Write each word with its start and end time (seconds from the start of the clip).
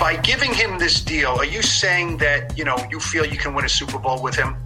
By 0.00 0.16
giving 0.16 0.54
him 0.54 0.78
this 0.78 1.02
deal, 1.02 1.28
are 1.28 1.44
you 1.44 1.60
saying 1.60 2.16
that, 2.16 2.56
you 2.56 2.64
know, 2.64 2.78
you 2.90 2.98
feel 2.98 3.26
you 3.26 3.36
can 3.36 3.54
win 3.54 3.66
a 3.66 3.68
Super 3.68 3.98
Bowl 3.98 4.22
with 4.22 4.34
him? 4.34 4.56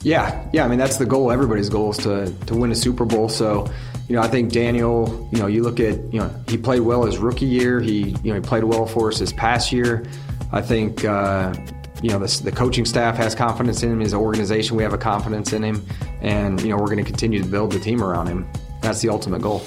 Yeah, 0.00 0.48
yeah. 0.54 0.64
I 0.64 0.68
mean, 0.68 0.78
that's 0.78 0.96
the 0.96 1.04
goal. 1.04 1.30
Everybody's 1.30 1.68
goal 1.68 1.90
is 1.90 1.98
to, 1.98 2.32
to 2.46 2.54
win 2.56 2.72
a 2.72 2.74
Super 2.74 3.04
Bowl. 3.04 3.28
So, 3.28 3.70
you 4.08 4.16
know, 4.16 4.22
I 4.22 4.28
think 4.28 4.50
Daniel, 4.50 5.28
you 5.30 5.38
know, 5.38 5.46
you 5.46 5.62
look 5.62 5.78
at, 5.78 5.98
you 6.12 6.20
know, 6.20 6.34
he 6.48 6.56
played 6.56 6.80
well 6.80 7.04
his 7.04 7.18
rookie 7.18 7.44
year. 7.44 7.80
He, 7.80 8.16
you 8.24 8.32
know, 8.32 8.34
he 8.34 8.40
played 8.40 8.64
well 8.64 8.86
for 8.86 9.08
us 9.08 9.18
this 9.18 9.30
past 9.34 9.72
year. 9.72 10.06
I 10.52 10.62
think, 10.62 11.04
uh, 11.04 11.52
you 12.02 12.08
know, 12.08 12.18
the, 12.18 12.42
the 12.42 12.50
coaching 12.50 12.86
staff 12.86 13.18
has 13.18 13.34
confidence 13.34 13.82
in 13.82 13.92
him. 13.92 14.00
His 14.00 14.14
organization, 14.14 14.78
we 14.78 14.82
have 14.84 14.94
a 14.94 14.98
confidence 14.98 15.52
in 15.52 15.62
him. 15.62 15.86
And, 16.22 16.58
you 16.62 16.70
know, 16.70 16.76
we're 16.78 16.86
going 16.86 16.96
to 16.96 17.04
continue 17.04 17.42
to 17.42 17.48
build 17.48 17.72
the 17.72 17.78
team 17.78 18.02
around 18.02 18.26
him. 18.26 18.50
That's 18.80 19.02
the 19.02 19.10
ultimate 19.10 19.42
goal. 19.42 19.62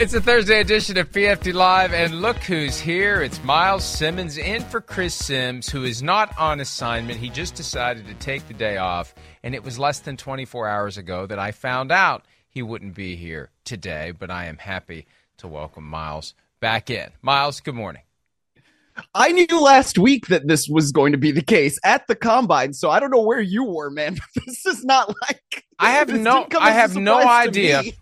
It's 0.00 0.14
a 0.14 0.20
Thursday 0.22 0.62
edition 0.62 0.96
of 0.96 1.12
PFT 1.12 1.52
Live, 1.52 1.92
and 1.92 2.22
look 2.22 2.38
who's 2.38 2.80
here. 2.80 3.20
It's 3.20 3.44
Myles 3.44 3.84
Simmons 3.84 4.38
in 4.38 4.62
for 4.62 4.80
Chris 4.80 5.14
Simms, 5.14 5.68
who 5.68 5.84
is 5.84 6.02
not 6.02 6.32
on 6.38 6.60
assignment. 6.60 7.20
He 7.20 7.28
just 7.28 7.54
decided 7.54 8.06
to 8.06 8.14
take 8.14 8.48
the 8.48 8.54
day 8.54 8.78
off, 8.78 9.14
and 9.42 9.54
it 9.54 9.62
was 9.62 9.78
less 9.78 9.98
than 9.98 10.16
24 10.16 10.66
hours 10.66 10.96
ago 10.96 11.26
that 11.26 11.38
I 11.38 11.52
found 11.52 11.92
out 11.92 12.24
he 12.48 12.62
wouldn't 12.62 12.94
be 12.94 13.14
here 13.14 13.50
today, 13.64 14.14
but 14.18 14.30
I 14.30 14.46
am 14.46 14.56
happy 14.56 15.06
to 15.36 15.46
welcome 15.46 15.84
Myles 15.84 16.32
back 16.60 16.88
in. 16.88 17.10
Myles, 17.20 17.60
good 17.60 17.74
morning. 17.74 18.00
I 19.14 19.32
knew 19.32 19.60
last 19.60 19.98
week 19.98 20.28
that 20.28 20.48
this 20.48 20.66
was 20.66 20.92
going 20.92 21.12
to 21.12 21.18
be 21.18 21.30
the 21.30 21.42
case 21.42 21.78
at 21.84 22.06
the 22.06 22.16
combine, 22.16 22.72
so 22.72 22.88
I 22.88 23.00
don't 23.00 23.10
know 23.10 23.20
where 23.20 23.38
you 23.38 23.64
were, 23.64 23.90
man. 23.90 24.16
this 24.46 24.64
is 24.64 24.82
not 24.82 25.14
like 25.20 25.66
I 25.78 25.90
have 25.90 26.08
no 26.08 26.46
I 26.58 26.70
have 26.70 26.96
no 26.96 27.18
idea. 27.18 27.82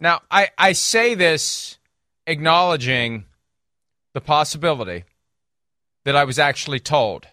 Now, 0.00 0.20
I, 0.30 0.48
I 0.56 0.72
say 0.72 1.14
this 1.14 1.78
acknowledging 2.26 3.24
the 4.14 4.20
possibility 4.20 5.04
that 6.04 6.16
I 6.16 6.24
was 6.24 6.38
actually 6.38 6.80
told, 6.80 7.26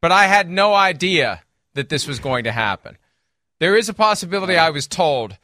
but 0.00 0.12
I 0.12 0.26
had 0.26 0.48
no 0.48 0.74
idea 0.74 1.42
that 1.74 1.88
this 1.88 2.06
was 2.06 2.18
going 2.18 2.44
to 2.44 2.52
happen. 2.52 2.96
There 3.58 3.76
is 3.76 3.88
a 3.88 3.94
possibility 3.94 4.56
I 4.56 4.70
was 4.70 4.86
told. 4.86 5.36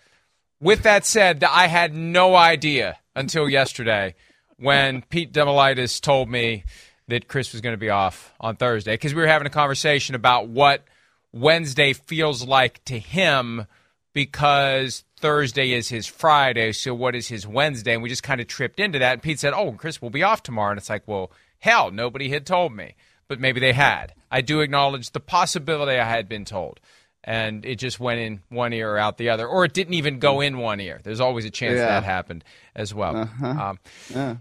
With 0.61 0.83
that 0.83 1.05
said, 1.05 1.41
that 1.41 1.53
I 1.53 1.69
had 1.69 1.95
no 1.95 2.35
idea 2.35 2.99
until 3.15 3.49
yesterday 3.49 4.15
when 4.57 5.03
Pete 5.03 5.33
Damilatis 5.33 6.01
told 6.01 6.29
me 6.29 6.65
that 7.07 7.29
Chris 7.29 7.53
was 7.53 7.61
going 7.61 7.75
to 7.75 7.79
be 7.79 7.91
off 7.91 8.35
on 8.41 8.57
Thursday 8.57 8.95
because 8.95 9.15
we 9.15 9.23
were 9.23 9.29
having 9.29 9.47
a 9.47 9.51
conversation 9.51 10.15
about 10.15 10.49
what 10.49 10.85
Wednesday 11.33 11.93
feels 11.93 12.47
like 12.47 12.85
to 12.85 12.99
him 12.99 13.67
because 14.13 15.05
Thursday 15.19 15.73
is 15.73 15.89
his 15.89 16.07
Friday. 16.07 16.73
So 16.73 16.95
what 16.95 17.15
is 17.15 17.29
his 17.29 17.47
Wednesday? 17.47 17.95
And 17.95 18.03
we 18.03 18.09
just 18.09 18.23
kind 18.23 18.41
of 18.41 18.47
tripped 18.47 18.81
into 18.81 18.99
that. 18.99 19.13
And 19.15 19.23
Pete 19.23 19.39
said, 19.39 19.53
"Oh, 19.55 19.73
Chris 19.73 20.01
will 20.01 20.11
be 20.11 20.23
off 20.23 20.43
tomorrow." 20.43 20.71
And 20.71 20.79
it's 20.79 20.89
like, 20.91 21.07
well, 21.07 21.31
hell, 21.59 21.91
nobody 21.91 22.29
had 22.31 22.47
told 22.47 22.73
me, 22.73 22.95
but 23.29 23.41
maybe 23.41 23.61
they 23.61 23.73
had. 23.73 24.15
I 24.31 24.41
do 24.41 24.61
acknowledge 24.61 25.11
the 25.11 25.21
possibility 25.21 25.99
I 25.99 26.09
had 26.09 26.29
been 26.29 26.45
told. 26.45 26.81
And 27.25 27.67
it 27.67 27.77
just 27.77 27.99
went 28.01 28.21
in 28.21 28.41
one 28.49 28.73
ear 28.73 28.93
or 28.93 28.99
out 28.99 29.19
the 29.19 29.29
other, 29.31 29.47
or 29.47 29.65
it 29.65 29.75
didn't 29.75 29.95
even 29.95 30.19
go 30.19 30.41
in 30.41 30.57
one 30.59 30.81
ear. 30.81 31.01
There's 31.03 31.21
always 31.21 31.45
a 31.45 31.51
chance 31.51 31.77
Yeah. 31.77 31.87
that 31.87 32.05
happened 32.05 32.45
as 32.75 32.95
well. 32.95 33.17
Uh-huh. 33.17 33.47
Um, 33.47 33.79
Yeah. 34.09 34.37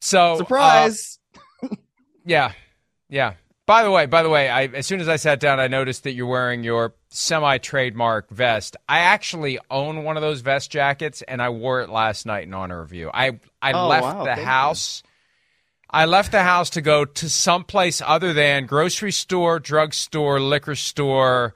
so 0.00 0.32
uh, 0.34 0.36
Surprise! 0.36 1.18
yeah, 2.26 2.52
yeah. 3.08 3.34
By 3.68 3.82
the 3.82 3.90
way, 3.90 4.06
by 4.06 4.22
the 4.22 4.30
way, 4.30 4.48
I, 4.48 4.62
as 4.64 4.86
soon 4.86 4.98
as 5.02 5.10
I 5.10 5.16
sat 5.16 5.40
down, 5.40 5.60
I 5.60 5.66
noticed 5.68 6.04
that 6.04 6.14
you're 6.14 6.24
wearing 6.26 6.64
your 6.64 6.94
semi-trademark 7.10 8.30
vest. 8.30 8.78
I 8.88 9.00
actually 9.00 9.58
own 9.70 10.04
one 10.04 10.16
of 10.16 10.22
those 10.22 10.40
vest 10.40 10.70
jackets, 10.70 11.20
and 11.20 11.42
I 11.42 11.50
wore 11.50 11.82
it 11.82 11.90
last 11.90 12.24
night 12.24 12.44
in 12.44 12.54
honor 12.54 12.80
of 12.80 12.94
you. 12.94 13.10
I 13.12 13.38
I 13.60 13.72
Oh, 13.72 13.88
left 13.88 14.04
wow, 14.04 14.18
the 14.20 14.24
thank 14.24 14.38
you. 14.38 14.44
house. 14.46 15.02
I 15.90 16.06
left 16.06 16.32
the 16.32 16.44
house 16.44 16.70
to 16.70 16.80
go 16.80 17.04
to 17.04 17.28
someplace 17.28 18.00
other 18.00 18.32
than 18.32 18.64
grocery 18.64 19.12
store, 19.12 19.58
drugstore, 19.58 20.40
liquor 20.40 20.74
store, 20.74 21.52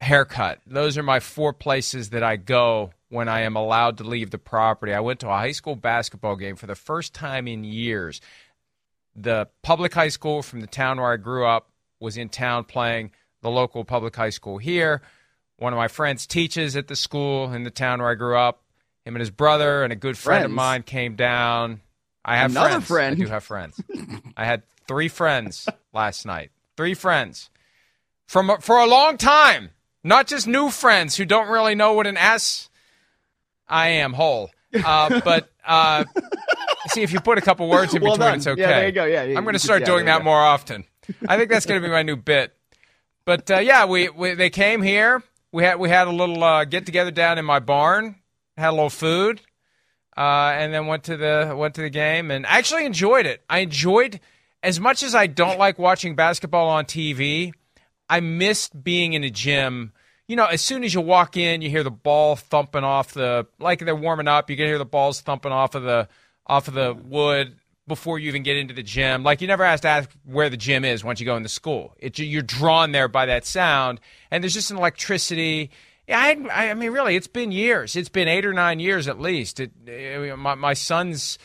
haircut. 0.00 0.58
Those 0.66 0.98
are 0.98 1.04
my 1.04 1.20
four 1.20 1.52
places 1.52 2.10
that 2.10 2.24
I 2.24 2.34
go 2.34 2.90
when 3.10 3.28
I 3.28 3.42
am 3.42 3.54
allowed 3.54 3.98
to 3.98 4.04
leave 4.04 4.32
the 4.32 4.38
property. 4.38 4.92
I 4.92 4.98
went 4.98 5.20
to 5.20 5.28
a 5.28 5.36
high 5.36 5.52
school 5.52 5.76
basketball 5.76 6.34
game 6.34 6.56
for 6.56 6.66
the 6.66 6.74
first 6.74 7.14
time 7.14 7.46
in 7.46 7.62
years. 7.62 8.20
The 9.18 9.48
public 9.62 9.94
high 9.94 10.08
school 10.08 10.42
from 10.42 10.60
the 10.60 10.66
town 10.66 11.00
where 11.00 11.12
I 11.12 11.16
grew 11.16 11.46
up 11.46 11.70
was 12.00 12.16
in 12.16 12.28
town 12.28 12.64
playing 12.64 13.12
the 13.42 13.50
local 13.50 13.84
public 13.84 14.14
high 14.14 14.30
school 14.30 14.58
here. 14.58 15.00
One 15.58 15.72
of 15.72 15.78
my 15.78 15.88
friends 15.88 16.26
teaches 16.26 16.76
at 16.76 16.88
the 16.88 16.96
school 16.96 17.52
in 17.52 17.62
the 17.64 17.70
town 17.70 18.00
where 18.00 18.10
I 18.10 18.14
grew 18.14 18.36
up. 18.36 18.62
Him 19.06 19.14
and 19.14 19.20
his 19.20 19.30
brother 19.30 19.84
and 19.84 19.92
a 19.92 19.96
good 19.96 20.18
friend 20.18 20.44
of 20.44 20.50
mine 20.50 20.82
came 20.82 21.14
down. 21.16 21.80
I 22.24 22.36
have 22.38 22.50
Another 22.50 22.80
friends. 22.80 22.86
friend. 22.88 23.16
I 23.16 23.24
do 23.24 23.30
have 23.30 23.44
friends. 23.44 23.80
I 24.36 24.44
had 24.44 24.64
three 24.88 25.08
friends 25.08 25.66
last 25.94 26.26
night. 26.26 26.50
Three 26.76 26.92
friends 26.94 27.48
from 28.26 28.50
for 28.60 28.78
a 28.78 28.86
long 28.86 29.16
time. 29.16 29.70
Not 30.04 30.26
just 30.26 30.46
new 30.46 30.70
friends 30.70 31.16
who 31.16 31.24
don't 31.24 31.48
really 31.48 31.74
know 31.74 31.92
what 31.94 32.06
an 32.06 32.16
S 32.16 32.68
I 33.68 33.88
am 33.88 34.12
whole. 34.12 34.50
Uh, 34.74 35.20
but 35.24 35.48
uh, 35.64 36.04
see 36.88 37.02
if 37.02 37.12
you 37.12 37.20
put 37.20 37.38
a 37.38 37.40
couple 37.40 37.68
words 37.68 37.94
in 37.94 38.02
Well 38.02 38.12
between, 38.12 38.28
done. 38.28 38.38
it's 38.38 38.46
okay. 38.46 38.60
Yeah, 38.60 38.68
there 38.68 38.86
you 38.86 38.92
go. 38.92 39.04
Yeah, 39.04 39.22
yeah, 39.24 39.38
I'm 39.38 39.44
going 39.44 39.54
to 39.54 39.58
start 39.58 39.80
yeah, 39.80 39.86
doing 39.86 40.06
that 40.06 40.18
go. 40.18 40.24
more 40.24 40.40
often. 40.40 40.84
I 41.28 41.36
think 41.36 41.50
that's 41.50 41.66
going 41.66 41.80
to 41.80 41.86
be 41.86 41.92
my 41.92 42.02
new 42.02 42.16
bit. 42.16 42.54
But 43.24 43.50
uh, 43.50 43.58
yeah, 43.58 43.84
we, 43.86 44.08
we 44.08 44.34
they 44.34 44.50
came 44.50 44.82
here. 44.82 45.22
We 45.52 45.64
had 45.64 45.78
we 45.78 45.88
had 45.88 46.06
a 46.06 46.12
little 46.12 46.42
uh, 46.42 46.64
get 46.64 46.86
together 46.86 47.10
down 47.10 47.38
in 47.38 47.44
my 47.44 47.58
barn. 47.58 48.16
Had 48.56 48.70
a 48.70 48.72
little 48.72 48.88
food, 48.90 49.40
uh, 50.16 50.52
and 50.54 50.72
then 50.72 50.86
went 50.86 51.04
to 51.04 51.16
the 51.16 51.54
went 51.56 51.74
to 51.74 51.82
the 51.82 51.90
game 51.90 52.30
and 52.30 52.46
actually 52.46 52.86
enjoyed 52.86 53.26
it. 53.26 53.42
I 53.50 53.58
enjoyed 53.58 54.20
as 54.62 54.80
much 54.80 55.02
as 55.02 55.14
I 55.14 55.26
don't 55.26 55.58
like 55.58 55.78
watching 55.78 56.14
basketball 56.14 56.68
on 56.68 56.84
TV. 56.84 57.52
I 58.08 58.20
missed 58.20 58.82
being 58.82 59.12
in 59.12 59.24
a 59.24 59.30
gym. 59.30 59.92
You 60.28 60.36
know, 60.36 60.46
as 60.46 60.62
soon 60.62 60.84
as 60.84 60.94
you 60.94 61.00
walk 61.00 61.36
in, 61.36 61.62
you 61.62 61.70
hear 61.70 61.82
the 61.82 61.90
ball 61.90 62.36
thumping 62.36 62.84
off 62.84 63.12
the 63.12 63.46
like 63.58 63.80
they're 63.80 63.94
warming 63.94 64.28
up. 64.28 64.48
You 64.50 64.56
can 64.56 64.66
hear 64.66 64.78
the 64.78 64.84
balls 64.84 65.20
thumping 65.20 65.52
off 65.52 65.74
of 65.74 65.82
the 65.82 66.08
off 66.46 66.68
of 66.68 66.74
the 66.74 66.94
wood 66.94 67.56
before 67.88 68.18
you 68.18 68.28
even 68.28 68.42
get 68.42 68.56
into 68.56 68.74
the 68.74 68.82
gym. 68.82 69.22
Like 69.22 69.40
you 69.40 69.46
never 69.46 69.64
have 69.64 69.80
to 69.82 69.88
ask 69.88 70.10
where 70.24 70.50
the 70.50 70.56
gym 70.56 70.84
is 70.84 71.04
once 71.04 71.20
you 71.20 71.26
go 71.26 71.36
into 71.36 71.48
school. 71.48 71.94
It, 71.98 72.18
you're 72.18 72.42
drawn 72.42 72.92
there 72.92 73.08
by 73.08 73.26
that 73.26 73.44
sound, 73.44 74.00
and 74.30 74.42
there's 74.42 74.54
just 74.54 74.70
an 74.70 74.76
electricity 74.76 75.70
Yeah, 76.08 76.20
I, 76.20 76.70
I 76.70 76.74
mean, 76.74 76.92
really, 76.92 77.16
it's 77.16 77.26
been 77.26 77.52
years. 77.52 77.96
It's 77.96 78.08
been 78.08 78.28
eight 78.28 78.46
or 78.46 78.52
nine 78.52 78.80
years 78.80 79.08
at 79.08 79.20
least. 79.20 79.60
It, 79.60 79.72
it, 79.86 80.38
my, 80.38 80.54
my 80.54 80.74
son's 80.74 81.38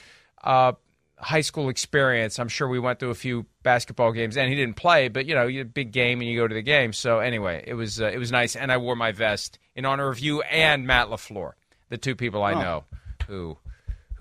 uh, 0.43 0.73
high 1.17 1.41
school 1.41 1.69
experience, 1.69 2.39
I'm 2.39 2.49
sure 2.49 2.67
we 2.67 2.79
went 2.79 2.99
to 2.99 3.09
a 3.09 3.15
few 3.15 3.45
basketball 3.63 4.11
games, 4.11 4.37
and 4.37 4.49
he 4.49 4.55
didn't 4.55 4.75
play, 4.75 5.07
but 5.07 5.25
you 5.25 5.35
know, 5.35 5.47
you 5.47 5.63
big 5.63 5.91
game 5.91 6.19
and 6.19 6.29
you 6.29 6.37
go 6.37 6.47
to 6.47 6.55
the 6.55 6.61
game. 6.61 6.93
So 6.93 7.19
anyway, 7.19 7.63
it 7.65 7.73
was 7.75 8.01
uh, 8.01 8.05
it 8.05 8.17
was 8.17 8.31
nice, 8.31 8.55
and 8.55 8.71
I 8.71 8.77
wore 8.77 8.95
my 8.95 9.11
vest 9.11 9.59
in 9.75 9.85
honor 9.85 10.09
of 10.09 10.19
you 10.19 10.41
and 10.41 10.85
Matt 10.85 11.07
LaFleur, 11.07 11.53
the 11.89 11.97
two 11.97 12.15
people 12.15 12.43
I 12.43 12.53
know 12.53 12.83
who 13.27 13.57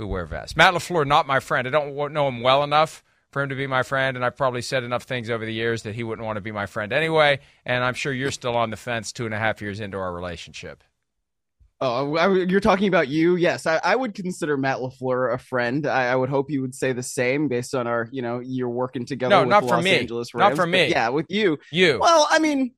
who 0.01 0.07
wear 0.07 0.27
vests. 0.27 0.57
Matt 0.57 0.75
LaFleur, 0.75 1.07
not 1.07 1.27
my 1.27 1.41
friend. 1.41 1.69
I 1.69 1.71
don't 1.71 2.13
know 2.13 2.29
him 2.29 2.41
well 2.41 2.65
enough 2.65 3.05
for 3.31 3.43
him 3.43 3.51
to 3.51 3.55
be 3.55 3.67
my 3.67 3.83
friend, 3.83 4.17
and 4.17 4.25
I've 4.25 4.37
probably 4.37 4.63
said 4.63 4.83
enough 4.83 5.05
things 5.05 5.31
over 5.31 5.45
the 5.45 5.53
years 5.53 5.83
that 5.85 5.95
he 5.95 6.03
wouldn't 6.03 6.27
want 6.27 6.37
to 6.37 6.41
be 6.41 6.53
my 6.53 6.67
friend 6.67 6.93
anyway. 6.93 7.39
And 7.65 7.85
I'm 7.85 7.95
sure 7.95 8.13
you're 8.13 8.33
still 8.33 8.57
on 8.57 8.71
the 8.71 8.77
fence 8.77 9.13
two 9.13 9.27
and 9.27 9.35
a 9.35 9.39
half 9.39 9.61
years 9.61 9.79
into 9.79 9.99
our 9.99 10.13
relationship. 10.13 10.83
Oh, 11.83 12.17
I, 12.17 12.29
you're 12.35 12.61
talking 12.61 12.89
about 12.89 13.09
you? 13.09 13.37
Yes, 13.37 13.67
I, 13.67 13.81
I 13.83 13.97
would 13.97 14.15
consider 14.15 14.57
Matt 14.59 14.79
Lafleur 14.79 15.33
a 15.33 15.39
friend. 15.39 15.87
I, 15.87 16.09
I, 16.09 16.17
would 16.17 16.29
hope 16.29 16.51
you 16.51 16.61
would 16.61 16.75
say 16.75 16.93
the 16.93 17.03
same 17.03 17.49
based 17.49 17.75
on 17.75 17.87
our, 17.87 18.07
you 18.13 18.21
know, 18.21 18.41
you're 18.41 18.69
working 18.69 19.07
together. 19.07 19.31
No, 19.31 19.45
not 19.45 19.67
for 19.67 19.81
me. 19.81 19.99
Angeles 19.99 20.35
Rams, 20.35 20.51
not 20.51 20.57
for 20.57 20.67
me. 20.67 20.89
Yeah, 20.89 21.09
with 21.09 21.27
you. 21.31 21.59
You. 21.71 21.99
Well, 21.99 22.27
I 22.31 22.39
mean, 22.39 22.75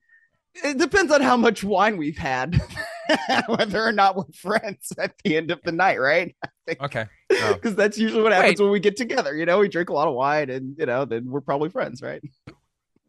it 0.54 0.78
depends 0.78 1.12
on 1.12 1.20
how 1.20 1.36
much 1.36 1.64
wine 1.64 1.96
we've 1.96 2.16
had, 2.16 2.60
whether 3.46 3.84
or 3.84 3.92
not 3.92 4.16
we're 4.16 4.24
friends 4.34 4.92
at 4.98 5.14
the 5.24 5.36
end 5.36 5.50
of 5.50 5.60
the 5.62 5.72
night, 5.72 6.00
right? 6.00 6.34
Okay. 6.80 7.06
Because 7.28 7.58
oh. 7.64 7.70
that's 7.70 7.98
usually 7.98 8.22
what 8.22 8.30
happens 8.30 8.60
Wait. 8.60 8.64
when 8.64 8.72
we 8.72 8.78
get 8.78 8.96
together. 8.96 9.36
You 9.36 9.44
know, 9.46 9.58
we 9.58 9.68
drink 9.68 9.90
a 9.90 9.92
lot 9.92 10.06
of 10.06 10.14
wine, 10.14 10.48
and 10.48 10.76
you 10.78 10.86
know, 10.86 11.04
then 11.04 11.28
we're 11.28 11.40
probably 11.40 11.70
friends, 11.70 12.00
right? 12.00 12.22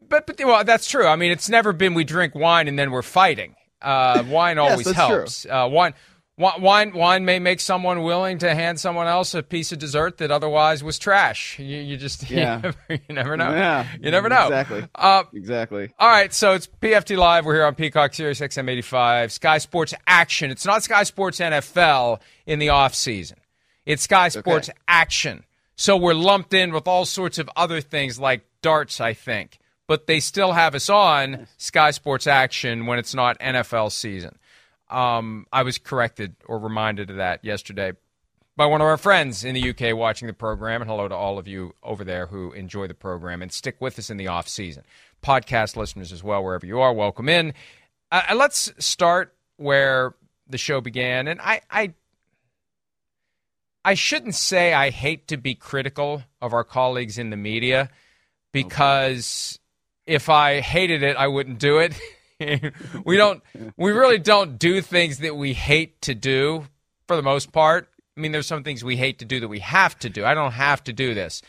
But 0.09 0.27
but 0.27 0.39
well, 0.44 0.63
that's 0.63 0.88
true. 0.88 1.07
I 1.07 1.15
mean, 1.15 1.31
it's 1.31 1.50
never 1.50 1.71
been 1.71 1.94
we 1.94 2.03
drink 2.03 2.35
wine 2.35 2.67
and 2.67 2.77
then 2.77 2.91
we're 2.91 3.01
fighting. 3.01 3.55
Uh, 3.81 4.23
wine 4.27 4.57
always 4.57 4.85
yes, 4.85 4.95
helps. 4.95 5.45
Uh, 5.45 5.67
wine 5.71 5.94
Wine, 6.35 6.94
wine 6.94 7.25
may 7.25 7.38
make 7.38 7.59
someone 7.59 8.01
willing 8.01 8.39
to 8.39 8.56
hand 8.56 8.80
someone 8.80 9.06
else 9.06 9.35
a 9.35 9.44
piece 9.44 9.71
of 9.71 9.77
dessert 9.77 10.18
that 10.18 10.31
otherwise 10.31 10.83
was 10.83 10.97
trash. 10.97 11.59
You, 11.59 11.77
you 11.77 11.95
just 11.95 12.27
yeah. 12.30 12.56
you, 12.56 12.62
never, 12.62 12.77
you 12.89 13.15
never 13.15 13.38
know. 13.38 13.51
Yeah, 13.51 13.88
you 14.01 14.09
never 14.09 14.30
know. 14.30 14.45
Exactly. 14.45 14.83
Uh, 14.95 15.24
exactly. 15.31 15.94
All 16.00 16.09
right, 16.09 16.33
so 16.33 16.53
it's 16.53 16.68
PFT 16.81 17.18
Live. 17.18 17.45
We're 17.45 17.53
here 17.56 17.65
on 17.65 17.75
Peacock 17.75 18.15
Sirius 18.15 18.39
XM 18.39 18.68
85. 18.68 19.31
Sky 19.31 19.59
Sports 19.59 19.94
Action. 20.07 20.50
It's 20.50 20.65
not 20.65 20.81
Sky 20.81 21.03
Sports 21.03 21.39
NFL 21.39 22.19
in 22.47 22.57
the 22.57 22.69
off 22.69 22.95
season. 22.95 23.38
It's 23.86 24.01
Sky 24.01 24.29
Sports 24.29 24.69
okay. 24.69 24.77
Action. 24.88 25.44
So 25.75 25.97
we're 25.97 26.15
lumped 26.15 26.56
in 26.56 26.74
with 26.74 26.88
all 26.88 27.06
sorts 27.06 27.38
of 27.38 27.50
other 27.56 27.79
things 27.79 28.19
like 28.19 28.44
darts, 28.63 29.00
I 29.00 29.13
think. 29.13 29.59
But 29.88 30.07
they 30.07 30.19
still 30.19 30.53
have 30.53 30.74
us 30.74 30.89
on 30.89 31.47
Sky 31.57 31.91
Sports 31.91 32.25
Action 32.25 32.88
when 32.88 32.97
it's 32.97 33.13
not 33.13 33.38
NFL 33.39 33.91
season. 33.91 34.39
Um, 34.89 35.47
I 35.51 35.63
was 35.63 35.77
corrected 35.77 36.35
or 36.45 36.59
reminded 36.59 37.09
of 37.09 37.18
that 37.18 37.44
yesterday 37.44 37.94
by 38.56 38.65
one 38.65 38.81
of 38.81 38.88
our 38.88 38.97
friends 38.97 39.44
in 39.44 39.56
the 39.56 39.69
UK 39.69 39.95
watching 39.95 40.27
the 40.27 40.33
program. 40.33 40.81
And 40.81 40.89
hello 40.89 41.07
to 41.07 41.15
all 41.15 41.38
of 41.38 41.47
you 41.47 41.74
over 41.81 42.03
there 42.03 42.27
who 42.27 42.51
enjoy 42.53 42.88
the 42.88 42.94
program 42.94 43.41
and 43.41 43.51
stick 43.51 43.77
with 43.80 43.97
us 43.97 44.09
in 44.09 44.18
the 44.18 44.27
off 44.27 44.47
season. 44.47 44.83
Podcast 45.24 45.75
listeners 45.75 46.12
as 46.12 46.24
well, 46.24 46.44
wherever 46.44 46.65
you 46.65 46.80
are, 46.80 46.94
welcome 46.94 47.30
in. 47.30 47.53
Uh, 48.12 48.21
uh, 48.30 48.35
let's 48.35 48.71
start 48.77 49.33
where 49.57 50.13
the 50.47 50.57
show 50.57 50.81
began. 50.81 51.27
And 51.27 51.39
I, 51.41 51.62
I, 51.71 51.94
I 53.83 53.94
shouldn't 53.95 54.36
say 54.36 54.74
I 54.74 54.89
hate 54.89 55.27
to 55.29 55.38
be 55.38 55.56
critical 55.56 56.24
of 56.41 56.53
our 56.53 56.63
colleagues 56.63 57.18
in 57.18 57.29
the 57.29 57.38
media 57.38 57.89
because 58.51 59.59
okay. 60.06 60.15
if 60.15 60.29
I 60.29 60.59
hated 60.59 61.03
it, 61.03 61.18
I 61.18 61.27
wouldn't 61.27 61.59
do 61.59 61.79
it. 61.79 61.94
we 63.06 63.18
don't 63.18 63.42
we 63.78 63.92
really 63.92 64.19
don't 64.19 64.57
do 64.60 64.81
things 64.81 65.19
that 65.19 65.36
we 65.36 65.54
hate 65.54 66.01
to 66.04 66.16
do 66.16 66.68
for 67.07 67.16
the 67.16 67.22
most 67.22 67.51
part. 67.51 67.90
I 68.16 68.22
mean, 68.22 68.31
there's 68.31 68.48
some 68.48 68.63
things 68.63 68.84
we 68.84 68.98
hate 68.98 69.19
to 69.19 69.25
do 69.25 69.40
that 69.40 69.48
we 69.48 69.60
have 69.60 69.98
to 70.00 70.10
do. 70.10 70.24
I 70.24 70.34
don't 70.34 70.51
have 70.51 70.84
to 70.86 70.94
do 70.94 71.13
this. 71.13 71.42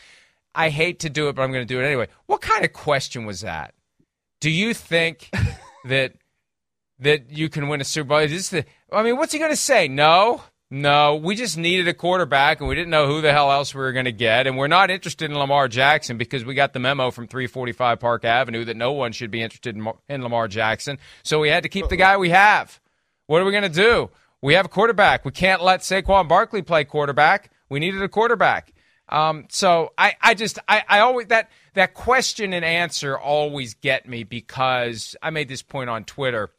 I 0.55 0.69
hate 0.69 0.99
to 0.99 1.09
do 1.09 1.27
it, 1.27 1.35
but 1.35 1.43
I'm 1.43 1.51
going 1.51 1.67
to 1.67 1.73
do 1.73 1.79
it 1.79 1.85
anyway. 1.85 2.07
What 2.25 2.41
kind 2.41 2.63
of 2.63 2.73
question 2.73 3.25
was 3.25 3.41
that? 3.41 3.73
Do 4.39 4.49
you 4.49 4.73
think 4.73 5.29
that 5.85 6.13
that 6.99 7.29
you 7.29 7.49
can 7.49 7.67
win 7.67 7.81
a 7.81 7.83
Super 7.83 8.09
Bowl? 8.09 8.17
Is 8.19 8.31
this 8.31 8.49
the, 8.49 8.65
I 8.91 9.03
mean, 9.03 9.17
what's 9.17 9.33
he 9.33 9.39
going 9.39 9.51
to 9.51 9.57
say? 9.57 9.87
No. 9.87 10.43
No, 10.71 11.15
we 11.15 11.35
just 11.35 11.57
needed 11.57 11.87
a 11.87 11.93
quarterback, 11.93 12.59
and 12.59 12.67
we 12.67 12.73
didn't 12.73 12.89
know 12.89 13.05
who 13.05 13.21
the 13.21 13.31
hell 13.31 13.51
else 13.51 13.75
we 13.75 13.81
were 13.81 13.91
going 13.91 14.05
to 14.05 14.11
get. 14.11 14.47
And 14.47 14.57
we're 14.57 14.67
not 14.67 14.89
interested 14.89 15.29
in 15.29 15.37
Lamar 15.37 15.67
Jackson 15.67 16.17
because 16.17 16.43
we 16.43 16.55
got 16.55 16.73
the 16.73 16.79
memo 16.79 17.11
from 17.11 17.27
345 17.27 17.99
Park 17.99 18.25
Avenue 18.25 18.65
that 18.65 18.75
no 18.75 18.91
one 18.91 19.11
should 19.11 19.29
be 19.29 19.43
interested 19.43 19.77
in, 20.09 20.23
Lamar 20.23 20.47
Jackson. 20.47 20.97
So 21.23 21.39
we 21.39 21.49
had 21.49 21.63
to 21.63 21.69
keep 21.69 21.87
the 21.89 21.95
guy 21.95 22.17
we 22.17 22.31
have. 22.31 22.79
What 23.27 23.41
are 23.41 23.45
we 23.45 23.51
going 23.51 23.63
to 23.63 23.69
do? 23.69 24.09
We 24.41 24.55
have 24.55 24.65
a 24.65 24.69
quarterback. 24.69 25.23
We 25.23 25.31
can't 25.31 25.63
let 25.63 25.81
Saquon 25.81 26.27
Barkley 26.27 26.63
play 26.63 26.83
quarterback. 26.83 27.51
We 27.69 27.79
needed 27.79 28.01
a 28.01 28.09
quarterback. 28.09 28.73
Um, 29.07 29.45
so 29.49 29.93
I, 29.97 30.15
I 30.19 30.33
just, 30.33 30.57
I, 30.67 30.83
I 30.89 30.99
always 31.01 31.27
that 31.27 31.51
that 31.75 31.93
question 31.93 32.53
and 32.53 32.65
answer 32.65 33.17
always 33.17 33.75
get 33.75 34.07
me 34.07 34.23
because 34.23 35.15
I 35.21 35.29
made 35.29 35.47
this 35.47 35.61
point 35.61 35.91
on 35.91 36.05
Twitter 36.05 36.49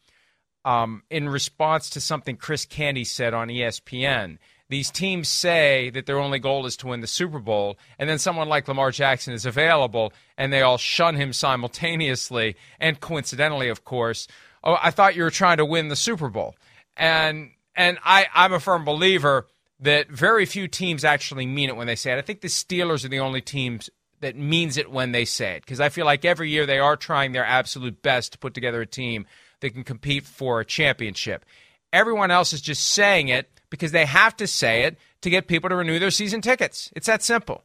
um, 0.67 1.05
in 1.09 1.29
response 1.29 1.89
to 1.91 2.01
something 2.01 2.37
Chris 2.37 2.67
Canty 2.67 3.05
said 3.05 3.33
on 3.33 3.49
ESPN. 3.49 4.39
These 4.69 4.91
teams 4.91 5.29
say 5.29 5.91
that 5.91 6.07
their 6.07 6.19
only 6.19 6.41
goal 6.41 6.67
is 6.67 6.77
to 6.79 6.89
win 6.89 7.01
the 7.01 7.07
Super 7.07 7.39
Bowl, 7.39 7.79
and 8.01 8.11
then 8.11 8.19
someone 8.19 8.49
like 8.49 8.67
Lamar 8.67 8.91
Jackson 8.91 9.33
is 9.33 9.47
available, 9.47 10.13
and 10.37 10.53
they 10.53 10.63
all 10.63 10.77
shun 10.77 11.15
him 11.15 11.33
simultaneously. 11.33 12.57
And 12.81 12.99
coincidentally, 12.99 13.69
of 13.69 13.85
course, 13.85 14.27
oh, 14.65 14.77
I 14.83 14.91
thought 14.91 15.15
you 15.15 15.23
were 15.23 15.31
trying 15.31 15.59
to 15.59 15.65
win 15.65 15.87
the 15.87 15.95
Super 15.95 16.29
Bowl. 16.29 16.57
And 16.97 17.53
and 17.77 17.99
I, 18.05 18.27
I'm 18.35 18.53
a 18.53 18.59
firm 18.59 18.85
believer 18.85 19.47
that 19.79 20.11
very 20.11 20.47
few 20.47 20.67
teams 20.67 21.05
actually 21.05 21.47
mean 21.47 21.69
it 21.69 21.77
when 21.77 21.87
they 21.87 21.95
say 21.95 22.13
it. 22.13 22.19
I 22.19 22.23
think 22.23 22.41
the 22.41 22.49
Steelers 22.49 23.05
are 23.05 23.09
the 23.09 23.21
only 23.21 23.43
teams 23.43 23.89
that 24.21 24.35
means 24.35 24.79
it 24.79 24.91
when 24.91 25.13
they 25.13 25.27
say 25.27 25.57
it 25.57 25.63
because 25.63 25.79
I 25.79 25.91
feel 25.91 26.07
like 26.07 26.25
every 26.25 26.51
year 26.51 26.67
they 26.67 26.79
are 26.79 26.97
trying 26.97 27.33
their 27.33 27.45
absolute 27.45 28.03
best 28.03 28.33
to 28.33 28.39
put 28.39 28.55
together 28.55 28.81
a 28.81 28.87
team 28.87 29.27
that 29.61 29.70
can 29.70 29.85
compete 29.85 30.25
for 30.25 30.61
a 30.61 30.64
championship. 30.64 31.44
Everyone 31.93 32.31
else 32.31 32.53
is 32.53 32.61
just 32.61 32.88
saying 32.88 33.29
it 33.29 33.50
because 33.70 33.93
they 33.93 34.05
have 34.05 34.37
to 34.37 34.47
say 34.47 34.82
it 34.82 34.99
to 35.23 35.31
get 35.31 35.49
people 35.49 35.70
to 35.70 35.76
renew 35.76 35.99
their 35.99 36.11
season 36.11 36.41
tickets. 36.41 36.93
It's 36.94 37.06
that 37.06 37.23
simple. 37.23 37.64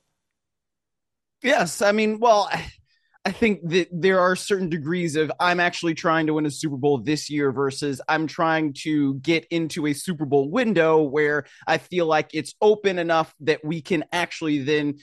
Yes, 1.44 1.82
I 1.82 1.92
mean, 1.92 2.20
well, 2.20 2.50
I 3.24 3.32
think 3.32 3.62
that 3.70 3.90
there 3.92 4.20
are 4.20 4.36
certain 4.36 4.70
degrees 4.70 5.16
of 5.16 5.32
I'm 5.40 5.60
actually 5.60 5.94
trying 5.94 6.28
to 6.28 6.34
win 6.34 6.46
a 6.48 6.52
Super 6.52 6.78
Bowl 6.78 6.98
this 7.00 7.30
year 7.30 7.52
versus 7.52 8.02
I'm 8.08 8.26
trying 8.26 8.74
to 8.82 9.16
get 9.16 9.46
into 9.52 9.86
a 9.86 9.94
Super 9.94 10.26
Bowl 10.26 10.50
window 10.50 11.02
where 11.04 11.46
I 11.68 11.78
feel 11.78 12.08
like 12.08 12.32
it's 12.34 12.56
open 12.62 12.98
enough 12.98 13.34
that 13.42 13.64
we 13.64 13.82
can 13.82 14.06
actually 14.12 14.60
then 14.60 15.00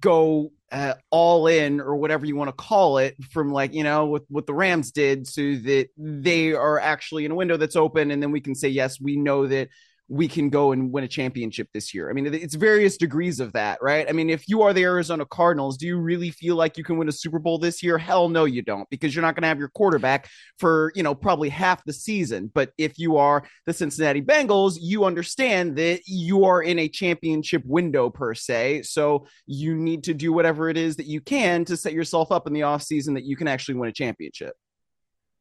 go 0.00 0.52
uh, 0.70 0.94
all 1.10 1.46
in 1.46 1.80
or 1.80 1.96
whatever 1.96 2.24
you 2.24 2.36
want 2.36 2.48
to 2.48 2.52
call 2.52 2.98
it 2.98 3.16
from 3.30 3.52
like 3.52 3.74
you 3.74 3.84
know 3.84 4.06
with 4.06 4.24
what 4.28 4.46
the 4.46 4.54
Rams 4.54 4.92
did 4.92 5.26
so 5.26 5.42
that 5.42 5.88
they 5.96 6.52
are 6.52 6.78
actually 6.80 7.24
in 7.24 7.32
a 7.32 7.34
window 7.34 7.56
that's 7.56 7.76
open 7.76 8.10
and 8.10 8.22
then 8.22 8.30
we 8.30 8.40
can 8.40 8.54
say 8.54 8.68
yes 8.68 9.00
we 9.00 9.16
know 9.16 9.46
that 9.46 9.68
we 10.12 10.28
can 10.28 10.50
go 10.50 10.72
and 10.72 10.92
win 10.92 11.04
a 11.04 11.08
championship 11.08 11.68
this 11.72 11.94
year. 11.94 12.10
I 12.10 12.12
mean, 12.12 12.26
it's 12.34 12.54
various 12.54 12.98
degrees 12.98 13.40
of 13.40 13.54
that, 13.54 13.78
right? 13.80 14.06
I 14.06 14.12
mean, 14.12 14.28
if 14.28 14.46
you 14.46 14.60
are 14.60 14.74
the 14.74 14.82
Arizona 14.82 15.24
Cardinals, 15.24 15.78
do 15.78 15.86
you 15.86 15.96
really 15.96 16.30
feel 16.30 16.54
like 16.54 16.76
you 16.76 16.84
can 16.84 16.98
win 16.98 17.08
a 17.08 17.12
Super 17.12 17.38
Bowl 17.38 17.56
this 17.56 17.82
year? 17.82 17.96
Hell 17.96 18.28
no, 18.28 18.44
you 18.44 18.60
don't, 18.60 18.86
because 18.90 19.14
you're 19.14 19.22
not 19.22 19.34
going 19.34 19.40
to 19.40 19.48
have 19.48 19.58
your 19.58 19.70
quarterback 19.70 20.28
for, 20.58 20.92
you 20.94 21.02
know, 21.02 21.14
probably 21.14 21.48
half 21.48 21.82
the 21.84 21.94
season. 21.94 22.50
But 22.52 22.72
if 22.76 22.98
you 22.98 23.16
are 23.16 23.44
the 23.64 23.72
Cincinnati 23.72 24.20
Bengals, 24.20 24.76
you 24.78 25.06
understand 25.06 25.76
that 25.76 26.02
you 26.04 26.44
are 26.44 26.62
in 26.62 26.78
a 26.78 26.88
championship 26.88 27.62
window 27.64 28.10
per 28.10 28.34
se. 28.34 28.82
So 28.82 29.26
you 29.46 29.74
need 29.74 30.04
to 30.04 30.12
do 30.12 30.30
whatever 30.30 30.68
it 30.68 30.76
is 30.76 30.96
that 30.96 31.06
you 31.06 31.22
can 31.22 31.64
to 31.64 31.76
set 31.78 31.94
yourself 31.94 32.30
up 32.30 32.46
in 32.46 32.52
the 32.52 32.60
offseason 32.60 33.14
that 33.14 33.24
you 33.24 33.34
can 33.34 33.48
actually 33.48 33.76
win 33.76 33.88
a 33.88 33.94
championship. 33.94 34.52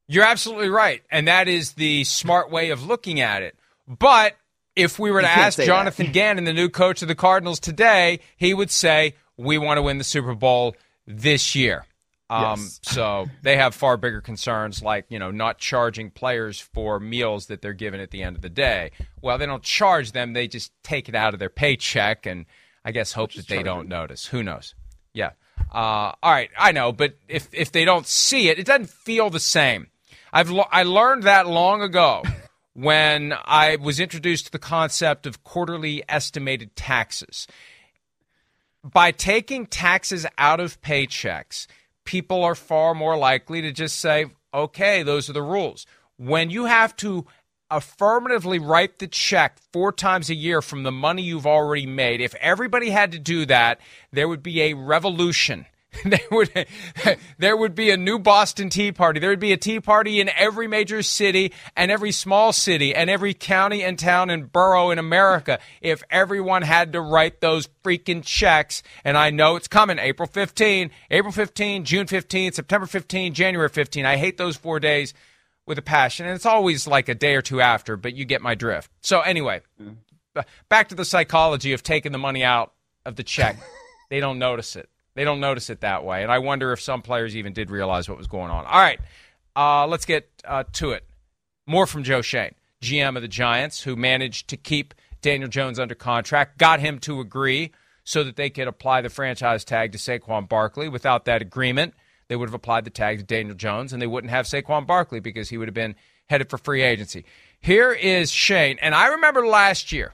You're 0.08 0.24
absolutely 0.24 0.70
right. 0.70 1.02
And 1.12 1.28
that 1.28 1.50
is 1.50 1.74
the 1.74 2.06
smart 2.06 2.50
way 2.50 2.70
of 2.70 2.86
looking 2.86 3.20
at 3.20 3.44
it. 3.44 3.58
But 3.86 4.38
if 4.76 5.00
we 5.00 5.12
were 5.12 5.22
to 5.22 5.30
ask 5.30 5.60
Jonathan 5.62 6.06
that. 6.08 6.14
Gannon, 6.14 6.44
the 6.44 6.54
new 6.54 6.70
coach 6.70 7.02
of 7.02 7.08
the 7.08 7.16
Cardinals 7.16 7.60
today, 7.60 8.20
he 8.38 8.54
would 8.54 8.72
say, 8.72 9.16
We 9.38 9.58
want 9.58 9.78
to 9.78 9.82
win 9.82 9.98
the 9.98 10.04
Super 10.04 10.36
Bowl 10.36 10.76
this 11.06 11.56
year. 11.56 11.86
Um, 12.30 12.62
yes. 12.62 12.80
so 12.84 13.28
they 13.42 13.58
have 13.58 13.76
far 13.76 13.98
bigger 13.98 14.22
concerns 14.22 14.82
like, 14.82 15.06
you 15.10 15.20
know, 15.20 15.32
not 15.32 15.58
charging 15.58 16.10
players 16.10 16.62
for 16.62 16.98
meals 16.98 17.48
that 17.48 17.62
they're 17.62 17.74
given 17.74 18.00
at 18.00 18.12
the 18.12 18.24
end 18.24 18.38
of 18.38 18.42
the 18.42 18.50
day. 18.50 18.92
Well, 19.22 19.38
they 19.38 19.46
don't 19.46 19.64
charge 19.64 20.14
them, 20.14 20.32
they 20.32 20.48
just 20.48 20.72
take 20.82 21.10
it 21.10 21.16
out 21.16 21.34
of 21.34 21.42
their 21.42 21.50
paycheck 21.50 22.26
and 22.26 22.46
I 22.86 22.94
guess 22.94 23.12
hope 23.12 23.34
that 23.34 23.48
they 23.50 23.64
don't 23.64 23.90
notice. 23.90 24.28
Who 24.28 24.44
knows? 24.44 24.76
Yeah. 25.14 25.32
Uh, 25.74 26.14
all 26.24 26.32
right, 26.32 26.50
I 26.58 26.72
know, 26.72 26.94
but 26.94 27.16
if 27.28 27.50
if 27.52 27.72
they 27.74 27.84
don't 27.84 28.08
see 28.08 28.48
it, 28.48 28.58
it 28.58 28.66
doesn't 28.66 28.90
feel 28.90 29.30
the 29.30 29.40
same. 29.40 29.88
I've 30.32 30.50
lo- 30.50 30.68
I 30.72 30.84
learned 30.84 31.24
that 31.24 31.48
long 31.48 31.82
ago 31.82 32.24
when 32.74 33.34
I 33.46 33.78
was 33.78 34.00
introduced 34.00 34.46
to 34.46 34.52
the 34.52 34.60
concept 34.60 35.26
of 35.26 35.44
quarterly 35.44 36.04
estimated 36.08 36.76
taxes. 36.76 37.48
By 38.84 39.12
taking 39.12 39.66
taxes 39.66 40.26
out 40.38 40.60
of 40.60 40.82
paychecks, 40.82 41.68
people 42.06 42.44
are 42.44 42.56
far 42.56 42.94
more 42.94 43.18
likely 43.18 43.62
to 43.62 43.72
just 43.72 44.00
say, 44.00 44.26
okay, 44.54 45.04
those 45.04 45.30
are 45.30 45.34
the 45.34 45.42
rules. 45.42 45.86
When 46.18 46.50
you 46.50 46.66
have 46.66 46.96
to 46.98 47.26
affirmatively 47.72 48.60
write 48.60 49.00
the 49.00 49.08
check 49.08 49.58
four 49.72 49.92
times 49.92 50.30
a 50.30 50.36
year 50.36 50.62
from 50.62 50.84
the 50.84 50.92
money 50.92 51.22
you've 51.24 51.48
already 51.48 51.86
made. 51.86 52.20
If 52.22 52.36
everybody 52.36 52.90
had 52.90 53.14
to 53.14 53.20
do 53.20 53.46
that, 53.46 53.80
there 54.12 54.28
would 54.28 54.44
be 54.44 54.62
a 54.62 54.74
revolution 54.74 55.66
there 56.06 56.20
would 56.32 56.68
there 57.38 57.58
would 57.58 57.76
be 57.76 57.92
a 57.92 57.98
new 57.98 58.18
Boston 58.18 58.70
Tea 58.70 58.92
Party. 58.92 59.20
There 59.20 59.30
would 59.30 59.40
be 59.40 59.52
a 59.52 59.58
tea 59.58 59.80
party 59.80 60.22
in 60.22 60.30
every 60.38 60.68
major 60.68 61.02
city 61.04 61.52
and 61.76 61.92
every 61.92 62.12
small 62.12 62.54
city 62.54 62.96
and 62.96 63.10
every 63.10 63.34
county 63.34 63.84
and 63.84 64.00
town 64.00 64.30
and 64.30 64.52
borough 64.52 64.92
in 64.92 65.00
America 65.00 65.60
if 65.82 66.02
everyone 66.10 66.62
had 66.62 66.94
to 66.94 67.02
write 67.02 67.42
those 67.42 67.68
freaking 67.84 68.24
checks. 68.24 68.84
And 69.04 69.18
I 69.18 69.32
know 69.32 69.58
it's 69.58 69.68
coming 69.68 70.00
April 70.00 70.28
15, 70.28 70.92
April 71.12 71.32
15, 71.32 71.84
June 71.84 72.08
15, 72.08 72.54
September 72.54 72.88
15, 72.88 73.34
January 73.34 73.70
15. 73.70 74.06
I 74.06 74.16
hate 74.16 74.38
those 74.38 74.56
4 74.56 74.80
days 74.80 75.14
with 75.68 75.78
a 75.78 75.84
passion 75.84 76.26
and 76.26 76.36
it's 76.36 76.46
always 76.46 76.88
like 76.88 77.10
a 77.10 77.16
day 77.16 77.36
or 77.36 77.42
two 77.42 77.60
after, 77.60 77.98
but 77.98 78.14
you 78.14 78.24
get 78.24 78.42
my 78.42 78.56
drift. 78.56 78.90
So 79.02 79.22
anyway, 79.22 79.62
mm. 79.82 79.96
back 80.70 80.90
to 80.90 80.96
the 80.96 81.06
psychology 81.06 81.74
of 81.74 81.84
taking 81.84 82.14
the 82.14 82.18
money 82.18 82.44
out 82.44 82.74
of 83.06 83.18
the 83.18 83.24
check. 83.24 83.58
they 84.10 84.22
don't 84.22 84.40
notice 84.40 84.76
it. 84.78 84.90
They 85.14 85.24
don't 85.24 85.40
notice 85.40 85.70
it 85.70 85.82
that 85.82 86.04
way. 86.04 86.24
And 86.24 86.32
I 86.32 86.40
wonder 86.40 86.72
if 86.72 86.82
some 86.82 87.02
players 87.02 87.36
even 87.36 87.54
did 87.54 87.70
realize 87.70 88.08
what 88.08 88.18
was 88.18 88.28
going 88.28 88.52
on. 88.52 88.66
All 88.66 88.80
right, 88.80 89.00
uh, 89.56 89.88
let's 89.88 90.06
get 90.06 90.30
uh, 90.46 90.64
to 90.74 90.92
it. 90.92 91.06
More 91.68 91.86
from 91.86 92.04
Joe 92.04 92.22
Schoen, 92.22 92.56
GM 92.82 93.16
of 93.16 93.22
the 93.22 93.28
Giants, 93.28 93.82
who 93.84 93.96
managed 93.96 94.48
to 94.50 94.58
keep 94.58 94.94
Daniel 95.22 95.50
Jones 95.50 95.80
under 95.80 95.96
contract, 95.96 96.58
got 96.58 96.80
him 96.80 97.00
to 97.00 97.20
agree 97.20 97.72
so 98.04 98.24
that 98.24 98.36
they 98.36 98.50
could 98.50 98.68
apply 98.68 99.02
the 99.02 99.10
franchise 99.10 99.64
tag 99.64 99.92
to 99.92 99.98
Saquon 99.98 100.50
Barkley. 100.50 100.90
Without 100.90 101.26
that 101.26 101.42
agreement, 101.42 101.94
they 102.28 102.36
would 102.36 102.50
have 102.50 102.54
applied 102.54 102.86
the 102.86 102.90
tag 102.90 103.20
to 103.20 103.24
Daniel 103.24 103.56
Jones, 103.56 103.94
and 103.94 104.02
they 104.02 104.08
wouldn't 104.08 104.32
have 104.32 104.46
Saquon 104.46 104.88
Barkley 104.88 105.20
because 105.20 105.50
he 105.50 105.58
would 105.58 105.68
have 105.68 105.76
been 105.76 105.96
headed 106.30 106.50
for 106.50 106.58
free 106.58 106.82
agency. 106.82 107.26
Here 107.60 107.92
is 107.92 108.32
Schoen, 108.32 108.80
and 108.82 108.96
I 108.96 109.08
remember 109.08 109.46
last 109.46 109.92
year 109.92 110.14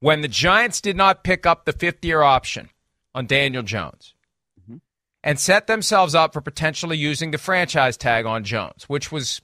when 0.00 0.22
the 0.22 0.28
Giants 0.28 0.80
did 0.80 0.96
not 0.96 1.22
pick 1.22 1.46
up 1.46 1.64
the 1.64 1.72
fifth 1.72 2.04
year 2.04 2.22
option 2.22 2.70
on 3.14 3.26
Daniel 3.26 3.62
Jones 3.62 4.14
mm-hmm. 4.60 4.76
and 5.22 5.38
set 5.38 5.66
themselves 5.66 6.14
up 6.14 6.32
for 6.32 6.40
potentially 6.40 6.96
using 6.96 7.30
the 7.30 7.38
franchise 7.38 7.96
tag 7.96 8.26
on 8.26 8.44
Jones, 8.44 8.84
which 8.88 9.12
was 9.12 9.40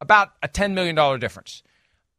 about 0.00 0.30
a 0.42 0.48
$10 0.48 0.72
million 0.72 1.20
difference. 1.20 1.62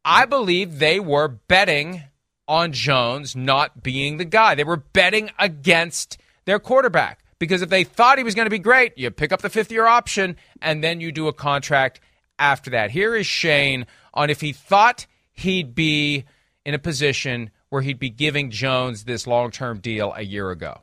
I 0.04 0.26
believe 0.26 0.78
they 0.78 1.00
were 1.00 1.28
betting 1.28 2.02
on 2.48 2.72
Jones 2.72 3.36
not 3.36 3.82
being 3.82 4.16
the 4.16 4.24
guy. 4.24 4.54
They 4.54 4.64
were 4.64 4.76
betting 4.76 5.30
against 5.38 6.18
their 6.46 6.58
quarterback 6.58 7.22
because 7.38 7.62
if 7.62 7.68
they 7.68 7.84
thought 7.84 8.18
he 8.18 8.24
was 8.24 8.34
going 8.34 8.46
to 8.46 8.50
be 8.50 8.58
great, 8.58 8.96
you 8.98 9.10
pick 9.10 9.32
up 9.32 9.40
the 9.40 9.50
fifth 9.50 9.70
year 9.70 9.86
option 9.86 10.36
and 10.60 10.82
then 10.82 11.00
you 11.00 11.12
do 11.12 11.28
a 11.28 11.32
contract 11.32 12.00
after 12.38 12.70
that. 12.70 12.90
Here 12.90 13.14
is 13.14 13.26
Schoen 13.26 13.86
on 14.12 14.30
if 14.30 14.40
he 14.40 14.52
thought 14.52 15.06
he'd 15.32 15.74
be 15.74 16.24
in 16.64 16.74
a 16.74 16.78
position 16.78 17.50
where 17.70 17.82
he'd 17.82 17.98
be 17.98 18.10
giving 18.10 18.50
Jones 18.50 19.04
this 19.04 19.26
long 19.26 19.50
term 19.50 19.78
deal 19.78 20.12
a 20.14 20.22
year 20.22 20.50
ago? 20.50 20.82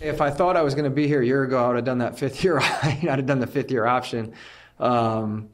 If 0.00 0.20
I 0.20 0.30
thought 0.30 0.56
I 0.56 0.62
was 0.62 0.74
going 0.74 0.84
to 0.84 0.90
be 0.90 1.08
here 1.08 1.20
a 1.20 1.26
year 1.26 1.42
ago, 1.42 1.62
I 1.62 1.66
would 1.68 1.76
have 1.76 1.84
done 1.84 1.98
that 1.98 2.18
fifth 2.18 2.42
year. 2.42 2.58
I'd 2.82 3.04
have 3.04 3.26
done 3.26 3.40
the 3.40 3.48
fifth 3.48 3.70
year 3.70 3.84
option. 3.84 4.32
Um, 4.78 5.50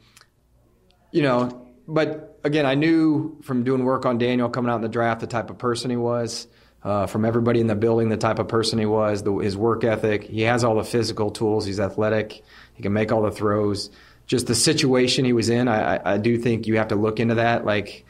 you 1.10 1.22
know, 1.22 1.66
but 1.88 2.38
again, 2.44 2.66
I 2.66 2.74
knew 2.74 3.40
from 3.42 3.64
doing 3.64 3.84
work 3.84 4.04
on 4.04 4.18
Daniel 4.18 4.50
coming 4.50 4.70
out 4.70 4.76
in 4.76 4.82
the 4.82 4.88
draft 4.88 5.20
the 5.20 5.26
type 5.26 5.48
of 5.50 5.58
person 5.58 5.90
he 5.90 5.96
was. 5.96 6.46
Uh, 6.82 7.06
from 7.06 7.24
everybody 7.24 7.60
in 7.60 7.66
the 7.66 7.74
building, 7.74 8.10
the 8.10 8.16
type 8.18 8.38
of 8.38 8.46
person 8.46 8.78
he 8.78 8.84
was, 8.84 9.22
the, 9.22 9.34
his 9.38 9.56
work 9.56 9.84
ethic. 9.84 10.24
He 10.24 10.42
has 10.42 10.64
all 10.64 10.74
the 10.74 10.84
physical 10.84 11.30
tools. 11.30 11.64
He's 11.64 11.80
athletic. 11.80 12.42
He 12.74 12.82
can 12.82 12.92
make 12.92 13.10
all 13.10 13.22
the 13.22 13.30
throws. 13.30 13.88
Just 14.26 14.46
the 14.46 14.54
situation 14.54 15.24
he 15.24 15.32
was 15.32 15.48
in, 15.48 15.66
I, 15.66 15.96
I, 15.96 16.14
I 16.14 16.18
do 16.18 16.36
think 16.36 16.66
you 16.66 16.76
have 16.76 16.88
to 16.88 16.96
look 16.96 17.20
into 17.20 17.36
that. 17.36 17.64
Like, 17.64 18.04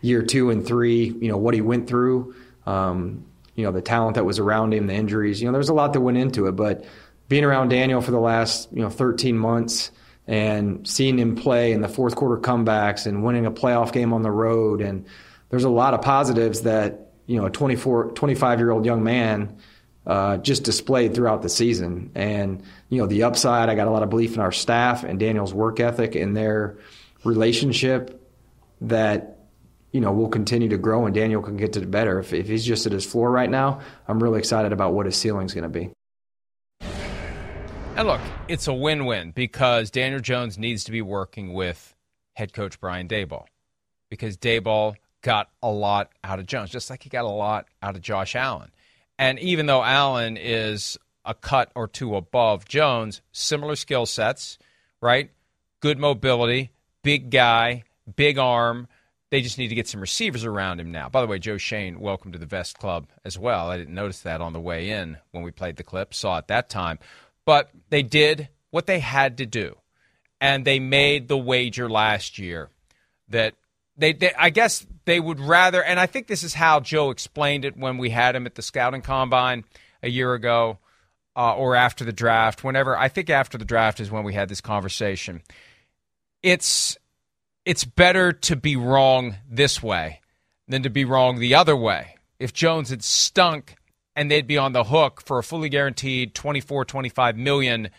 year 0.00 0.22
two 0.22 0.50
and 0.50 0.66
three, 0.66 1.04
you 1.04 1.28
know, 1.28 1.36
what 1.36 1.54
he 1.54 1.60
went 1.60 1.88
through, 1.88 2.34
um, 2.66 3.24
you 3.54 3.64
know, 3.64 3.72
the 3.72 3.82
talent 3.82 4.14
that 4.14 4.24
was 4.24 4.38
around 4.38 4.72
him, 4.72 4.86
the 4.86 4.94
injuries, 4.94 5.40
you 5.40 5.48
know, 5.48 5.52
there's 5.52 5.68
a 5.68 5.74
lot 5.74 5.92
that 5.92 6.00
went 6.00 6.16
into 6.16 6.46
it. 6.46 6.52
But 6.52 6.84
being 7.28 7.44
around 7.44 7.68
Daniel 7.68 8.00
for 8.00 8.10
the 8.10 8.20
last, 8.20 8.72
you 8.72 8.82
know, 8.82 8.90
13 8.90 9.36
months 9.36 9.90
and 10.26 10.86
seeing 10.86 11.18
him 11.18 11.36
play 11.36 11.72
in 11.72 11.80
the 11.80 11.88
fourth 11.88 12.14
quarter 12.14 12.40
comebacks 12.40 13.06
and 13.06 13.24
winning 13.24 13.46
a 13.46 13.50
playoff 13.50 13.92
game 13.92 14.12
on 14.12 14.22
the 14.22 14.30
road, 14.30 14.80
and 14.80 15.06
there's 15.50 15.64
a 15.64 15.70
lot 15.70 15.94
of 15.94 16.02
positives 16.02 16.62
that, 16.62 17.12
you 17.26 17.40
know, 17.40 17.46
a 17.46 17.50
24, 17.50 18.12
25 18.12 18.58
year 18.58 18.70
old 18.70 18.84
young 18.84 19.02
man 19.02 19.58
uh, 20.06 20.38
just 20.38 20.64
displayed 20.64 21.14
throughout 21.14 21.42
the 21.42 21.48
season. 21.48 22.10
And, 22.14 22.62
you 22.88 22.98
know, 22.98 23.06
the 23.06 23.24
upside, 23.24 23.68
I 23.68 23.74
got 23.74 23.88
a 23.88 23.90
lot 23.90 24.02
of 24.02 24.10
belief 24.10 24.34
in 24.34 24.40
our 24.40 24.52
staff 24.52 25.04
and 25.04 25.18
Daniel's 25.18 25.52
work 25.52 25.80
ethic 25.80 26.14
and 26.14 26.36
their 26.36 26.78
relationship 27.24 28.22
that 28.82 29.37
you 29.92 30.00
know, 30.00 30.12
will 30.12 30.28
continue 30.28 30.68
to 30.68 30.78
grow 30.78 31.06
and 31.06 31.14
Daniel 31.14 31.42
can 31.42 31.56
get 31.56 31.72
to 31.74 31.80
the 31.80 31.86
better. 31.86 32.18
If, 32.18 32.32
if 32.32 32.48
he's 32.48 32.64
just 32.64 32.86
at 32.86 32.92
his 32.92 33.06
floor 33.06 33.30
right 33.30 33.50
now, 33.50 33.80
I'm 34.06 34.22
really 34.22 34.38
excited 34.38 34.72
about 34.72 34.92
what 34.92 35.06
his 35.06 35.16
ceiling's 35.16 35.54
going 35.54 35.64
to 35.64 35.68
be. 35.68 35.90
And 37.96 38.06
look, 38.06 38.20
it's 38.46 38.68
a 38.68 38.74
win 38.74 39.06
win 39.06 39.32
because 39.32 39.90
Daniel 39.90 40.20
Jones 40.20 40.56
needs 40.56 40.84
to 40.84 40.92
be 40.92 41.02
working 41.02 41.52
with 41.52 41.96
head 42.34 42.52
coach 42.52 42.78
Brian 42.78 43.08
Daboll 43.08 43.46
because 44.08 44.36
Daboll 44.36 44.94
got 45.22 45.50
a 45.62 45.70
lot 45.70 46.10
out 46.22 46.38
of 46.38 46.46
Jones, 46.46 46.70
just 46.70 46.90
like 46.90 47.02
he 47.02 47.08
got 47.08 47.24
a 47.24 47.28
lot 47.28 47.66
out 47.82 47.96
of 47.96 48.02
Josh 48.02 48.36
Allen. 48.36 48.70
And 49.18 49.38
even 49.40 49.66
though 49.66 49.82
Allen 49.82 50.36
is 50.36 50.96
a 51.24 51.34
cut 51.34 51.72
or 51.74 51.88
two 51.88 52.14
above 52.14 52.66
Jones, 52.68 53.20
similar 53.32 53.74
skill 53.74 54.06
sets, 54.06 54.58
right? 55.00 55.30
Good 55.80 55.98
mobility, 55.98 56.70
big 57.02 57.30
guy, 57.30 57.82
big 58.14 58.38
arm 58.38 58.86
they 59.30 59.40
just 59.42 59.58
need 59.58 59.68
to 59.68 59.74
get 59.74 59.88
some 59.88 60.00
receivers 60.00 60.44
around 60.44 60.80
him 60.80 60.90
now. 60.90 61.08
By 61.08 61.20
the 61.20 61.26
way, 61.26 61.38
Joe 61.38 61.58
Schoen, 61.58 62.00
welcome 62.00 62.32
to 62.32 62.38
the 62.38 62.46
Vest 62.46 62.78
Club 62.78 63.08
as 63.24 63.38
well. 63.38 63.70
I 63.70 63.76
didn't 63.76 63.94
notice 63.94 64.20
that 64.20 64.40
on 64.40 64.52
the 64.52 64.60
way 64.60 64.90
in 64.90 65.18
when 65.32 65.42
we 65.42 65.50
played 65.50 65.76
the 65.76 65.84
clip, 65.84 66.14
saw 66.14 66.38
it 66.38 66.48
that 66.48 66.70
time. 66.70 66.98
But 67.44 67.70
they 67.90 68.02
did 68.02 68.48
what 68.70 68.86
they 68.86 69.00
had 69.00 69.38
to 69.38 69.46
do. 69.46 69.76
And 70.40 70.64
they 70.64 70.78
made 70.78 71.28
the 71.28 71.36
wager 71.36 71.90
last 71.90 72.38
year 72.38 72.70
that 73.28 73.54
they, 73.96 74.12
they, 74.12 74.32
I 74.34 74.50
guess 74.50 74.86
they 75.04 75.18
would 75.18 75.40
rather, 75.40 75.82
and 75.82 75.98
I 75.98 76.06
think 76.06 76.26
this 76.26 76.44
is 76.44 76.54
how 76.54 76.80
Joe 76.80 77.10
explained 77.10 77.64
it 77.64 77.76
when 77.76 77.98
we 77.98 78.10
had 78.10 78.36
him 78.36 78.46
at 78.46 78.54
the 78.54 78.62
scouting 78.62 79.02
combine 79.02 79.64
a 80.02 80.08
year 80.08 80.34
ago 80.34 80.78
uh, 81.34 81.54
or 81.54 81.74
after 81.74 82.04
the 82.04 82.12
draft, 82.12 82.62
whenever, 82.62 82.96
I 82.96 83.08
think 83.08 83.30
after 83.30 83.58
the 83.58 83.64
draft 83.64 84.00
is 84.00 84.10
when 84.10 84.24
we 84.24 84.34
had 84.34 84.48
this 84.48 84.60
conversation. 84.60 85.42
It's 86.42 86.96
it's 87.68 87.84
better 87.84 88.32
to 88.32 88.56
be 88.56 88.76
wrong 88.76 89.36
this 89.46 89.82
way 89.82 90.22
than 90.68 90.84
to 90.84 90.88
be 90.88 91.04
wrong 91.04 91.38
the 91.38 91.54
other 91.54 91.76
way. 91.76 92.16
If 92.38 92.54
Jones 92.54 92.88
had 92.88 93.04
stunk 93.04 93.76
and 94.16 94.30
they'd 94.30 94.46
be 94.46 94.56
on 94.56 94.72
the 94.72 94.84
hook 94.84 95.20
for 95.20 95.38
a 95.38 95.42
fully 95.42 95.68
guaranteed 95.68 96.34
24, 96.34 96.86
25 96.86 97.36
million 97.36 97.90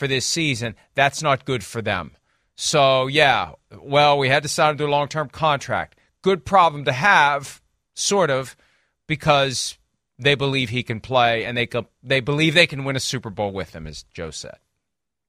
for 0.00 0.08
this 0.08 0.26
season, 0.26 0.74
that's 0.96 1.22
not 1.22 1.44
good 1.44 1.62
for 1.62 1.80
them. 1.80 2.16
So, 2.56 3.06
yeah, 3.06 3.52
well, 3.80 4.18
we 4.18 4.28
had 4.28 4.42
to 4.42 4.48
sign 4.48 4.80
a 4.80 4.86
long 4.86 5.06
term 5.06 5.28
contract. 5.28 5.96
Good 6.22 6.44
problem 6.44 6.84
to 6.86 6.92
have, 6.92 7.62
sort 7.94 8.30
of, 8.30 8.56
because 9.06 9.78
they 10.18 10.34
believe 10.34 10.70
he 10.70 10.82
can 10.82 10.98
play 10.98 11.44
and 11.44 11.56
they, 11.56 11.68
they 12.02 12.18
believe 12.18 12.54
they 12.54 12.66
can 12.66 12.82
win 12.82 12.96
a 12.96 13.00
Super 13.00 13.30
Bowl 13.30 13.52
with 13.52 13.76
him, 13.76 13.86
as 13.86 14.02
Joe 14.12 14.32
said. 14.32 14.56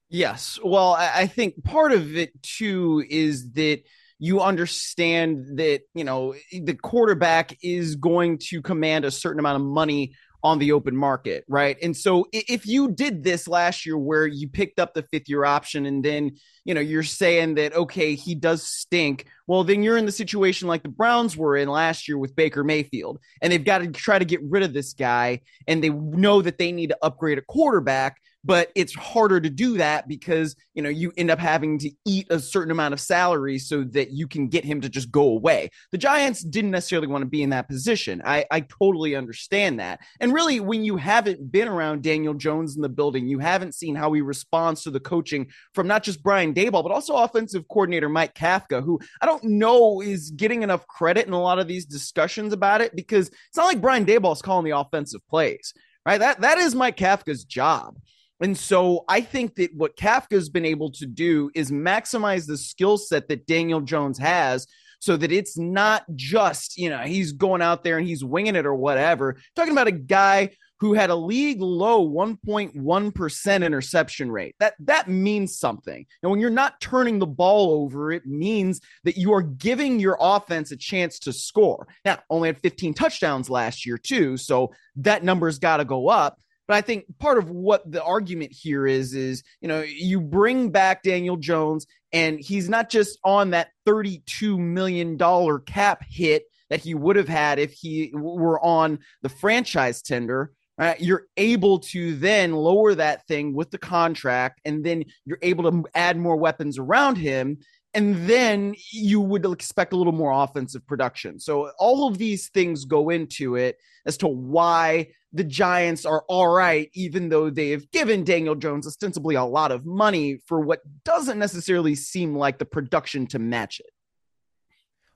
Yes. 0.08 0.58
Well, 0.62 0.92
I 0.92 1.26
think 1.26 1.64
part 1.64 1.92
of 1.92 2.16
it 2.16 2.30
too 2.42 3.04
is 3.08 3.52
that 3.52 3.82
you 4.18 4.40
understand 4.40 5.58
that, 5.58 5.82
you 5.94 6.04
know, 6.04 6.34
the 6.52 6.74
quarterback 6.74 7.56
is 7.62 7.96
going 7.96 8.38
to 8.38 8.62
command 8.62 9.04
a 9.04 9.10
certain 9.10 9.40
amount 9.40 9.62
of 9.62 9.68
money 9.68 10.14
on 10.42 10.58
the 10.60 10.72
open 10.72 10.96
market, 10.96 11.44
right? 11.48 11.76
And 11.82 11.96
so 11.96 12.26
if 12.32 12.66
you 12.66 12.92
did 12.92 13.24
this 13.24 13.48
last 13.48 13.84
year 13.84 13.98
where 13.98 14.26
you 14.26 14.48
picked 14.48 14.78
up 14.78 14.94
the 14.94 15.02
fifth 15.02 15.28
year 15.28 15.44
option 15.44 15.86
and 15.86 16.04
then, 16.04 16.36
you 16.64 16.72
know, 16.72 16.80
you're 16.80 17.02
saying 17.02 17.56
that, 17.56 17.74
okay, 17.74 18.14
he 18.14 18.36
does 18.36 18.62
stink, 18.62 19.26
well, 19.48 19.64
then 19.64 19.82
you're 19.82 19.96
in 19.96 20.06
the 20.06 20.12
situation 20.12 20.68
like 20.68 20.84
the 20.84 20.88
Browns 20.88 21.36
were 21.36 21.56
in 21.56 21.68
last 21.68 22.06
year 22.06 22.16
with 22.16 22.36
Baker 22.36 22.62
Mayfield. 22.62 23.18
And 23.42 23.52
they've 23.52 23.64
got 23.64 23.78
to 23.78 23.88
try 23.88 24.20
to 24.20 24.24
get 24.24 24.40
rid 24.44 24.62
of 24.62 24.72
this 24.72 24.92
guy 24.92 25.40
and 25.66 25.82
they 25.82 25.90
know 25.90 26.42
that 26.42 26.58
they 26.58 26.70
need 26.70 26.90
to 26.90 26.98
upgrade 27.02 27.38
a 27.38 27.42
quarterback 27.42 28.18
but 28.46 28.70
it's 28.74 28.94
harder 28.94 29.40
to 29.40 29.50
do 29.50 29.76
that 29.78 30.06
because 30.06 30.54
you 30.74 30.82
know 30.82 30.88
you 30.88 31.12
end 31.16 31.30
up 31.30 31.38
having 31.38 31.78
to 31.80 31.90
eat 32.04 32.26
a 32.30 32.38
certain 32.38 32.70
amount 32.70 32.94
of 32.94 33.00
salary 33.00 33.58
so 33.58 33.82
that 33.82 34.12
you 34.12 34.28
can 34.28 34.48
get 34.48 34.64
him 34.64 34.80
to 34.80 34.88
just 34.88 35.10
go 35.10 35.22
away. 35.22 35.70
The 35.90 35.98
giants 35.98 36.42
didn't 36.42 36.70
necessarily 36.70 37.08
want 37.08 37.22
to 37.22 37.26
be 37.26 37.42
in 37.42 37.50
that 37.50 37.68
position. 37.68 38.22
I 38.24 38.44
i 38.50 38.60
totally 38.60 39.16
understand 39.16 39.80
that. 39.80 40.00
And 40.20 40.32
really 40.32 40.60
when 40.60 40.84
you 40.84 40.96
haven't 40.96 41.50
been 41.50 41.66
around 41.66 42.02
daniel 42.02 42.34
jones 42.34 42.76
in 42.76 42.82
the 42.82 42.88
building 42.88 43.26
you 43.26 43.38
haven't 43.38 43.74
seen 43.74 43.94
how 43.94 44.12
he 44.12 44.20
responds 44.20 44.82
to 44.82 44.90
the 44.90 45.00
coaching 45.00 45.50
from 45.72 45.86
not 45.86 46.02
just 46.02 46.22
brian 46.22 46.52
daboll 46.54 46.82
but 46.82 46.92
also 46.92 47.16
offensive 47.16 47.66
coordinator 47.68 48.08
mike 48.08 48.34
kafka 48.34 48.82
who 48.82 49.00
i 49.20 49.26
don't 49.26 49.42
know 49.44 50.00
is 50.00 50.30
getting 50.30 50.62
enough 50.62 50.86
credit 50.86 51.26
in 51.26 51.32
a 51.32 51.40
lot 51.40 51.58
of 51.58 51.66
these 51.66 51.86
discussions 51.86 52.52
about 52.52 52.80
it 52.80 52.94
because 52.94 53.28
it's 53.28 53.56
not 53.56 53.64
like 53.64 53.80
brian 53.80 54.04
daboll 54.04 54.32
is 54.32 54.42
calling 54.42 54.64
the 54.64 54.78
offensive 54.78 55.26
plays 55.28 55.72
right? 56.04 56.18
That 56.18 56.40
that 56.42 56.58
is 56.58 56.74
mike 56.74 56.96
kafka's 56.96 57.44
job 57.44 57.96
And 58.40 58.56
so 58.56 59.04
I 59.08 59.20
think 59.20 59.54
that 59.56 59.74
what 59.74 59.96
Kafka's 59.96 60.48
been 60.48 60.64
able 60.64 60.90
to 60.92 61.06
do 61.06 61.50
is 61.54 61.70
maximize 61.70 62.46
the 62.46 62.58
skill 62.58 62.98
set 62.98 63.28
that 63.28 63.46
Daniel 63.46 63.80
Jones 63.80 64.18
has 64.18 64.66
so 65.00 65.16
that 65.16 65.32
it's 65.32 65.58
not 65.58 66.04
just, 66.14 66.76
you 66.76 66.90
know, 66.90 67.00
he's 67.00 67.32
going 67.32 67.62
out 67.62 67.84
there 67.84 67.98
and 67.98 68.06
he's 68.06 68.24
winging 68.24 68.56
it 68.56 68.66
or 68.66 68.74
whatever. 68.74 69.36
Talking 69.54 69.72
about 69.72 69.86
a 69.86 69.92
guy 69.92 70.50
who 70.80 70.92
had 70.92 71.10
a 71.10 71.14
league 71.14 71.60
low 71.60 72.06
1.1% 72.06 73.64
interception 73.64 74.30
rate. 74.30 74.54
That 74.58 74.74
that 74.80 75.08
means 75.08 75.58
something. 75.58 76.04
And 76.22 76.30
when 76.30 76.40
you're 76.40 76.50
not 76.50 76.80
turning 76.80 77.18
the 77.18 77.26
ball 77.26 77.82
over, 77.82 78.12
it 78.12 78.26
means 78.26 78.80
that 79.04 79.16
you 79.16 79.32
are 79.32 79.42
giving 79.42 79.98
your 79.98 80.18
offense 80.20 80.72
a 80.72 80.76
chance 80.76 81.18
to 81.20 81.32
score. 81.32 81.88
Now, 82.04 82.18
only 82.28 82.48
had 82.48 82.60
15 82.60 82.94
touchdowns 82.94 83.48
last 83.48 83.86
year 83.86 83.96
too, 83.96 84.36
so 84.36 84.72
that 84.96 85.24
number's 85.24 85.58
got 85.58 85.78
to 85.78 85.84
go 85.84 86.08
up. 86.08 86.38
But 86.68 86.76
I 86.76 86.80
think 86.80 87.04
part 87.18 87.38
of 87.38 87.50
what 87.50 87.90
the 87.90 88.02
argument 88.02 88.52
here 88.52 88.86
is 88.86 89.14
is, 89.14 89.42
you 89.60 89.68
know, 89.68 89.82
you 89.82 90.20
bring 90.20 90.70
back 90.70 91.02
Daniel 91.02 91.36
Jones 91.36 91.86
and 92.12 92.40
he's 92.40 92.68
not 92.68 92.90
just 92.90 93.18
on 93.24 93.50
that 93.50 93.68
32 93.84 94.58
million 94.58 95.16
dollar 95.16 95.58
cap 95.58 96.02
hit 96.08 96.44
that 96.70 96.80
he 96.80 96.94
would 96.94 97.16
have 97.16 97.28
had 97.28 97.58
if 97.58 97.72
he 97.72 98.10
were 98.12 98.62
on 98.64 98.98
the 99.22 99.28
franchise 99.28 100.02
tender. 100.02 100.52
Right? 100.78 101.00
You're 101.00 101.26
able 101.38 101.78
to 101.78 102.16
then 102.16 102.52
lower 102.52 102.94
that 102.94 103.26
thing 103.26 103.54
with 103.54 103.70
the 103.70 103.78
contract, 103.78 104.60
and 104.66 104.84
then 104.84 105.04
you're 105.24 105.38
able 105.40 105.70
to 105.70 105.84
add 105.94 106.18
more 106.18 106.36
weapons 106.36 106.78
around 106.78 107.16
him 107.16 107.58
and 107.96 108.28
then 108.28 108.74
you 108.92 109.22
would 109.22 109.46
expect 109.46 109.94
a 109.94 109.96
little 109.96 110.12
more 110.12 110.30
offensive 110.30 110.86
production. 110.86 111.40
So 111.40 111.70
all 111.78 112.06
of 112.06 112.18
these 112.18 112.48
things 112.48 112.84
go 112.84 113.08
into 113.08 113.56
it 113.56 113.78
as 114.04 114.18
to 114.18 114.28
why 114.28 115.08
the 115.32 115.44
Giants 115.44 116.04
are 116.04 116.22
all 116.28 116.48
right, 116.48 116.90
even 116.92 117.30
though 117.30 117.48
they 117.48 117.70
have 117.70 117.90
given 117.90 118.22
Daniel 118.22 118.54
Jones 118.54 118.86
ostensibly 118.86 119.34
a 119.34 119.44
lot 119.44 119.72
of 119.72 119.86
money 119.86 120.38
for 120.46 120.60
what 120.60 120.80
doesn't 121.04 121.38
necessarily 121.38 121.94
seem 121.94 122.36
like 122.36 122.58
the 122.58 122.66
production 122.66 123.26
to 123.28 123.38
match 123.38 123.80
it. 123.80 123.90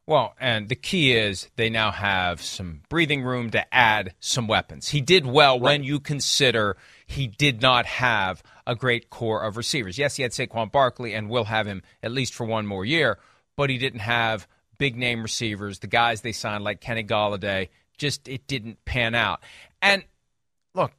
Well, 0.07 0.35
and 0.41 0.71
the 0.71 0.75
key 0.75 1.13
is 1.13 1.51
they 1.57 1.69
now 1.69 1.91
have 1.91 2.43
some 2.43 2.81
breathing 2.89 3.23
room 3.23 3.51
to 3.51 3.75
add 3.75 4.15
some 4.21 4.49
weapons. 4.49 4.89
He 4.89 5.03
did 5.03 5.27
well 5.27 5.55
right. 5.55 5.63
when 5.63 5.85
you 5.85 6.01
consider 6.01 6.79
he 7.07 7.27
did 7.27 7.61
not 7.61 7.85
have 7.85 8.43
a 8.67 8.75
great 8.75 9.11
core 9.11 9.43
of 9.43 9.57
receivers. 9.57 9.99
Yes, 9.99 10.17
he 10.17 10.23
had 10.23 10.33
Saquon 10.33 10.71
Barkley 10.71 11.15
and 11.15 11.29
will 11.29 11.45
have 11.45 11.67
him 11.67 11.83
at 12.03 12.13
least 12.13 12.35
for 12.35 12.45
one 12.45 12.67
more 12.67 12.85
year, 12.85 13.19
but 13.57 13.71
he 13.71 13.79
didn't 13.79 14.01
have 14.01 14.47
big 14.79 14.97
name 14.97 15.23
receivers, 15.23 15.79
the 15.79 15.87
guys 15.87 16.23
they 16.23 16.33
signed 16.33 16.65
like 16.65 16.81
Kenny 16.81 17.05
Golladay. 17.05 17.69
Just 17.99 18.29
it 18.29 18.47
didn't 18.47 18.85
pan 18.85 19.15
out. 19.15 19.43
And 19.83 20.03
look, 20.75 20.93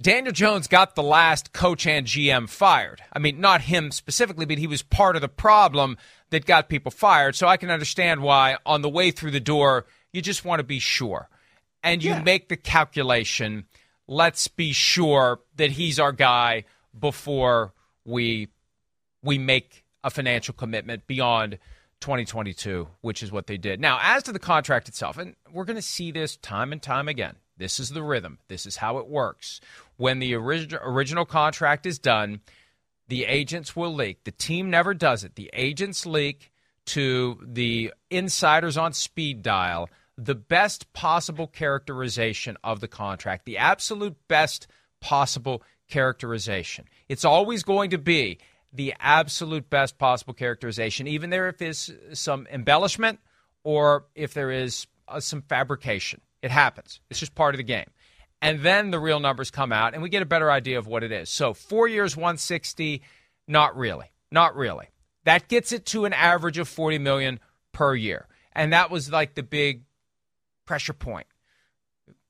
Daniel 0.00 0.32
Jones 0.32 0.66
got 0.66 0.94
the 0.94 1.02
last 1.02 1.52
coach 1.52 1.86
and 1.86 2.06
GM 2.06 2.48
fired. 2.48 3.00
I 3.12 3.18
mean, 3.18 3.40
not 3.40 3.62
him 3.62 3.90
specifically, 3.90 4.44
but 4.44 4.58
he 4.58 4.66
was 4.66 4.82
part 4.82 5.16
of 5.16 5.22
the 5.22 5.28
problem 5.28 5.96
that 6.30 6.44
got 6.44 6.68
people 6.68 6.90
fired. 6.90 7.34
So 7.36 7.46
I 7.46 7.56
can 7.56 7.70
understand 7.70 8.20
why 8.20 8.58
on 8.66 8.82
the 8.82 8.90
way 8.90 9.10
through 9.10 9.30
the 9.30 9.40
door, 9.40 9.86
you 10.12 10.20
just 10.20 10.44
want 10.44 10.58
to 10.58 10.64
be 10.64 10.80
sure. 10.80 11.28
And 11.82 12.02
you 12.02 12.10
yeah. 12.10 12.22
make 12.22 12.48
the 12.48 12.56
calculation 12.56 13.66
let's 14.06 14.48
be 14.48 14.72
sure 14.72 15.40
that 15.56 15.72
he's 15.72 15.98
our 15.98 16.12
guy 16.12 16.64
before 16.98 17.72
we 18.04 18.48
we 19.22 19.38
make 19.38 19.84
a 20.04 20.10
financial 20.10 20.54
commitment 20.54 21.06
beyond 21.06 21.58
2022, 22.00 22.88
which 23.00 23.22
is 23.22 23.32
what 23.32 23.46
they 23.46 23.56
did. 23.56 23.80
Now, 23.80 23.98
as 24.00 24.22
to 24.24 24.32
the 24.32 24.38
contract 24.38 24.88
itself, 24.88 25.18
and 25.18 25.34
we're 25.52 25.64
going 25.64 25.76
to 25.76 25.82
see 25.82 26.12
this 26.12 26.36
time 26.36 26.72
and 26.72 26.80
time 26.80 27.08
again. 27.08 27.36
This 27.58 27.80
is 27.80 27.90
the 27.90 28.02
rhythm. 28.02 28.38
This 28.48 28.66
is 28.66 28.76
how 28.76 28.98
it 28.98 29.08
works. 29.08 29.60
When 29.96 30.18
the 30.18 30.34
original 30.34 30.78
original 30.84 31.24
contract 31.24 31.86
is 31.86 31.98
done, 31.98 32.40
the 33.08 33.24
agents 33.24 33.74
will 33.74 33.94
leak. 33.94 34.24
The 34.24 34.30
team 34.30 34.68
never 34.68 34.92
does 34.92 35.24
it. 35.24 35.36
The 35.36 35.50
agents 35.54 36.04
leak 36.04 36.52
to 36.86 37.40
the 37.42 37.92
insiders 38.10 38.76
on 38.76 38.92
speed 38.92 39.42
dial 39.42 39.88
the 40.16 40.34
best 40.34 40.92
possible 40.92 41.46
characterization 41.46 42.56
of 42.64 42.80
the 42.80 42.88
contract, 42.88 43.44
the 43.44 43.58
absolute 43.58 44.16
best 44.28 44.66
possible 45.00 45.62
characterization. 45.88 46.86
It's 47.08 47.24
always 47.24 47.62
going 47.62 47.90
to 47.90 47.98
be 47.98 48.38
the 48.72 48.94
absolute 48.98 49.70
best 49.70 49.98
possible 49.98 50.34
characterization, 50.34 51.06
even 51.06 51.30
there 51.30 51.48
if 51.48 51.58
there's 51.58 51.90
some 52.12 52.46
embellishment 52.50 53.20
or 53.62 54.06
if 54.14 54.34
there 54.34 54.50
is 54.50 54.86
uh, 55.08 55.20
some 55.20 55.42
fabrication. 55.42 56.20
It 56.42 56.50
happens. 56.50 57.00
It's 57.10 57.20
just 57.20 57.34
part 57.34 57.54
of 57.54 57.58
the 57.58 57.64
game 57.64 57.86
and 58.42 58.60
then 58.60 58.90
the 58.90 58.98
real 58.98 59.20
numbers 59.20 59.50
come 59.50 59.72
out 59.72 59.94
and 59.94 60.02
we 60.02 60.08
get 60.08 60.22
a 60.22 60.26
better 60.26 60.50
idea 60.50 60.78
of 60.78 60.86
what 60.86 61.02
it 61.02 61.12
is. 61.12 61.28
So, 61.30 61.54
4 61.54 61.88
years 61.88 62.16
160, 62.16 63.02
not 63.48 63.76
really. 63.76 64.06
Not 64.30 64.56
really. 64.56 64.86
That 65.24 65.48
gets 65.48 65.72
it 65.72 65.86
to 65.86 66.04
an 66.04 66.12
average 66.12 66.58
of 66.58 66.68
40 66.68 66.98
million 66.98 67.40
per 67.72 67.94
year. 67.94 68.28
And 68.52 68.72
that 68.72 68.90
was 68.90 69.10
like 69.10 69.34
the 69.34 69.42
big 69.42 69.82
pressure 70.66 70.92
point. 70.92 71.26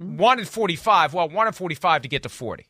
Mm-hmm. 0.00 0.18
Wanted 0.18 0.48
45, 0.48 1.14
well, 1.14 1.28
wanted 1.28 1.54
45 1.54 2.02
to 2.02 2.08
get 2.08 2.22
to 2.22 2.28
40. 2.28 2.66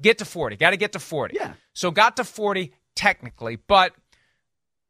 Get 0.00 0.18
to 0.18 0.24
40. 0.24 0.56
Got 0.56 0.70
to 0.70 0.76
get 0.76 0.92
to 0.92 0.98
40. 0.98 1.36
Yeah. 1.36 1.54
So 1.72 1.90
got 1.90 2.16
to 2.16 2.24
40 2.24 2.72
technically, 2.94 3.56
but 3.56 3.92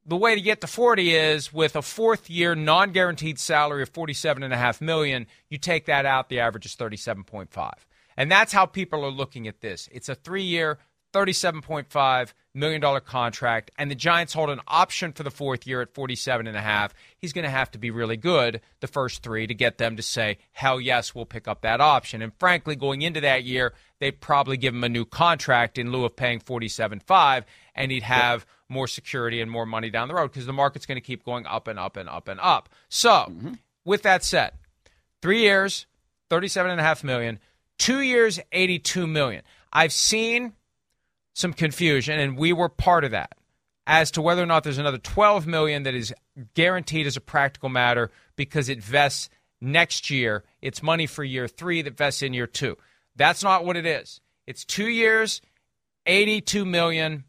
the 0.06 0.16
way 0.16 0.34
to 0.34 0.40
get 0.40 0.62
to 0.62 0.66
40 0.66 1.14
is 1.14 1.52
with 1.52 1.76
a 1.76 1.82
fourth 1.82 2.30
year 2.30 2.54
non-guaranteed 2.54 3.38
salary 3.38 3.82
of 3.82 3.92
47.5 3.92 4.80
million, 4.80 5.26
you 5.50 5.58
take 5.58 5.86
that 5.86 6.06
out, 6.06 6.30
the 6.30 6.40
average 6.40 6.64
is 6.64 6.74
37.5. 6.76 7.72
And 8.16 8.32
that's 8.32 8.52
how 8.52 8.66
people 8.66 9.04
are 9.04 9.10
looking 9.10 9.46
at 9.46 9.60
this. 9.60 9.88
It's 9.92 10.08
a 10.08 10.14
three 10.14 10.42
year, 10.42 10.78
$37.5 11.12 12.32
million 12.54 13.00
contract, 13.00 13.70
and 13.78 13.90
the 13.90 13.94
Giants 13.94 14.32
hold 14.32 14.50
an 14.50 14.60
option 14.66 15.12
for 15.12 15.22
the 15.22 15.30
fourth 15.30 15.66
year 15.66 15.80
at 15.80 15.94
47.5. 15.94 16.90
He's 17.18 17.32
going 17.32 17.44
to 17.44 17.50
have 17.50 17.70
to 17.72 17.78
be 17.78 17.90
really 17.90 18.16
good 18.16 18.60
the 18.80 18.86
first 18.86 19.22
three 19.22 19.46
to 19.46 19.54
get 19.54 19.78
them 19.78 19.96
to 19.96 20.02
say, 20.02 20.38
hell 20.52 20.80
yes, 20.80 21.14
we'll 21.14 21.26
pick 21.26 21.48
up 21.48 21.62
that 21.62 21.80
option. 21.80 22.22
And 22.22 22.32
frankly, 22.38 22.76
going 22.76 23.02
into 23.02 23.20
that 23.20 23.44
year, 23.44 23.74
they'd 24.00 24.20
probably 24.20 24.56
give 24.56 24.74
him 24.74 24.84
a 24.84 24.88
new 24.88 25.04
contract 25.04 25.78
in 25.78 25.92
lieu 25.92 26.04
of 26.04 26.16
paying 26.16 26.40
47.5, 26.40 27.44
and 27.74 27.90
he'd 27.90 28.02
have 28.02 28.46
more 28.68 28.86
security 28.86 29.40
and 29.40 29.50
more 29.50 29.66
money 29.66 29.90
down 29.90 30.08
the 30.08 30.14
road 30.14 30.30
because 30.30 30.46
the 30.46 30.52
market's 30.52 30.86
going 30.86 30.96
to 30.96 31.06
keep 31.06 31.24
going 31.24 31.46
up 31.46 31.68
and 31.68 31.78
up 31.78 31.96
and 31.96 32.08
up 32.08 32.28
and 32.28 32.40
up. 32.40 32.68
So, 32.88 33.10
mm-hmm. 33.10 33.52
with 33.84 34.02
that 34.02 34.24
said, 34.24 34.52
three 35.22 35.40
years, 35.40 35.86
37.5 36.30 37.04
million 37.04 37.38
Two 37.78 38.00
years, 38.00 38.40
82 38.52 39.06
million. 39.06 39.42
I've 39.72 39.92
seen 39.92 40.52
some 41.38 41.52
confusion, 41.52 42.18
and 42.18 42.36
we 42.36 42.52
were 42.52 42.68
part 42.68 43.04
of 43.04 43.12
that 43.12 43.32
as 43.86 44.10
to 44.10 44.20
whether 44.20 44.42
or 44.42 44.46
not 44.46 44.64
there's 44.64 44.78
another 44.78 44.98
12 44.98 45.46
million 45.46 45.84
that 45.84 45.94
is 45.94 46.12
guaranteed 46.54 47.06
as 47.06 47.16
a 47.16 47.20
practical 47.20 47.68
matter 47.68 48.10
because 48.34 48.68
it 48.68 48.82
vests 48.82 49.30
next 49.60 50.10
year. 50.10 50.42
It's 50.60 50.82
money 50.82 51.06
for 51.06 51.22
year 51.22 51.46
three 51.46 51.80
that 51.82 51.96
vests 51.96 52.22
in 52.22 52.34
year 52.34 52.48
two. 52.48 52.76
That's 53.14 53.44
not 53.44 53.64
what 53.64 53.76
it 53.76 53.86
is. 53.86 54.20
It's 54.48 54.64
two 54.64 54.88
years, 54.88 55.40
82 56.06 56.64
million, 56.64 57.22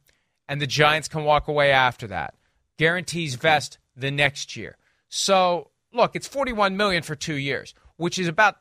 and 0.47 0.59
the 0.59 0.67
Giants 0.67 1.07
can 1.07 1.23
walk 1.23 1.47
away 1.47 1.71
after 1.71 2.07
that. 2.07 2.33
Guarantees 2.77 3.35
vest 3.35 3.77
the 3.95 4.09
next 4.09 4.57
year. 4.57 4.75
So 5.07 5.69
look, 5.93 6.15
it's 6.15 6.27
41 6.27 6.75
million 6.75 7.03
for 7.03 7.15
two 7.15 7.35
years, 7.35 7.75
which 7.97 8.17
is 8.17 8.27
about 8.27 8.55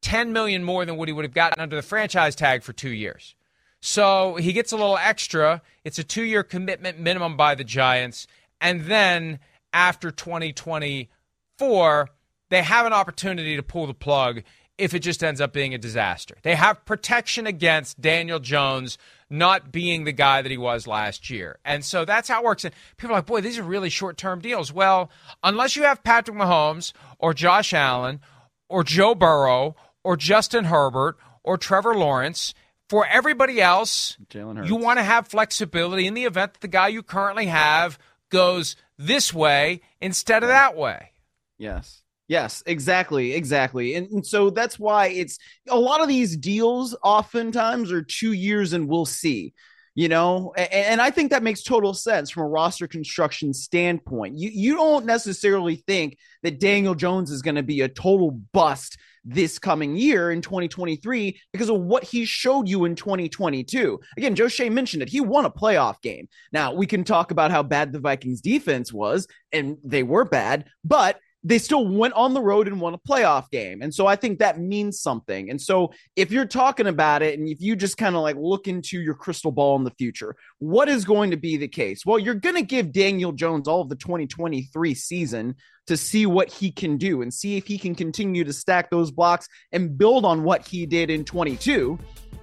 10 0.00 0.32
million 0.32 0.64
more 0.64 0.86
than 0.86 0.96
what 0.96 1.08
he 1.08 1.12
would 1.12 1.26
have 1.26 1.34
gotten 1.34 1.60
under 1.60 1.76
the 1.76 1.82
franchise 1.82 2.34
tag 2.34 2.62
for 2.62 2.72
2 2.72 2.88
years. 2.88 3.34
So 3.80 4.36
he 4.36 4.52
gets 4.52 4.72
a 4.72 4.76
little 4.76 4.98
extra. 4.98 5.62
It's 5.84 5.98
a 5.98 6.04
2-year 6.04 6.42
commitment 6.42 6.98
minimum 6.98 7.36
by 7.36 7.54
the 7.54 7.64
Giants 7.64 8.26
and 8.60 8.82
then 8.82 9.38
after 9.72 10.10
2024 10.10 12.10
they 12.50 12.62
have 12.62 12.86
an 12.86 12.92
opportunity 12.92 13.56
to 13.56 13.62
pull 13.62 13.86
the 13.86 13.94
plug 13.94 14.42
if 14.76 14.94
it 14.94 15.00
just 15.00 15.22
ends 15.22 15.42
up 15.42 15.52
being 15.52 15.74
a 15.74 15.78
disaster. 15.78 16.36
They 16.42 16.54
have 16.54 16.84
protection 16.86 17.46
against 17.46 18.00
Daniel 18.00 18.40
Jones 18.40 18.96
not 19.28 19.70
being 19.70 20.04
the 20.04 20.12
guy 20.12 20.42
that 20.42 20.50
he 20.50 20.56
was 20.56 20.86
last 20.86 21.30
year. 21.30 21.58
And 21.64 21.84
so 21.84 22.04
that's 22.04 22.28
how 22.28 22.40
it 22.40 22.44
works. 22.44 22.64
And 22.64 22.74
people 22.96 23.14
are 23.14 23.18
like, 23.18 23.26
boy, 23.26 23.42
these 23.42 23.58
are 23.58 23.62
really 23.62 23.90
short 23.90 24.16
term 24.16 24.40
deals. 24.40 24.72
Well, 24.72 25.10
unless 25.42 25.76
you 25.76 25.82
have 25.82 26.02
Patrick 26.02 26.36
Mahomes 26.36 26.92
or 27.18 27.34
Josh 27.34 27.74
Allen 27.74 28.20
or 28.68 28.82
Joe 28.82 29.14
Burrow 29.14 29.76
or 30.02 30.16
Justin 30.16 30.64
Herbert 30.64 31.16
or 31.44 31.56
Trevor 31.56 31.94
Lawrence. 31.94 32.54
For 32.90 33.06
everybody 33.06 33.62
else, 33.62 34.18
you 34.34 34.74
want 34.74 34.98
to 34.98 35.04
have 35.04 35.28
flexibility 35.28 36.08
in 36.08 36.14
the 36.14 36.24
event 36.24 36.54
that 36.54 36.60
the 36.60 36.66
guy 36.66 36.88
you 36.88 37.04
currently 37.04 37.46
have 37.46 38.00
goes 38.30 38.74
this 38.98 39.32
way 39.32 39.82
instead 40.00 40.42
of 40.42 40.48
that 40.48 40.76
way. 40.76 41.12
Yes. 41.56 42.02
Yes, 42.26 42.64
exactly, 42.66 43.34
exactly. 43.34 43.94
And, 43.94 44.10
and, 44.10 44.26
so 44.26 44.50
that's 44.50 44.76
why 44.76 45.06
it's 45.06 45.38
a 45.68 45.78
lot 45.78 46.00
of 46.00 46.08
these 46.08 46.36
deals 46.36 46.96
oftentimes 47.04 47.92
are 47.92 48.02
two 48.02 48.32
years 48.32 48.72
and 48.72 48.88
we'll 48.88 49.06
see. 49.06 49.54
you 49.94 50.08
know 50.08 50.52
and, 50.56 50.72
and, 50.72 51.00
i 51.00 51.10
think 51.10 51.30
that 51.30 51.42
makes 51.42 51.62
total 51.62 51.94
sense 51.94 52.30
from 52.30 52.44
a 52.44 52.48
roster 52.48 52.86
construction 52.86 53.52
standpoint 53.52 54.38
you 54.38 54.48
you 54.52 54.76
don't 54.76 55.04
necessarily 55.04 55.74
think 55.74 56.16
that 56.44 56.60
daniel 56.60 56.94
jones 56.94 57.32
is 57.32 57.42
going 57.42 57.56
to 57.56 57.64
be 57.64 57.80
a 57.80 57.88
total 57.88 58.30
bust 58.30 58.96
this 59.24 59.58
coming 59.58 59.96
year 59.96 60.30
in 60.30 60.40
2023 60.40 61.38
because 61.52 61.68
of 61.68 61.80
what 61.80 62.04
he 62.04 62.24
showed 62.24 62.68
you 62.68 62.84
in 62.84 62.94
2022 62.94 64.00
again 64.16 64.34
joe 64.34 64.48
schoen 64.48 64.72
mentioned 64.72 65.02
it 65.02 65.08
he 65.08 65.20
won 65.20 65.44
a 65.44 65.50
playoff 65.50 66.00
game 66.00 66.26
now 66.52 66.72
we 66.72 66.86
can 66.86 67.04
talk 67.04 67.30
about 67.30 67.50
how 67.50 67.62
bad 67.62 67.92
the 67.92 68.00
vikings 68.00 68.40
defense 68.40 68.92
was 68.92 69.26
and 69.52 69.76
they 69.84 70.02
were 70.02 70.24
bad 70.24 70.64
but 70.84 71.18
they 71.42 71.58
still 71.58 71.86
went 71.86 72.14
on 72.14 72.34
the 72.34 72.40
road 72.40 72.68
and 72.68 72.80
won 72.80 72.94
a 72.94 72.98
playoff 72.98 73.50
game. 73.50 73.80
And 73.80 73.94
so 73.94 74.06
I 74.06 74.16
think 74.16 74.38
that 74.38 74.60
means 74.60 75.00
something. 75.00 75.50
And 75.50 75.60
so 75.60 75.92
if 76.16 76.30
you're 76.30 76.44
talking 76.44 76.86
about 76.86 77.22
it 77.22 77.38
and 77.38 77.48
if 77.48 77.60
you 77.60 77.76
just 77.76 77.96
kind 77.96 78.14
of 78.14 78.22
like 78.22 78.36
look 78.36 78.68
into 78.68 79.00
your 79.00 79.14
crystal 79.14 79.50
ball 79.50 79.76
in 79.76 79.84
the 79.84 79.92
future, 79.92 80.36
what 80.60 80.90
is 80.90 81.06
going 81.06 81.30
to 81.30 81.38
be 81.38 81.56
the 81.56 81.68
case? 81.68 82.04
Well, 82.04 82.18
you're 82.18 82.34
going 82.34 82.54
to 82.54 82.62
give 82.62 82.92
Daniel 82.92 83.32
Jones 83.32 83.66
all 83.66 83.80
of 83.80 83.88
the 83.88 83.96
2023 83.96 84.94
season 84.94 85.56
to 85.86 85.96
see 85.96 86.26
what 86.26 86.50
he 86.50 86.70
can 86.70 86.98
do 86.98 87.22
and 87.22 87.32
see 87.32 87.56
if 87.56 87.66
he 87.66 87.78
can 87.78 87.94
continue 87.94 88.44
to 88.44 88.52
stack 88.52 88.90
those 88.90 89.10
blocks 89.10 89.48
and 89.72 89.96
build 89.96 90.26
on 90.26 90.44
what 90.44 90.68
he 90.68 90.84
did 90.84 91.08
in 91.08 91.24
22. 91.24 91.98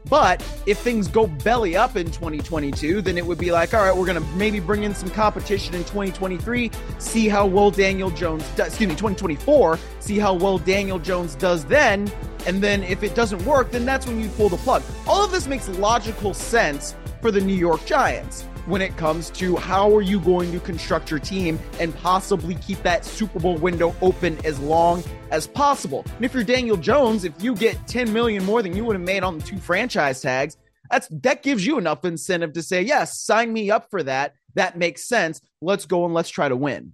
But 0.09 0.43
if 0.65 0.79
things 0.79 1.07
go 1.07 1.27
belly 1.27 1.77
up 1.77 1.95
in 1.95 2.07
2022, 2.07 3.01
then 3.01 3.19
it 3.19 3.25
would 3.25 3.37
be 3.37 3.51
like, 3.51 3.75
all 3.75 3.83
right, 3.83 3.95
we're 3.95 4.07
going 4.07 4.21
to 4.21 4.35
maybe 4.35 4.59
bring 4.59 4.81
in 4.81 4.95
some 4.95 5.11
competition 5.11 5.75
in 5.75 5.81
2023, 5.81 6.71
see 6.97 7.27
how 7.27 7.45
well 7.45 7.69
Daniel 7.69 8.09
Jones 8.09 8.43
does, 8.55 8.69
excuse 8.69 8.89
me, 8.89 8.95
2024, 8.95 9.77
see 9.99 10.17
how 10.17 10.33
well 10.33 10.57
Daniel 10.57 10.97
Jones 10.97 11.35
does 11.35 11.65
then. 11.65 12.11
And 12.47 12.63
then 12.63 12.81
if 12.83 13.03
it 13.03 13.13
doesn't 13.13 13.45
work, 13.45 13.69
then 13.69 13.85
that's 13.85 14.07
when 14.07 14.19
you 14.19 14.29
pull 14.29 14.49
the 14.49 14.57
plug. 14.57 14.81
All 15.05 15.23
of 15.23 15.31
this 15.31 15.45
makes 15.45 15.69
logical 15.69 16.33
sense 16.33 16.95
for 17.27 17.31
the 17.31 17.41
New 17.41 17.53
York 17.53 17.85
Giants 17.85 18.43
when 18.67 18.81
it 18.81 18.95
comes 18.95 19.29
to 19.31 19.57
how 19.57 19.93
are 19.93 20.01
you 20.01 20.17
going 20.17 20.49
to 20.49 20.61
construct 20.61 21.11
your 21.11 21.19
team 21.19 21.59
and 21.77 21.93
possibly 21.93 22.55
keep 22.55 22.81
that 22.83 23.03
Super 23.03 23.37
Bowl 23.37 23.57
window 23.57 23.93
open 24.01 24.37
as 24.45 24.61
long 24.61 25.03
as 25.29 25.45
possible. 25.45 26.05
And 26.15 26.23
if 26.23 26.33
you're 26.33 26.45
Daniel 26.45 26.77
Jones, 26.77 27.25
if 27.25 27.33
you 27.43 27.53
get 27.53 27.85
10 27.85 28.13
million 28.13 28.45
more 28.45 28.61
than 28.61 28.73
you 28.73 28.85
would 28.85 28.95
have 28.95 29.03
made 29.03 29.23
on 29.23 29.39
the 29.39 29.43
two 29.43 29.57
franchise 29.57 30.21
tags, 30.21 30.55
that's 30.89 31.09
that 31.09 31.43
gives 31.43 31.65
you 31.65 31.77
enough 31.77 32.05
incentive 32.05 32.53
to 32.53 32.63
say, 32.63 32.81
"Yes, 32.81 33.19
sign 33.19 33.51
me 33.51 33.69
up 33.69 33.89
for 33.91 34.03
that. 34.03 34.33
That 34.53 34.77
makes 34.77 35.05
sense. 35.05 35.41
Let's 35.61 35.85
go 35.85 36.05
and 36.05 36.13
let's 36.13 36.29
try 36.29 36.47
to 36.47 36.55
win." 36.55 36.93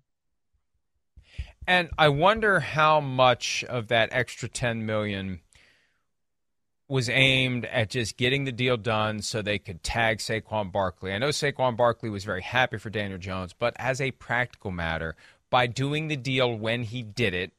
And 1.67 1.91
I 1.95 2.09
wonder 2.09 2.59
how 2.59 3.01
much 3.01 3.63
of 3.65 3.89
that 3.89 4.09
extra 4.11 4.49
10 4.49 4.83
million 4.83 5.41
was 6.87 7.09
aimed 7.09 7.65
at 7.65 7.89
just 7.89 8.17
getting 8.17 8.43
the 8.43 8.51
deal 8.51 8.77
done 8.77 9.21
so 9.21 9.41
they 9.41 9.57
could 9.57 9.83
tag 9.83 10.17
Saquon 10.17 10.71
Barkley. 10.71 11.13
I 11.13 11.17
know 11.17 11.29
Saquon 11.29 11.77
Barkley 11.77 12.09
was 12.09 12.25
very 12.25 12.41
happy 12.41 12.77
for 12.77 12.89
Daniel 12.89 13.17
Jones, 13.17 13.53
but 13.53 13.73
as 13.77 14.01
a 14.01 14.11
practical 14.11 14.71
matter, 14.71 15.15
by 15.49 15.67
doing 15.67 16.07
the 16.07 16.17
deal 16.17 16.53
when 16.53 16.83
he 16.83 17.01
did 17.01 17.33
it, 17.33 17.51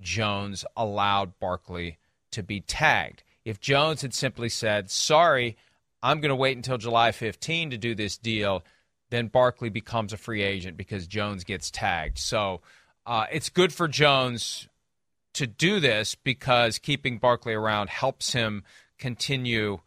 Jones 0.00 0.64
allowed 0.76 1.38
Barkley 1.38 1.98
to 2.32 2.42
be 2.42 2.60
tagged. 2.60 3.22
If 3.44 3.60
Jones 3.60 4.02
had 4.02 4.12
simply 4.12 4.48
said, 4.48 4.90
"Sorry, 4.90 5.56
I'm 6.02 6.20
going 6.20 6.30
to 6.30 6.36
wait 6.36 6.56
until 6.56 6.76
July 6.76 7.12
15 7.12 7.70
to 7.70 7.78
do 7.78 7.94
this 7.94 8.18
deal," 8.18 8.62
then 9.10 9.28
Barkley 9.28 9.70
becomes 9.70 10.12
a 10.12 10.16
free 10.16 10.42
agent 10.42 10.76
because 10.76 11.06
Jones 11.06 11.44
gets 11.44 11.70
tagged. 11.70 12.18
So 12.18 12.60
uh, 13.06 13.26
it's 13.32 13.48
good 13.48 13.72
for 13.72 13.88
Jones 13.88 14.68
to 15.36 15.46
do 15.46 15.80
this 15.80 16.14
because 16.14 16.78
keeping 16.78 17.18
Barkley 17.18 17.52
around 17.52 17.90
helps 17.90 18.32
him 18.32 18.64
continue 18.98 19.80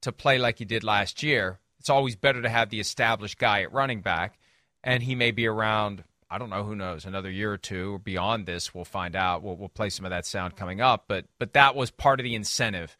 to 0.00 0.10
play 0.10 0.38
like 0.38 0.58
he 0.58 0.64
did 0.64 0.82
last 0.82 1.22
year. 1.22 1.58
It's 1.78 1.90
always 1.90 2.16
better 2.16 2.40
to 2.40 2.48
have 2.48 2.70
the 2.70 2.80
established 2.80 3.38
guy 3.38 3.62
at 3.62 3.72
running 3.72 4.00
back, 4.00 4.38
and 4.82 5.02
he 5.02 5.14
may 5.14 5.30
be 5.30 5.46
around. 5.46 6.02
I 6.30 6.38
don't 6.38 6.50
know. 6.50 6.64
Who 6.64 6.74
knows? 6.74 7.04
Another 7.04 7.30
year 7.30 7.52
or 7.52 7.58
two 7.58 7.94
or 7.94 7.98
beyond 7.98 8.46
this, 8.46 8.74
we'll 8.74 8.84
find 8.84 9.14
out. 9.14 9.42
We'll, 9.42 9.56
we'll 9.56 9.68
play 9.68 9.90
some 9.90 10.06
of 10.06 10.10
that 10.10 10.26
sound 10.26 10.56
coming 10.56 10.80
up. 10.80 11.04
But 11.08 11.26
but 11.38 11.52
that 11.52 11.76
was 11.76 11.90
part 11.90 12.18
of 12.18 12.24
the 12.24 12.34
incentive. 12.34 12.96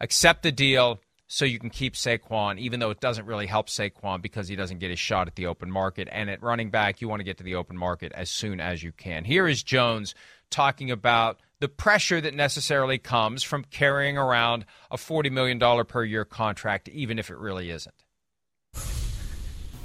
Accept 0.00 0.42
the 0.42 0.50
deal 0.50 0.98
so 1.26 1.44
you 1.44 1.58
can 1.58 1.70
keep 1.70 1.94
Saquon, 1.94 2.58
even 2.58 2.80
though 2.80 2.90
it 2.90 3.00
doesn't 3.00 3.26
really 3.26 3.46
help 3.46 3.68
Saquon 3.68 4.22
because 4.22 4.48
he 4.48 4.56
doesn't 4.56 4.78
get 4.78 4.90
his 4.90 4.98
shot 4.98 5.26
at 5.26 5.36
the 5.36 5.46
open 5.46 5.70
market. 5.70 6.08
And 6.10 6.30
at 6.30 6.42
running 6.42 6.70
back, 6.70 7.00
you 7.00 7.08
want 7.08 7.20
to 7.20 7.24
get 7.24 7.38
to 7.38 7.44
the 7.44 7.54
open 7.54 7.76
market 7.76 8.12
as 8.12 8.30
soon 8.30 8.60
as 8.60 8.82
you 8.82 8.92
can. 8.92 9.24
Here 9.24 9.46
is 9.46 9.62
Jones 9.62 10.14
talking 10.54 10.90
about 10.90 11.40
the 11.58 11.68
pressure 11.68 12.20
that 12.20 12.32
necessarily 12.32 12.96
comes 12.96 13.42
from 13.42 13.64
carrying 13.64 14.16
around 14.16 14.64
a 14.90 14.96
$40 14.96 15.32
million 15.32 15.84
per 15.84 16.04
year 16.04 16.24
contract, 16.24 16.88
even 16.88 17.18
if 17.18 17.28
it 17.28 17.36
really 17.36 17.70
isn't. 17.70 17.94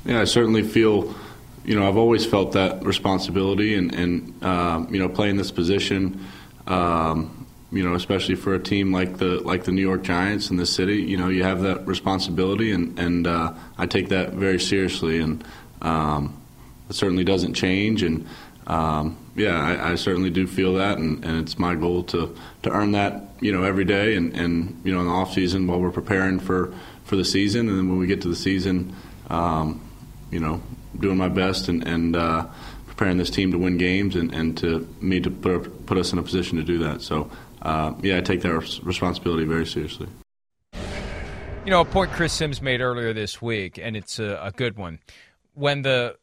Yeah, 0.05 0.21
I 0.21 0.25
certainly 0.25 0.61
feel, 0.61 1.13
you 1.65 1.75
know, 1.75 1.87
I've 1.87 1.97
always 1.97 2.25
felt 2.25 2.51
that 2.51 2.83
responsibility 2.83 3.75
and, 3.75 3.93
and 3.95 4.43
uh, 4.43 4.85
you 4.91 4.99
know, 4.99 5.09
playing 5.09 5.37
this 5.37 5.51
position, 5.51 6.23
um, 6.67 7.47
you 7.71 7.83
know, 7.83 7.95
especially 7.95 8.35
for 8.35 8.53
a 8.53 8.59
team 8.59 8.91
like 8.91 9.17
the 9.17 9.39
like 9.41 9.63
the 9.63 9.71
New 9.71 9.81
York 9.81 10.03
Giants 10.03 10.49
in 10.49 10.57
the 10.57 10.65
city, 10.65 11.01
you 11.01 11.17
know, 11.17 11.29
you 11.29 11.43
have 11.43 11.61
that 11.61 11.85
responsibility, 11.85 12.71
and 12.71 12.97
and 12.97 13.27
uh, 13.27 13.53
I 13.77 13.85
take 13.85 14.09
that 14.09 14.33
very 14.33 14.59
seriously, 14.59 15.19
and 15.19 15.43
um, 15.81 16.41
it 16.89 16.95
certainly 16.95 17.23
doesn't 17.23 17.53
change, 17.53 18.01
and 18.01 18.25
um, 18.65 19.17
yeah, 19.39 19.57
I, 19.57 19.91
I, 19.91 19.95
certainly 19.95 20.29
do 20.29 20.45
feel 20.45 20.73
that, 20.73 20.97
and, 20.97 21.23
and 21.23 21.39
it's 21.39 21.57
my 21.57 21.73
goal 21.73 22.03
to, 22.03 22.35
to 22.63 22.69
earn 22.69 22.91
that, 22.91 23.23
you 23.39 23.53
know, 23.53 23.63
every 23.63 23.85
day, 23.85 24.15
and, 24.15 24.35
and 24.35 24.81
you 24.83 24.93
know, 24.93 24.99
in 24.99 25.07
the 25.07 25.13
off 25.13 25.33
season 25.33 25.65
while 25.65 25.79
we're 25.79 25.91
preparing 25.91 26.39
for, 26.41 26.73
for 27.05 27.15
the 27.15 27.23
season, 27.23 27.69
and 27.69 27.77
then 27.77 27.87
when 27.87 27.97
we 27.97 28.05
get 28.05 28.21
to 28.23 28.27
the 28.27 28.35
season, 28.35 28.93
um, 29.29 29.79
you 30.29 30.41
know, 30.41 30.61
doing 30.99 31.15
my 31.15 31.29
best 31.29 31.69
and, 31.69 31.87
and 31.87 32.17
uh, 32.17 32.45
preparing 32.85 33.17
this 33.17 33.29
team 33.29 33.53
to 33.53 33.57
win 33.57 33.77
games, 33.77 34.17
and, 34.17 34.33
and 34.33 34.57
to 34.57 34.85
me 34.99 35.21
to 35.21 35.31
put 35.31 35.85
put 35.85 35.97
us 35.97 36.11
in 36.11 36.19
a 36.19 36.23
position 36.23 36.57
to 36.57 36.63
do 36.63 36.79
that. 36.79 37.01
So, 37.01 37.31
uh, 37.61 37.93
yeah, 38.01 38.17
I 38.17 38.21
take 38.21 38.41
that 38.41 38.51
responsibility 38.83 39.45
very 39.45 39.65
seriously. 39.65 40.09
You 40.73 41.71
know, 41.71 41.79
a 41.79 41.85
point 41.85 42.11
Chris 42.11 42.33
Simms 42.33 42.61
made 42.61 42.81
earlier 42.81 43.13
this 43.13 43.41
week, 43.41 43.79
and 43.81 43.95
it's 43.95 44.19
a, 44.19 44.37
a 44.43 44.51
good 44.51 44.75
one. 44.75 44.99
When 45.53 45.83
the 45.83 46.17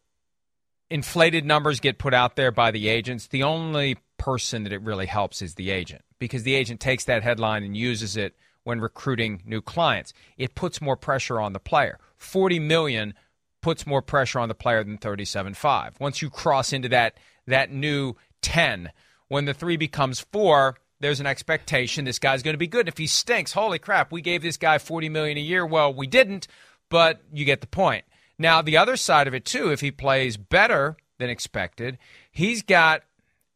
inflated 0.91 1.45
numbers 1.45 1.81
get 1.81 1.99
put 1.99 2.15
out 2.15 2.37
there 2.37 2.53
by 2.53 2.71
the 2.71 2.89
agents, 2.89 3.27
the 3.29 3.43
only 3.43 3.99
person 4.19 4.65
that 4.65 4.73
it 4.73 4.83
really 4.83 5.07
helps 5.07 5.43
is 5.43 5.55
the 5.55 5.71
agent 5.71 6.03
because 6.19 6.43
the 6.43 6.55
agent 6.55 6.81
takes 6.81 7.05
that 7.05 7.23
headline 7.23 7.63
and 7.63 7.77
uses 7.77 8.17
it 8.17 8.37
when 8.65 8.81
recruiting 8.81 9.43
new 9.45 9.61
clients. 9.61 10.13
It 10.37 10.55
puts 10.55 10.81
more 10.81 10.97
pressure 10.97 11.41
on 11.41 11.53
the 11.53 11.61
player. 11.61 11.99
40 12.17 12.59
million 12.59 13.15
puts 13.61 13.87
more 13.87 14.03
pressure 14.03 14.39
on 14.39 14.49
the 14.49 14.55
player 14.55 14.83
than 14.83 14.99
37.5. 14.99 16.01
Once 16.01 16.23
you 16.23 16.31
cross 16.31 16.73
into 16.73 16.89
that 16.89 17.17
that 17.47 17.71
new 17.71 18.15
10, 18.43 18.91
when 19.29 19.45
the 19.45 19.55
3 19.55 19.77
becomes 19.77 20.21
4, 20.33 20.77
there's 21.01 21.21
an 21.21 21.27
expectation 21.27 22.05
this 22.05 22.19
guy's 22.19 22.43
going 22.43 22.55
to 22.55 22.59
be 22.59 22.67
good. 22.67 22.89
If 22.89 22.99
he 22.99 23.07
stinks, 23.07 23.53
holy 23.53 23.79
crap, 23.79 24.11
we 24.11 24.21
gave 24.21 24.43
this 24.43 24.57
guy 24.57 24.79
40 24.79 25.09
million 25.11 25.37
a 25.39 25.41
year. 25.41 25.65
Well, 25.65 25.93
we 25.93 26.07
didn't, 26.07 26.49
but 26.89 27.21
you 27.33 27.45
get 27.45 27.61
the 27.61 27.67
point. 27.67 28.05
Now, 28.39 28.63
the 28.63 28.77
other 28.77 28.97
side 28.97 29.27
of 29.27 29.35
it, 29.35 29.45
too, 29.45 29.71
if 29.71 29.81
he 29.81 29.91
plays 29.91 30.37
better 30.37 30.97
than 31.19 31.31
expected, 31.31 31.99
he's 32.31 32.63
got, 32.63 33.03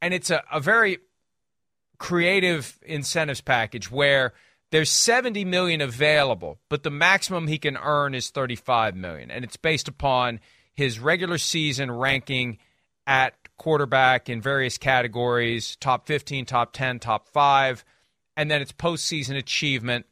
and 0.01 0.15
it's 0.15 0.31
a, 0.31 0.43
a 0.51 0.61
very 0.61 0.99
creative 1.99 2.79
incentives 2.83 3.43
package 3.43 3.91
where 3.91 4.33
there's 4.71 4.91
70 4.91 5.45
million 5.45 5.81
available, 5.81 6.59
but 6.69 6.83
the 6.83 6.91
maximum 6.91 7.47
he 7.47 7.59
can 7.59 7.77
earn 7.77 8.15
is 8.15 8.31
35 8.31 8.97
million. 8.97 9.31
And 9.31 9.45
it's 9.45 9.57
based 9.57 9.89
upon 9.89 10.41
his 10.73 10.99
regular 10.99 11.39
season 11.39 11.91
ranking 11.91 12.59
at 13.07 13.35
quarterback 13.59 14.29
in 14.29 14.41
various 14.41 14.79
categories 14.79 15.77
top 15.77 16.07
15, 16.07 16.47
top 16.47 16.73
10, 16.73 17.01
top 17.01 17.29
5. 17.29 17.85
And 18.37 18.51
then 18.51 18.63
it's 18.63 18.73
postseason 18.73 19.37
achievement 19.37 20.07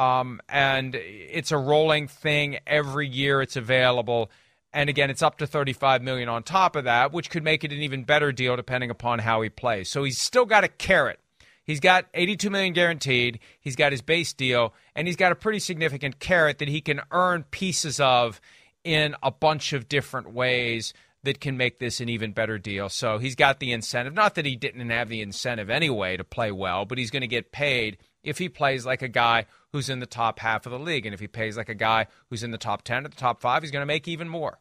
um, 0.00 0.40
and 0.48 0.94
it's 0.94 1.52
a 1.52 1.58
rolling 1.58 2.08
thing 2.08 2.58
every 2.66 3.06
year. 3.06 3.42
It's 3.42 3.56
available, 3.56 4.30
and 4.72 4.88
again, 4.88 5.10
it's 5.10 5.20
up 5.20 5.36
to 5.38 5.46
35 5.46 6.00
million 6.00 6.26
on 6.30 6.42
top 6.42 6.74
of 6.74 6.84
that, 6.84 7.12
which 7.12 7.28
could 7.28 7.44
make 7.44 7.64
it 7.64 7.72
an 7.72 7.80
even 7.80 8.04
better 8.04 8.32
deal 8.32 8.56
depending 8.56 8.88
upon 8.88 9.18
how 9.18 9.42
he 9.42 9.50
plays. 9.50 9.90
So 9.90 10.02
he's 10.02 10.18
still 10.18 10.46
got 10.46 10.64
a 10.64 10.68
carrot. 10.68 11.20
He's 11.64 11.80
got 11.80 12.06
82 12.14 12.48
million 12.48 12.72
guaranteed. 12.72 13.40
He's 13.60 13.76
got 13.76 13.92
his 13.92 14.00
base 14.00 14.32
deal, 14.32 14.72
and 14.96 15.06
he's 15.06 15.16
got 15.16 15.32
a 15.32 15.36
pretty 15.36 15.58
significant 15.58 16.18
carrot 16.18 16.58
that 16.60 16.68
he 16.68 16.80
can 16.80 17.02
earn 17.10 17.44
pieces 17.50 18.00
of 18.00 18.40
in 18.82 19.14
a 19.22 19.30
bunch 19.30 19.74
of 19.74 19.86
different 19.86 20.32
ways 20.32 20.94
that 21.24 21.40
can 21.40 21.58
make 21.58 21.78
this 21.78 22.00
an 22.00 22.08
even 22.08 22.32
better 22.32 22.56
deal. 22.56 22.88
So 22.88 23.18
he's 23.18 23.34
got 23.34 23.60
the 23.60 23.72
incentive. 23.72 24.14
Not 24.14 24.34
that 24.36 24.46
he 24.46 24.56
didn't 24.56 24.88
have 24.88 25.10
the 25.10 25.20
incentive 25.20 25.68
anyway 25.68 26.16
to 26.16 26.24
play 26.24 26.50
well, 26.50 26.86
but 26.86 26.96
he's 26.96 27.10
going 27.10 27.20
to 27.20 27.26
get 27.26 27.52
paid 27.52 27.98
if 28.22 28.38
he 28.38 28.48
plays 28.48 28.84
like 28.84 29.02
a 29.02 29.08
guy 29.08 29.46
who's 29.72 29.88
in 29.88 30.00
the 30.00 30.06
top 30.06 30.38
half 30.40 30.66
of 30.66 30.72
the 30.72 30.78
league. 30.78 31.06
And 31.06 31.14
if 31.14 31.20
he 31.20 31.28
pays 31.28 31.56
like 31.56 31.68
a 31.68 31.74
guy 31.74 32.06
who's 32.28 32.42
in 32.42 32.50
the 32.50 32.58
top 32.58 32.82
10 32.82 33.06
or 33.06 33.08
the 33.08 33.16
top 33.16 33.40
five, 33.40 33.62
he's 33.62 33.70
going 33.70 33.82
to 33.82 33.86
make 33.86 34.08
even 34.08 34.28
more. 34.28 34.58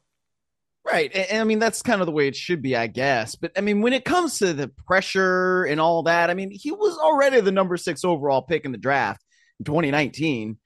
Right. 0.85 1.13
And, 1.13 1.41
I 1.41 1.43
mean, 1.43 1.59
that's 1.59 1.81
kind 1.81 2.01
of 2.01 2.05
the 2.05 2.11
way 2.11 2.27
it 2.27 2.35
should 2.35 2.61
be, 2.61 2.75
I 2.75 2.87
guess. 2.87 3.35
But 3.35 3.51
I 3.57 3.61
mean, 3.61 3.81
when 3.81 3.93
it 3.93 4.05
comes 4.05 4.39
to 4.39 4.53
the 4.53 4.69
pressure 4.87 5.63
and 5.63 5.79
all 5.79 6.03
that, 6.03 6.29
I 6.29 6.33
mean, 6.33 6.51
he 6.51 6.71
was 6.71 6.97
already 6.97 7.41
the 7.41 7.51
number 7.51 7.77
six 7.77 8.03
overall 8.03 8.41
pick 8.41 8.65
in 8.65 8.71
the 8.71 8.77
draft 8.77 9.23
in 9.59 9.65
2019. 9.65 10.57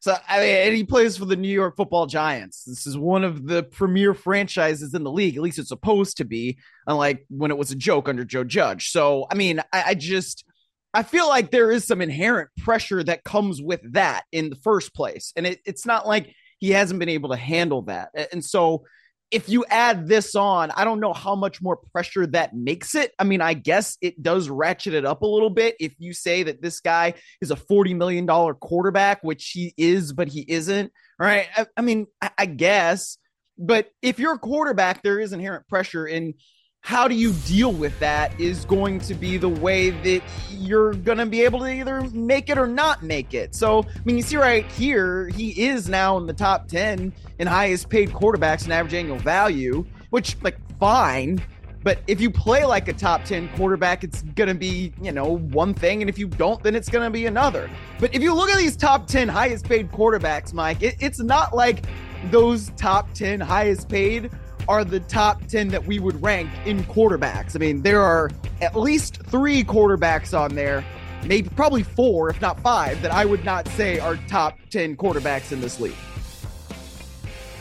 So 0.00 0.16
I 0.28 0.40
mean, 0.40 0.74
he 0.74 0.84
plays 0.84 1.18
for 1.18 1.26
the 1.26 1.36
New 1.36 1.52
York 1.52 1.76
Football 1.76 2.06
Giants. 2.06 2.64
This 2.64 2.86
is 2.86 2.96
one 2.96 3.22
of 3.22 3.46
the 3.46 3.62
premier 3.62 4.14
franchises 4.14 4.94
in 4.94 5.04
the 5.04 5.10
league. 5.10 5.36
At 5.36 5.42
least 5.42 5.58
it's 5.58 5.68
supposed 5.68 6.16
to 6.16 6.24
be, 6.24 6.58
unlike 6.86 7.26
when 7.28 7.50
it 7.50 7.58
was 7.58 7.70
a 7.70 7.76
joke 7.76 8.08
under 8.08 8.24
Joe 8.24 8.42
Judge. 8.42 8.90
So 8.90 9.26
I 9.30 9.34
mean, 9.34 9.60
I, 9.74 9.84
I 9.88 9.94
just 9.94 10.46
I 10.92 11.02
feel 11.02 11.28
like 11.28 11.50
there 11.50 11.70
is 11.70 11.86
some 11.86 12.00
inherent 12.00 12.50
pressure 12.58 13.02
that 13.04 13.24
comes 13.24 13.62
with 13.62 13.80
that 13.92 14.24
in 14.32 14.50
the 14.50 14.56
first 14.56 14.94
place, 14.94 15.32
and 15.36 15.46
it, 15.46 15.60
it's 15.64 15.86
not 15.86 16.06
like 16.06 16.34
he 16.58 16.70
hasn't 16.70 17.00
been 17.00 17.08
able 17.08 17.30
to 17.30 17.36
handle 17.36 17.82
that. 17.82 18.10
And 18.32 18.44
so 18.44 18.84
if 19.30 19.48
you 19.48 19.64
add 19.68 20.08
this 20.08 20.34
on, 20.34 20.70
I 20.72 20.84
don't 20.84 21.00
know 21.00 21.12
how 21.12 21.36
much 21.36 21.62
more 21.62 21.76
pressure 21.76 22.26
that 22.28 22.54
makes 22.54 22.94
it. 22.94 23.12
I 23.18 23.24
mean, 23.24 23.40
I 23.40 23.54
guess 23.54 23.96
it 24.00 24.22
does 24.22 24.48
ratchet 24.48 24.92
it 24.92 25.04
up 25.04 25.22
a 25.22 25.26
little 25.26 25.50
bit 25.50 25.76
if 25.78 25.94
you 25.98 26.12
say 26.12 26.42
that 26.42 26.60
this 26.60 26.80
guy 26.80 27.14
is 27.40 27.50
a 27.50 27.56
$40 27.56 27.96
million 27.96 28.26
quarterback, 28.26 29.22
which 29.22 29.50
he 29.50 29.72
is, 29.76 30.12
but 30.12 30.28
he 30.28 30.44
isn't. 30.48 30.92
Right. 31.18 31.46
I, 31.56 31.66
I 31.76 31.82
mean, 31.82 32.06
I, 32.20 32.30
I 32.38 32.46
guess. 32.46 33.18
But 33.56 33.90
if 34.02 34.18
you're 34.18 34.34
a 34.34 34.38
quarterback, 34.38 35.02
there 35.02 35.20
is 35.20 35.32
inherent 35.32 35.68
pressure 35.68 36.06
in 36.06 36.34
how 36.82 37.06
do 37.06 37.14
you 37.14 37.32
deal 37.46 37.72
with 37.72 37.96
that 38.00 38.38
is 38.40 38.64
going 38.64 38.98
to 38.98 39.14
be 39.14 39.36
the 39.36 39.48
way 39.48 39.90
that 39.90 40.22
you're 40.50 40.94
going 40.94 41.18
to 41.18 41.26
be 41.26 41.42
able 41.42 41.60
to 41.60 41.72
either 41.72 42.02
make 42.10 42.48
it 42.48 42.58
or 42.58 42.66
not 42.66 43.02
make 43.02 43.34
it. 43.34 43.54
So, 43.54 43.84
I 43.84 44.00
mean, 44.04 44.16
you 44.16 44.22
see 44.22 44.36
right 44.36 44.66
here, 44.72 45.28
he 45.28 45.68
is 45.68 45.88
now 45.88 46.16
in 46.16 46.26
the 46.26 46.32
top 46.32 46.68
10 46.68 47.12
in 47.38 47.46
highest 47.46 47.90
paid 47.90 48.10
quarterbacks 48.10 48.66
in 48.66 48.72
average 48.72 48.94
annual 48.94 49.18
value, 49.18 49.84
which, 50.08 50.36
like, 50.42 50.56
fine. 50.78 51.40
But 51.82 52.00
if 52.06 52.20
you 52.20 52.30
play 52.30 52.64
like 52.64 52.88
a 52.88 52.92
top 52.92 53.24
10 53.24 53.50
quarterback, 53.56 54.02
it's 54.02 54.22
going 54.22 54.48
to 54.48 54.54
be, 54.54 54.92
you 55.00 55.12
know, 55.12 55.36
one 55.36 55.74
thing. 55.74 56.02
And 56.02 56.10
if 56.10 56.18
you 56.18 56.26
don't, 56.26 56.62
then 56.62 56.74
it's 56.74 56.88
going 56.88 57.04
to 57.04 57.10
be 57.10 57.26
another. 57.26 57.70
But 57.98 58.14
if 58.14 58.22
you 58.22 58.34
look 58.34 58.50
at 58.50 58.58
these 58.58 58.76
top 58.76 59.06
10 59.06 59.28
highest 59.28 59.64
paid 59.64 59.92
quarterbacks, 59.92 60.52
Mike, 60.52 60.82
it, 60.82 60.96
it's 60.98 61.20
not 61.20 61.54
like 61.54 61.84
those 62.30 62.70
top 62.76 63.12
10 63.14 63.40
highest 63.40 63.88
paid 63.88 64.30
are 64.68 64.84
the 64.84 65.00
top 65.00 65.44
10 65.46 65.68
that 65.68 65.86
we 65.86 65.98
would 65.98 66.20
rank 66.22 66.50
in 66.64 66.84
quarterbacks. 66.84 67.56
I 67.56 67.58
mean, 67.58 67.82
there 67.82 68.00
are 68.00 68.30
at 68.60 68.76
least 68.76 69.22
three 69.26 69.64
quarterbacks 69.64 70.38
on 70.38 70.54
there, 70.54 70.84
maybe 71.26 71.48
probably 71.50 71.82
four, 71.82 72.30
if 72.30 72.40
not 72.40 72.60
five, 72.60 73.00
that 73.02 73.12
I 73.12 73.24
would 73.24 73.44
not 73.44 73.66
say 73.68 73.98
are 73.98 74.16
top 74.28 74.58
10 74.70 74.96
quarterbacks 74.96 75.52
in 75.52 75.60
this 75.60 75.80
league. 75.80 75.94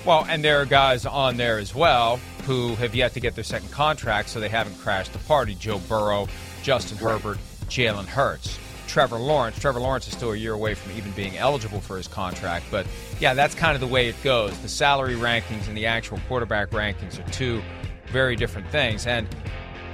Well, 0.05 0.25
and 0.29 0.43
there 0.43 0.61
are 0.61 0.65
guys 0.65 1.05
on 1.05 1.37
there 1.37 1.57
as 1.59 1.75
well 1.75 2.17
who 2.45 2.75
have 2.75 2.95
yet 2.95 3.13
to 3.13 3.19
get 3.19 3.35
their 3.35 3.43
second 3.43 3.69
contract, 3.71 4.29
so 4.29 4.39
they 4.39 4.49
haven't 4.49 4.79
crashed 4.79 5.13
the 5.13 5.19
party. 5.19 5.55
Joe 5.55 5.79
Burrow, 5.89 6.27
Justin 6.63 6.97
Herbert, 6.97 7.37
Jalen 7.65 8.05
Hurts. 8.05 8.57
Trevor 8.89 9.19
Lawrence. 9.19 9.59
Trevor 9.59 9.79
Lawrence 9.79 10.07
is 10.07 10.13
still 10.13 10.31
a 10.31 10.35
year 10.35 10.53
away 10.53 10.73
from 10.73 10.91
even 10.97 11.11
being 11.11 11.37
eligible 11.37 11.79
for 11.79 11.95
his 11.95 12.07
contract. 12.07 12.65
But 12.71 12.87
yeah, 13.19 13.35
that's 13.35 13.53
kind 13.53 13.75
of 13.75 13.81
the 13.81 13.87
way 13.87 14.09
it 14.09 14.15
goes. 14.23 14.57
The 14.59 14.67
salary 14.67 15.13
rankings 15.13 15.67
and 15.67 15.77
the 15.77 15.85
actual 15.85 16.19
quarterback 16.27 16.71
rankings 16.71 17.19
are 17.19 17.31
two 17.31 17.61
very 18.07 18.35
different 18.35 18.67
things. 18.71 19.05
And 19.05 19.27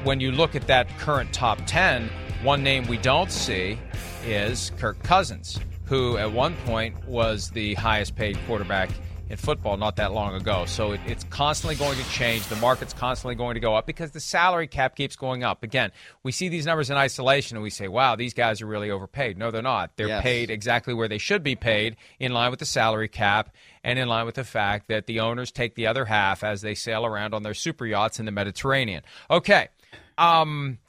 when 0.05 0.21
you 0.21 0.31
look 0.31 0.55
at 0.55 0.65
that 0.67 0.88
current 0.97 1.34
top 1.34 1.60
10, 1.67 2.10
one 2.41 2.63
name 2.63 2.88
we 2.88 2.97
don't 2.97 3.29
see 3.29 3.77
is 4.25 4.71
Kirk 4.77 5.01
Cousins, 5.03 5.60
who 5.84 6.15
at 6.17 6.31
one 6.31 6.55
point 6.65 7.05
was 7.05 7.49
the 7.49 7.73
highest 7.73 8.15
paid 8.15 8.38
quarterback 8.47 8.89
in 9.29 9.38
football 9.38 9.77
not 9.77 9.95
that 9.95 10.13
long 10.13 10.35
ago. 10.35 10.65
So 10.65 10.93
it, 10.93 11.01
it's 11.05 11.23
constantly 11.25 11.75
going 11.75 11.97
to 11.97 12.09
change. 12.09 12.45
The 12.47 12.55
market's 12.57 12.93
constantly 12.93 13.35
going 13.35 13.55
to 13.55 13.59
go 13.59 13.75
up 13.75 13.85
because 13.85 14.11
the 14.11 14.19
salary 14.19 14.67
cap 14.67 14.95
keeps 14.95 15.15
going 15.15 15.43
up. 15.43 15.63
Again, 15.63 15.91
we 16.23 16.31
see 16.31 16.49
these 16.49 16.65
numbers 16.65 16.89
in 16.89 16.97
isolation 16.97 17.57
and 17.57 17.63
we 17.63 17.69
say, 17.69 17.88
wow, 17.88 18.15
these 18.15 18.33
guys 18.33 18.61
are 18.61 18.67
really 18.67 18.91
overpaid. 18.91 19.38
No, 19.38 19.51
they're 19.51 19.61
not. 19.61 19.91
They're 19.95 20.07
yes. 20.07 20.21
paid 20.21 20.49
exactly 20.49 20.93
where 20.93 21.07
they 21.07 21.17
should 21.17 21.43
be 21.43 21.55
paid, 21.55 21.97
in 22.19 22.33
line 22.33 22.51
with 22.51 22.59
the 22.59 22.65
salary 22.65 23.07
cap 23.07 23.53
and 23.83 23.97
in 23.97 24.07
line 24.07 24.25
with 24.25 24.35
the 24.35 24.43
fact 24.43 24.88
that 24.89 25.07
the 25.07 25.19
owners 25.19 25.51
take 25.51 25.75
the 25.75 25.88
other 25.88 26.05
half 26.05 26.43
as 26.43 26.61
they 26.61 26.75
sail 26.75 27.05
around 27.05 27.33
on 27.33 27.43
their 27.43 27.53
super 27.53 27.85
yachts 27.85 28.19
in 28.19 28.25
the 28.25 28.31
Mediterranean. 28.31 29.03
Okay. 29.29 29.69
Um, 30.17 30.79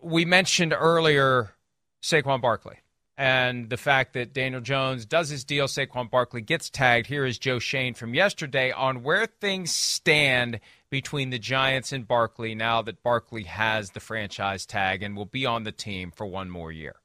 we 0.00 0.24
mentioned 0.24 0.74
earlier 0.76 1.54
Saquon 2.02 2.40
Barkley 2.40 2.76
and 3.22 3.70
the 3.70 3.76
fact 3.76 4.14
that 4.14 4.34
Daniel 4.34 4.60
Jones 4.60 5.06
does 5.06 5.28
his 5.28 5.44
deal, 5.44 5.68
Saquon 5.68 6.10
Barkley 6.10 6.40
gets 6.40 6.68
tagged. 6.68 7.06
Here 7.06 7.24
is 7.24 7.38
Joe 7.38 7.60
Schoen 7.60 7.94
from 7.94 8.14
yesterday 8.14 8.72
on 8.72 9.04
where 9.04 9.26
things 9.26 9.70
stand 9.70 10.58
between 10.90 11.30
the 11.30 11.38
Giants 11.38 11.92
and 11.92 12.08
Barkley 12.08 12.56
now 12.56 12.82
that 12.82 13.04
Barkley 13.04 13.44
has 13.44 13.90
the 13.90 14.00
franchise 14.00 14.66
tag 14.66 15.04
and 15.04 15.16
will 15.16 15.24
be 15.24 15.46
on 15.46 15.62
the 15.62 15.70
team 15.70 16.10
for 16.10 16.26
one 16.26 16.50
more 16.50 16.72
year. 16.72 16.96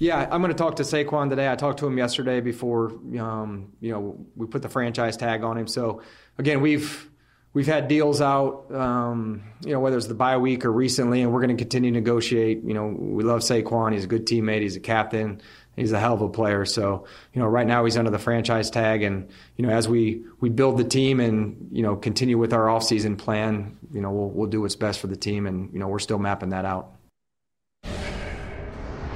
Yeah, 0.00 0.28
I'm 0.28 0.42
going 0.42 0.52
to 0.52 0.58
talk 0.58 0.74
to 0.76 0.82
Saquon 0.82 1.30
today. 1.30 1.48
I 1.48 1.54
talked 1.54 1.78
to 1.78 1.86
him 1.86 1.96
yesterday 1.96 2.40
before 2.40 2.90
um, 3.20 3.70
you 3.80 3.92
know 3.92 4.26
we 4.34 4.48
put 4.48 4.62
the 4.62 4.68
franchise 4.68 5.16
tag 5.16 5.44
on 5.44 5.56
him. 5.56 5.68
So 5.68 6.02
again, 6.36 6.60
we've 6.60 7.08
we've 7.52 7.66
had 7.66 7.88
deals 7.88 8.20
out, 8.20 8.72
um, 8.74 9.42
you 9.64 9.72
know, 9.72 9.80
whether 9.80 9.96
it's 9.96 10.06
the 10.06 10.14
bye 10.14 10.36
week 10.36 10.64
or 10.64 10.72
recently, 10.72 11.22
and 11.22 11.32
we're 11.32 11.40
going 11.40 11.56
to 11.56 11.60
continue 11.60 11.90
to 11.90 11.98
negotiate. 11.98 12.62
You 12.64 12.74
know, 12.74 12.86
we 12.86 13.24
love 13.24 13.40
Saquon. 13.40 13.92
He's 13.92 14.04
a 14.04 14.08
good 14.08 14.26
teammate. 14.26 14.62
He's 14.62 14.76
a 14.76 14.80
captain. 14.80 15.40
He's 15.76 15.92
a 15.92 16.00
hell 16.00 16.14
of 16.14 16.22
a 16.22 16.28
player. 16.28 16.64
So, 16.64 17.06
you 17.32 17.40
know, 17.40 17.46
right 17.46 17.66
now 17.66 17.84
he's 17.84 17.96
under 17.96 18.10
the 18.10 18.18
franchise 18.18 18.68
tag, 18.68 19.02
and 19.02 19.28
you 19.56 19.64
know, 19.64 19.72
as 19.72 19.88
we 19.88 20.24
we 20.40 20.48
build 20.48 20.76
the 20.76 20.84
team 20.84 21.20
and 21.20 21.68
you 21.70 21.82
know 21.82 21.94
continue 21.94 22.36
with 22.36 22.52
our 22.52 22.66
offseason 22.66 23.16
plan, 23.16 23.78
you 23.92 24.00
know, 24.00 24.10
we'll 24.10 24.30
we'll 24.30 24.48
do 24.48 24.60
what's 24.60 24.76
best 24.76 24.98
for 24.98 25.06
the 25.06 25.16
team, 25.16 25.46
and 25.46 25.72
you 25.72 25.78
know, 25.78 25.86
we're 25.86 26.00
still 26.00 26.18
mapping 26.18 26.50
that 26.50 26.64
out. 26.64 26.94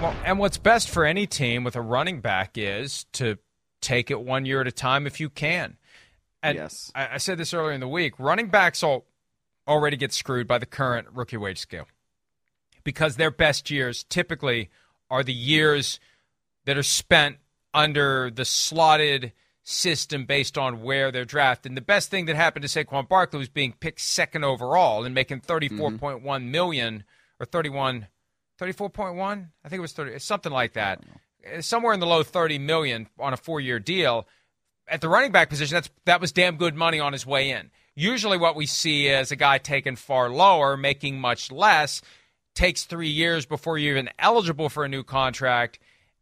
Well, 0.01 0.15
and 0.25 0.39
what's 0.39 0.59
best 0.59 0.89
for 0.89 1.05
any 1.05 1.27
team 1.27 1.63
with 1.65 1.77
a 1.77 1.81
running 1.81 2.21
back 2.21 2.53
is 2.57 3.07
to 3.15 3.39
take 3.81 4.11
it 4.11 4.21
one 4.21 4.47
year 4.47 4.61
at 4.61 4.67
a 4.67 4.73
time 4.73 5.07
if 5.07 5.21
you 5.21 5.29
can. 5.29 5.77
And 6.43 6.57
yes. 6.57 6.91
I, 6.95 7.15
I 7.15 7.17
said 7.19 7.39
this 7.39 7.55
earlier 7.55 7.73
in 7.73 7.81
the 7.81 7.89
week. 7.89 8.15
Running 8.19 8.49
backs 8.49 8.83
all 8.83 9.07
already 9.67 9.97
get 9.97 10.13
screwed 10.13 10.49
by 10.49 10.59
the 10.59 10.67
current 10.67 11.07
rookie 11.13 11.37
wage 11.37 11.59
scale 11.59 11.87
because 12.85 13.17
their 13.17 13.31
best 13.31 13.71
years 13.71 14.05
typically 14.05 14.71
are 15.09 15.23
the 15.23 15.33
years 15.33 16.01
that 16.65 16.77
are 16.77 16.83
spent 16.83 17.37
under 17.73 18.31
the 18.31 18.45
slotted 18.45 19.33
system 19.63 20.25
based 20.25 20.59
on 20.59 20.83
where 20.83 21.13
they're 21.13 21.25
drafted. 21.25 21.71
And 21.71 21.77
the 21.77 21.83
best 21.83 22.11
thing 22.11 22.27
that 22.27 22.37
happened 22.37 22.65
to 22.65 22.69
Saquon 22.69 23.09
Barkley 23.09 23.39
was 23.39 23.49
being 23.49 23.73
picked 23.73 24.01
second 24.01 24.45
overall 24.45 25.05
and 25.05 25.15
making 25.15 25.41
thirty-four 25.41 25.93
point 25.93 26.19
mm-hmm. 26.19 26.27
one 26.27 26.51
million 26.51 27.05
or 27.39 27.47
31 27.47 28.07
34.1 28.61 29.49
I 29.65 29.69
think 29.69 29.79
it 29.79 29.83
was 29.83 29.93
30 29.93 30.19
something 30.21 30.53
like 30.53 30.75
that. 30.75 31.03
Somewhere 31.61 31.93
in 31.93 32.01
the 32.01 32.07
low 32.07 32.23
30 32.23 32.59
million 32.59 33.09
on 33.19 33.33
a 33.33 33.37
4-year 33.37 33.81
deal 33.81 34.29
at 34.89 35.01
the 35.01 35.09
running 35.09 35.33
back 35.33 35.49
position, 35.49 35.77
that's 35.77 35.91
that 36.05 36.21
was 36.21 36.33
damn 36.33 36.57
good 36.57 36.75
money 36.75 37.01
on 37.01 37.13
his 37.13 37.27
way 37.27 37.51
in. 37.51 37.71
Usually, 37.95 38.39
what 38.39 38.57
we 38.57 38.67
see 38.67 39.07
is 39.07 39.31
a 39.31 39.37
guy 39.37 39.59
taken 39.59 39.97
far 39.97 40.31
lower, 40.31 40.77
making 40.77 41.21
much 41.21 41.53
less, 41.53 42.01
takes 42.55 42.85
three 42.85 43.09
years 43.09 43.47
before 43.47 43.79
you're 43.79 43.97
even 43.97 44.11
eligible 44.19 44.69
for 44.69 44.85
a 44.85 44.89
new 44.89 45.03
contract, 45.03 45.79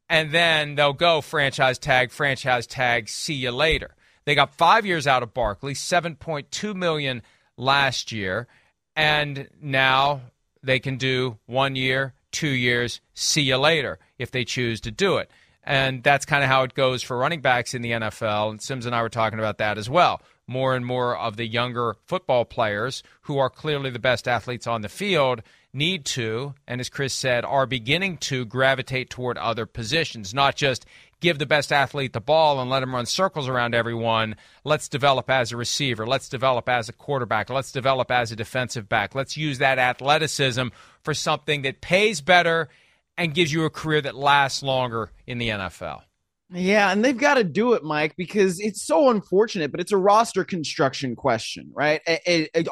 and 0.09 0.33
then 0.33 0.75
they'll 0.75 0.93
go 0.93 1.21
franchise 1.21 1.79
tag, 1.79 2.11
franchise 2.11 2.67
tag, 2.67 3.09
see 3.09 3.35
you 3.35 3.53
later. 3.53 3.95
They 4.25 4.35
got 4.35 4.55
five 4.55 4.85
years 4.85 5.07
out 5.07 5.23
of 5.23 5.35
Barkley, 5.35 5.75
seven 5.75 6.17
point 6.17 6.51
two 6.51 6.75
million 6.75 7.23
last 7.57 8.13
year, 8.13 8.49
and 8.97 9.49
now 9.61 10.23
they 10.63 10.79
can 10.79 10.97
do 10.97 11.39
one 11.47 11.77
year, 11.77 12.15
two 12.33 12.49
years, 12.49 13.01
see 13.15 13.43
you 13.43 13.57
later 13.57 13.99
if 14.19 14.31
they 14.31 14.45
choose 14.45 14.81
to 14.83 14.91
do 14.91 15.17
it. 15.17 15.31
And 15.71 16.03
that's 16.03 16.27
kind 16.27 16.43
of 16.43 16.51
how 16.51 16.65
it 16.65 16.75
goes 16.75 17.01
for 17.01 17.17
running 17.17 17.43
backs 17.43 17.75
in 17.75 17.83
the 17.83 17.93
NFL. 17.93 18.51
And 18.51 18.61
Simms 18.61 18.87
and 18.87 18.95
I 18.95 19.03
were 19.03 19.09
talking 19.09 19.39
about 19.39 19.59
that 19.59 19.79
as 19.79 19.89
well. 19.89 20.21
More 20.49 20.75
and 20.75 20.85
more 20.85 21.17
of 21.17 21.37
the 21.37 21.47
younger 21.47 21.95
football 22.07 22.45
players 22.45 23.05
who 23.23 23.39
are 23.39 23.49
clearly 23.49 23.91
the 23.91 24.01
best 24.01 24.27
athletes 24.27 24.67
on 24.67 24.83
the 24.83 24.89
field 24.89 25.43
need 25.73 26.05
to, 26.05 26.55
and 26.67 26.81
as 26.81 26.89
Chris 26.89 27.15
said, 27.15 27.45
are 27.45 27.67
beginning 27.67 28.17
to 28.17 28.45
gravitate 28.47 29.11
toward 29.11 29.39
other 29.39 29.65
positions, 29.65 30.35
not 30.35 30.57
just 30.57 30.87
give 31.21 31.39
the 31.39 31.47
best 31.47 31.73
athlete 31.73 32.15
the 32.15 32.21
ball 32.21 32.61
and 32.61 32.69
let 32.69 32.83
him 32.83 32.93
run 32.93 33.07
circles 33.07 33.47
around 33.47 33.73
everyone. 33.73 34.35
Let's 34.65 34.89
develop 34.89 35.31
as 35.31 35.53
a 35.53 35.57
receiver. 35.57 36.05
Let's 36.05 36.29
develop 36.29 36.69
as 36.69 36.89
a 36.89 36.93
quarterback. 36.93 37.49
Let's 37.49 37.71
develop 37.71 38.11
as 38.11 38.33
a 38.33 38.37
defensive 38.37 38.89
back. 38.89 39.15
Let's 39.15 39.37
use 39.37 39.59
that 39.59 39.79
athleticism 39.79 40.67
for 41.05 41.15
something 41.15 41.63
that 41.63 41.81
pays 41.81 42.21
better 42.21 42.69
and 43.17 43.35
gives 43.35 43.53
you 43.53 43.65
a 43.65 43.71
career 43.71 44.01
that 44.01 44.15
lasts 44.15 44.63
longer 44.63 45.11
in 45.27 45.39
the 45.39 45.49
NFL. 45.49 46.03
Yeah, 46.53 46.91
and 46.91 47.05
they've 47.05 47.17
got 47.17 47.35
to 47.35 47.45
do 47.45 47.75
it, 47.75 47.85
Mike, 47.85 48.17
because 48.17 48.59
it's 48.59 48.85
so 48.85 49.11
unfortunate, 49.11 49.71
but 49.71 49.79
it's 49.79 49.93
a 49.93 49.97
roster 49.97 50.43
construction 50.43 51.15
question, 51.15 51.71
right? 51.73 52.01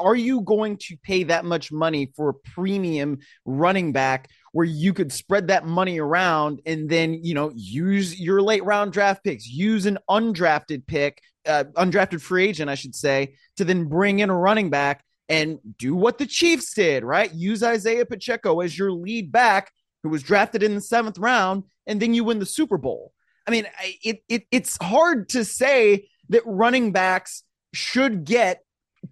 Are 0.00 0.16
you 0.16 0.40
going 0.40 0.78
to 0.78 0.96
pay 0.96 1.22
that 1.24 1.44
much 1.44 1.70
money 1.70 2.12
for 2.16 2.30
a 2.30 2.34
premium 2.34 3.18
running 3.44 3.92
back 3.92 4.30
where 4.50 4.66
you 4.66 4.92
could 4.92 5.12
spread 5.12 5.46
that 5.48 5.64
money 5.64 6.00
around 6.00 6.60
and 6.66 6.88
then, 6.88 7.20
you 7.22 7.34
know, 7.34 7.52
use 7.54 8.18
your 8.18 8.42
late 8.42 8.64
round 8.64 8.92
draft 8.92 9.22
picks, 9.22 9.46
use 9.46 9.86
an 9.86 9.98
undrafted 10.10 10.84
pick, 10.88 11.22
uh, 11.46 11.64
undrafted 11.76 12.20
free 12.20 12.48
agent, 12.48 12.68
I 12.68 12.74
should 12.74 12.96
say, 12.96 13.36
to 13.58 13.64
then 13.64 13.84
bring 13.84 14.18
in 14.18 14.28
a 14.28 14.36
running 14.36 14.70
back 14.70 15.04
and 15.28 15.60
do 15.78 15.94
what 15.94 16.18
the 16.18 16.26
Chiefs 16.26 16.74
did, 16.74 17.04
right? 17.04 17.32
Use 17.32 17.62
Isaiah 17.62 18.06
Pacheco 18.06 18.58
as 18.60 18.76
your 18.76 18.90
lead 18.90 19.30
back 19.30 19.70
who 20.02 20.08
was 20.08 20.22
drafted 20.22 20.62
in 20.62 20.74
the 20.74 20.80
seventh 20.80 21.18
round, 21.18 21.64
and 21.86 22.00
then 22.00 22.14
you 22.14 22.24
win 22.24 22.38
the 22.38 22.46
Super 22.46 22.78
Bowl. 22.78 23.12
I 23.46 23.50
mean, 23.50 23.66
it, 24.04 24.22
it 24.28 24.44
it's 24.50 24.76
hard 24.82 25.30
to 25.30 25.44
say 25.44 26.08
that 26.28 26.42
running 26.44 26.92
backs 26.92 27.42
should 27.72 28.24
get 28.24 28.62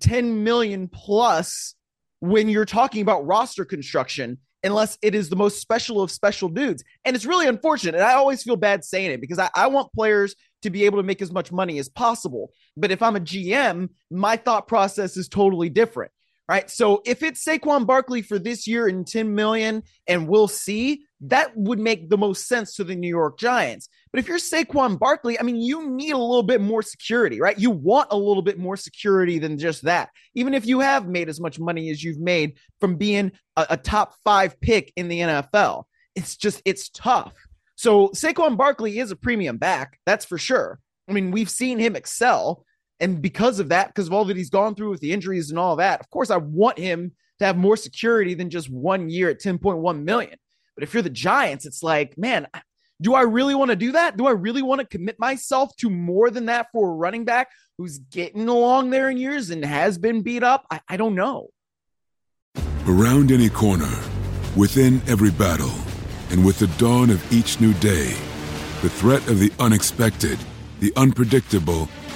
10 0.01 0.45
million 0.45 0.89
plus 0.89 1.75
when 2.21 2.49
you're 2.49 2.65
talking 2.65 3.03
about 3.03 3.27
roster 3.27 3.65
construction 3.65 4.39
unless 4.63 4.99
it 5.01 5.15
is 5.15 5.29
the 5.29 5.37
most 5.37 5.61
special 5.61 6.03
of 6.03 6.11
special 6.11 6.49
dudes. 6.49 6.83
And 7.05 7.15
it's 7.15 7.25
really 7.25 7.47
unfortunate. 7.47 7.95
And 7.95 8.05
I 8.05 8.15
always 8.15 8.43
feel 8.43 8.57
bad 8.57 8.85
saying 8.85 9.13
it 9.13 9.21
because 9.21 9.39
I, 9.39 9.49
I, 9.55 9.69
want 9.69 9.93
players 9.93 10.35
to 10.63 10.71
be 10.71 10.85
able 10.85 10.99
to 10.99 11.05
make 11.05 11.23
as 11.23 11.31
much 11.31 11.53
money 11.53 11.79
as 11.79 11.89
possible. 11.89 12.51
But 12.77 12.91
if 12.91 13.01
I'm 13.03 13.17
a 13.17 13.21
GM, 13.21 13.91
my 14.11 14.37
thought 14.37 14.67
process 14.67 15.17
is 15.17 15.29
totally 15.29 15.69
different. 15.69 16.11
Right. 16.49 16.71
So 16.71 17.03
if 17.05 17.25
it's 17.25 17.45
Saquon 17.45 17.87
Barkley 17.87 18.23
for 18.23 18.39
this 18.39 18.69
year 18.69 18.87
and 18.87 19.05
10 19.05 19.35
million, 19.35 19.83
and 20.07 20.29
we'll 20.29 20.47
see, 20.47 21.03
that 21.23 21.57
would 21.57 21.81
make 21.81 22.09
the 22.09 22.17
most 22.17 22.47
sense 22.47 22.77
to 22.77 22.85
the 22.85 22.95
New 22.95 23.09
York 23.09 23.37
Giants. 23.37 23.89
But 24.13 24.21
if 24.21 24.29
you're 24.29 24.39
Saquon 24.39 24.97
Barkley, 24.97 25.41
I 25.41 25.43
mean, 25.43 25.57
you 25.57 25.91
need 25.91 26.13
a 26.13 26.19
little 26.19 26.45
bit 26.45 26.61
more 26.61 26.83
security, 26.83 27.41
right? 27.41 27.59
You 27.59 27.71
want 27.71 28.09
a 28.13 28.17
little 28.17 28.43
bit 28.43 28.59
more 28.59 28.77
security 28.77 29.41
than 29.41 29.59
just 29.59 29.83
that. 29.83 30.11
Even 30.35 30.55
if 30.55 30.67
you 30.67 30.79
have 30.81 31.09
made 31.09 31.29
as 31.29 31.41
much 31.41 31.59
money 31.59 31.91
as 31.91 32.05
you've 32.05 32.21
made 32.21 32.59
from 32.79 32.95
being 32.95 33.33
a, 33.57 33.67
a 33.71 33.77
top 33.77 34.15
five 34.25 34.61
pick 34.61 34.93
in 34.95 35.09
the 35.09 35.19
NFL, 35.19 35.85
it's 36.15 36.37
just, 36.37 36.63
it's 36.65 36.89
tough. 36.91 37.35
So 37.75 38.09
Saquon 38.11 38.57
Barkley 38.57 39.01
is 39.01 39.11
a 39.11 39.17
premium 39.17 39.57
back, 39.57 39.99
that's 40.07 40.25
for 40.25 40.39
sure. 40.39 40.79
I 41.09 41.13
mean, 41.13 41.31
we've 41.31 41.51
seen 41.51 41.79
him 41.79 41.97
excel. 41.97 42.65
And 43.01 43.21
because 43.21 43.59
of 43.59 43.69
that, 43.69 43.89
because 43.89 44.07
of 44.07 44.13
all 44.13 44.25
that 44.27 44.37
he's 44.37 44.51
gone 44.51 44.75
through 44.75 44.91
with 44.91 45.01
the 45.01 45.13
injuries 45.13 45.51
and 45.51 45.59
all 45.59 45.77
that, 45.77 46.01
of 46.01 46.11
course, 46.11 46.31
I 46.31 46.39
want 46.39 46.79
him 46.79 47.13
to 47.39 47.45
have 47.45 47.57
more 47.57 47.77
security 47.77 48.35
than 48.35 48.51
just 48.51 48.71
one 48.71 49.11
year 49.11 49.29
at 49.29 49.41
10.1 49.41 50.03
million. 50.03 50.37
But 50.75 50.85
if 50.85 50.95
you're 50.95 51.03
the 51.03 51.11
Giants, 51.11 51.67
it's 51.67 51.83
like, 51.83 52.17
man, 52.17 52.47
do 53.01 53.15
I 53.15 53.23
really 53.23 53.55
want 53.55 53.71
to 53.71 53.77
do 53.77 53.93
that? 53.93 54.17
Do 54.17 54.27
I 54.27 54.31
really 54.31 54.63
want 54.63 54.81
to 54.81 54.87
commit 54.87 55.19
myself 55.19 55.77
to 55.77 55.91
more 55.91 56.31
than 56.31 56.47
that 56.47 56.69
for 56.73 56.91
a 56.91 56.95
running 56.95 57.25
back 57.25 57.49
who's 57.77 57.99
getting 57.99 58.49
along 58.49 58.91
there 58.91 59.11
in 59.11 59.19
years 59.19 59.51
and 59.51 59.65
has 59.65 59.99
been 59.99 60.23
beat 60.23 60.43
up? 60.43 60.67
I, 60.71 60.81
I 60.89 60.97
don't 60.97 61.15
know. 61.15 61.49
Around 62.87 63.33
any 63.33 63.51
corner, 63.51 63.93
within 64.57 65.03
every 65.07 65.31
battle, 65.31 65.75
and 66.31 66.45
with 66.45 66.59
the 66.59 66.69
dawn 66.79 67.11
of 67.11 67.33
each 67.33 67.61
new 67.61 67.75
day, 67.75 68.17
the 68.83 68.89
threat 68.89 69.27
of 69.29 69.39
the 69.39 69.53
unexpected, 69.59 70.39
the 70.81 70.93
unpredictable, 70.97 71.89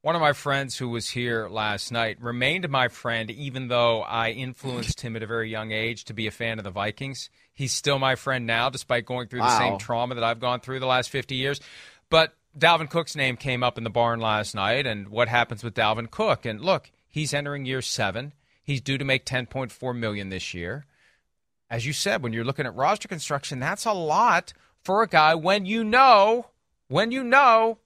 One 0.00 0.14
of 0.14 0.20
my 0.20 0.32
friends 0.32 0.76
who 0.76 0.88
was 0.90 1.10
here 1.10 1.48
last 1.48 1.90
night 1.90 2.22
remained 2.22 2.68
my 2.68 2.86
friend, 2.86 3.32
even 3.32 3.66
though 3.66 4.02
I 4.02 4.30
influenced 4.30 5.00
him 5.00 5.16
at 5.16 5.24
a 5.24 5.26
very 5.26 5.50
young 5.50 5.72
age 5.72 6.04
to 6.04 6.14
be 6.14 6.28
a 6.28 6.30
fan 6.30 6.58
of 6.58 6.64
the 6.64 6.70
Vikings. 6.70 7.30
He's 7.52 7.74
still 7.74 7.98
my 7.98 8.14
friend 8.14 8.46
now, 8.46 8.70
despite 8.70 9.06
going 9.06 9.26
through 9.26 9.40
the 9.40 9.58
same 9.58 9.76
trauma 9.76 10.14
that 10.14 10.22
I've 10.22 10.38
gone 10.38 10.60
through 10.60 10.78
the 10.78 10.86
last 10.86 11.10
50 11.10 11.34
years. 11.34 11.60
But 12.10 12.32
Dalvin 12.56 12.88
Cook's 12.88 13.16
name 13.16 13.36
came 13.36 13.64
up 13.64 13.76
in 13.76 13.82
the 13.82 13.90
barn 13.90 14.20
last 14.20 14.54
night, 14.54 14.86
and 14.86 15.08
what 15.08 15.26
happens 15.26 15.64
with 15.64 15.74
Dalvin 15.74 16.08
Cook? 16.08 16.46
And 16.46 16.60
look, 16.60 16.92
he's 17.08 17.34
entering 17.34 17.66
year 17.66 17.82
seven. 17.82 18.34
He's 18.62 18.80
due 18.80 18.98
to 18.98 19.04
make 19.04 19.26
10.4 19.26 19.96
million 19.96 20.28
this 20.28 20.54
year. 20.54 20.86
As 21.68 21.86
you 21.86 21.92
said, 21.92 22.22
when 22.22 22.32
you're 22.32 22.44
looking 22.44 22.66
at 22.66 22.76
roster 22.76 23.08
construction, 23.08 23.58
that's 23.58 23.84
a 23.84 23.92
lot 23.92 24.52
for 24.80 25.02
a 25.02 25.08
guy 25.08 25.34
when 25.34 25.66
you 25.66 25.82
know, 25.82 26.50
when 26.86 27.10
you 27.10 27.24
know 27.24 27.78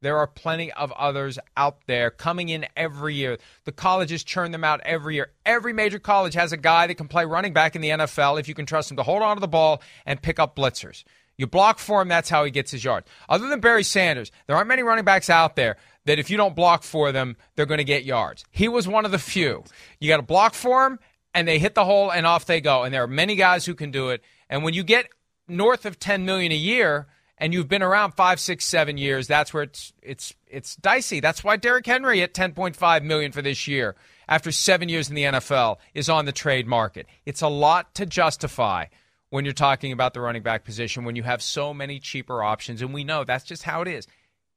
there 0.00 0.18
are 0.18 0.26
plenty 0.26 0.72
of 0.72 0.92
others 0.92 1.38
out 1.56 1.78
there 1.86 2.10
coming 2.10 2.48
in 2.48 2.66
every 2.76 3.14
year. 3.14 3.38
The 3.64 3.72
colleges 3.72 4.22
churn 4.22 4.52
them 4.52 4.64
out 4.64 4.80
every 4.84 5.16
year. 5.16 5.32
Every 5.44 5.72
major 5.72 5.98
college 5.98 6.34
has 6.34 6.52
a 6.52 6.56
guy 6.56 6.86
that 6.86 6.94
can 6.94 7.08
play 7.08 7.24
running 7.24 7.52
back 7.52 7.74
in 7.74 7.82
the 7.82 7.90
NFL 7.90 8.38
if 8.38 8.48
you 8.48 8.54
can 8.54 8.66
trust 8.66 8.90
him 8.90 8.96
to 8.96 9.02
hold 9.02 9.22
on 9.22 9.36
to 9.36 9.40
the 9.40 9.48
ball 9.48 9.82
and 10.06 10.22
pick 10.22 10.38
up 10.38 10.56
blitzers. 10.56 11.04
You 11.36 11.46
block 11.46 11.78
for 11.78 12.02
him, 12.02 12.08
that's 12.08 12.28
how 12.28 12.44
he 12.44 12.50
gets 12.50 12.72
his 12.72 12.84
yards. 12.84 13.06
Other 13.28 13.48
than 13.48 13.60
Barry 13.60 13.84
Sanders, 13.84 14.32
there 14.46 14.56
aren't 14.56 14.68
many 14.68 14.82
running 14.82 15.04
backs 15.04 15.30
out 15.30 15.54
there 15.54 15.76
that 16.04 16.18
if 16.18 16.30
you 16.30 16.36
don't 16.36 16.56
block 16.56 16.82
for 16.82 17.12
them, 17.12 17.36
they're 17.54 17.66
going 17.66 17.78
to 17.78 17.84
get 17.84 18.04
yards. 18.04 18.44
He 18.50 18.66
was 18.66 18.88
one 18.88 19.04
of 19.04 19.12
the 19.12 19.18
few. 19.18 19.62
You 20.00 20.08
got 20.08 20.16
to 20.16 20.22
block 20.22 20.54
for 20.54 20.86
him, 20.86 20.98
and 21.34 21.46
they 21.46 21.60
hit 21.60 21.76
the 21.76 21.84
hole, 21.84 22.10
and 22.10 22.26
off 22.26 22.46
they 22.46 22.60
go. 22.60 22.82
And 22.82 22.92
there 22.92 23.04
are 23.04 23.08
many 23.08 23.36
guys 23.36 23.66
who 23.66 23.74
can 23.74 23.92
do 23.92 24.08
it. 24.08 24.22
And 24.50 24.64
when 24.64 24.74
you 24.74 24.82
get 24.82 25.06
north 25.46 25.86
of 25.86 26.00
10 26.00 26.24
million 26.24 26.50
a 26.50 26.56
year, 26.56 27.06
and 27.38 27.52
you've 27.52 27.68
been 27.68 27.82
around 27.82 28.12
five, 28.12 28.40
six, 28.40 28.64
seven 28.64 28.98
years, 28.98 29.26
that's 29.26 29.54
where 29.54 29.62
it's 29.62 29.92
it's 30.02 30.34
it's 30.46 30.76
dicey. 30.76 31.20
That's 31.20 31.44
why 31.44 31.56
Derrick 31.56 31.86
Henry 31.86 32.22
at 32.22 32.34
10.5 32.34 33.02
million 33.04 33.32
for 33.32 33.42
this 33.42 33.66
year, 33.66 33.94
after 34.28 34.50
seven 34.52 34.88
years 34.88 35.08
in 35.08 35.14
the 35.14 35.24
NFL, 35.24 35.76
is 35.94 36.08
on 36.08 36.24
the 36.24 36.32
trade 36.32 36.66
market. 36.66 37.06
It's 37.24 37.42
a 37.42 37.48
lot 37.48 37.94
to 37.94 38.06
justify 38.06 38.86
when 39.30 39.44
you're 39.44 39.54
talking 39.54 39.92
about 39.92 40.14
the 40.14 40.20
running 40.20 40.42
back 40.42 40.64
position 40.64 41.04
when 41.04 41.16
you 41.16 41.22
have 41.22 41.42
so 41.42 41.72
many 41.72 41.98
cheaper 42.00 42.42
options, 42.42 42.82
and 42.82 42.92
we 42.92 43.04
know 43.04 43.24
that's 43.24 43.44
just 43.44 43.62
how 43.62 43.82
it 43.82 43.88
is. 43.88 44.06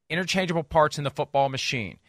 Interchangeable 0.10 0.64
parts 0.64 0.98
in 0.98 1.04
the 1.04 1.10
football 1.10 1.50
machine. 1.50 2.00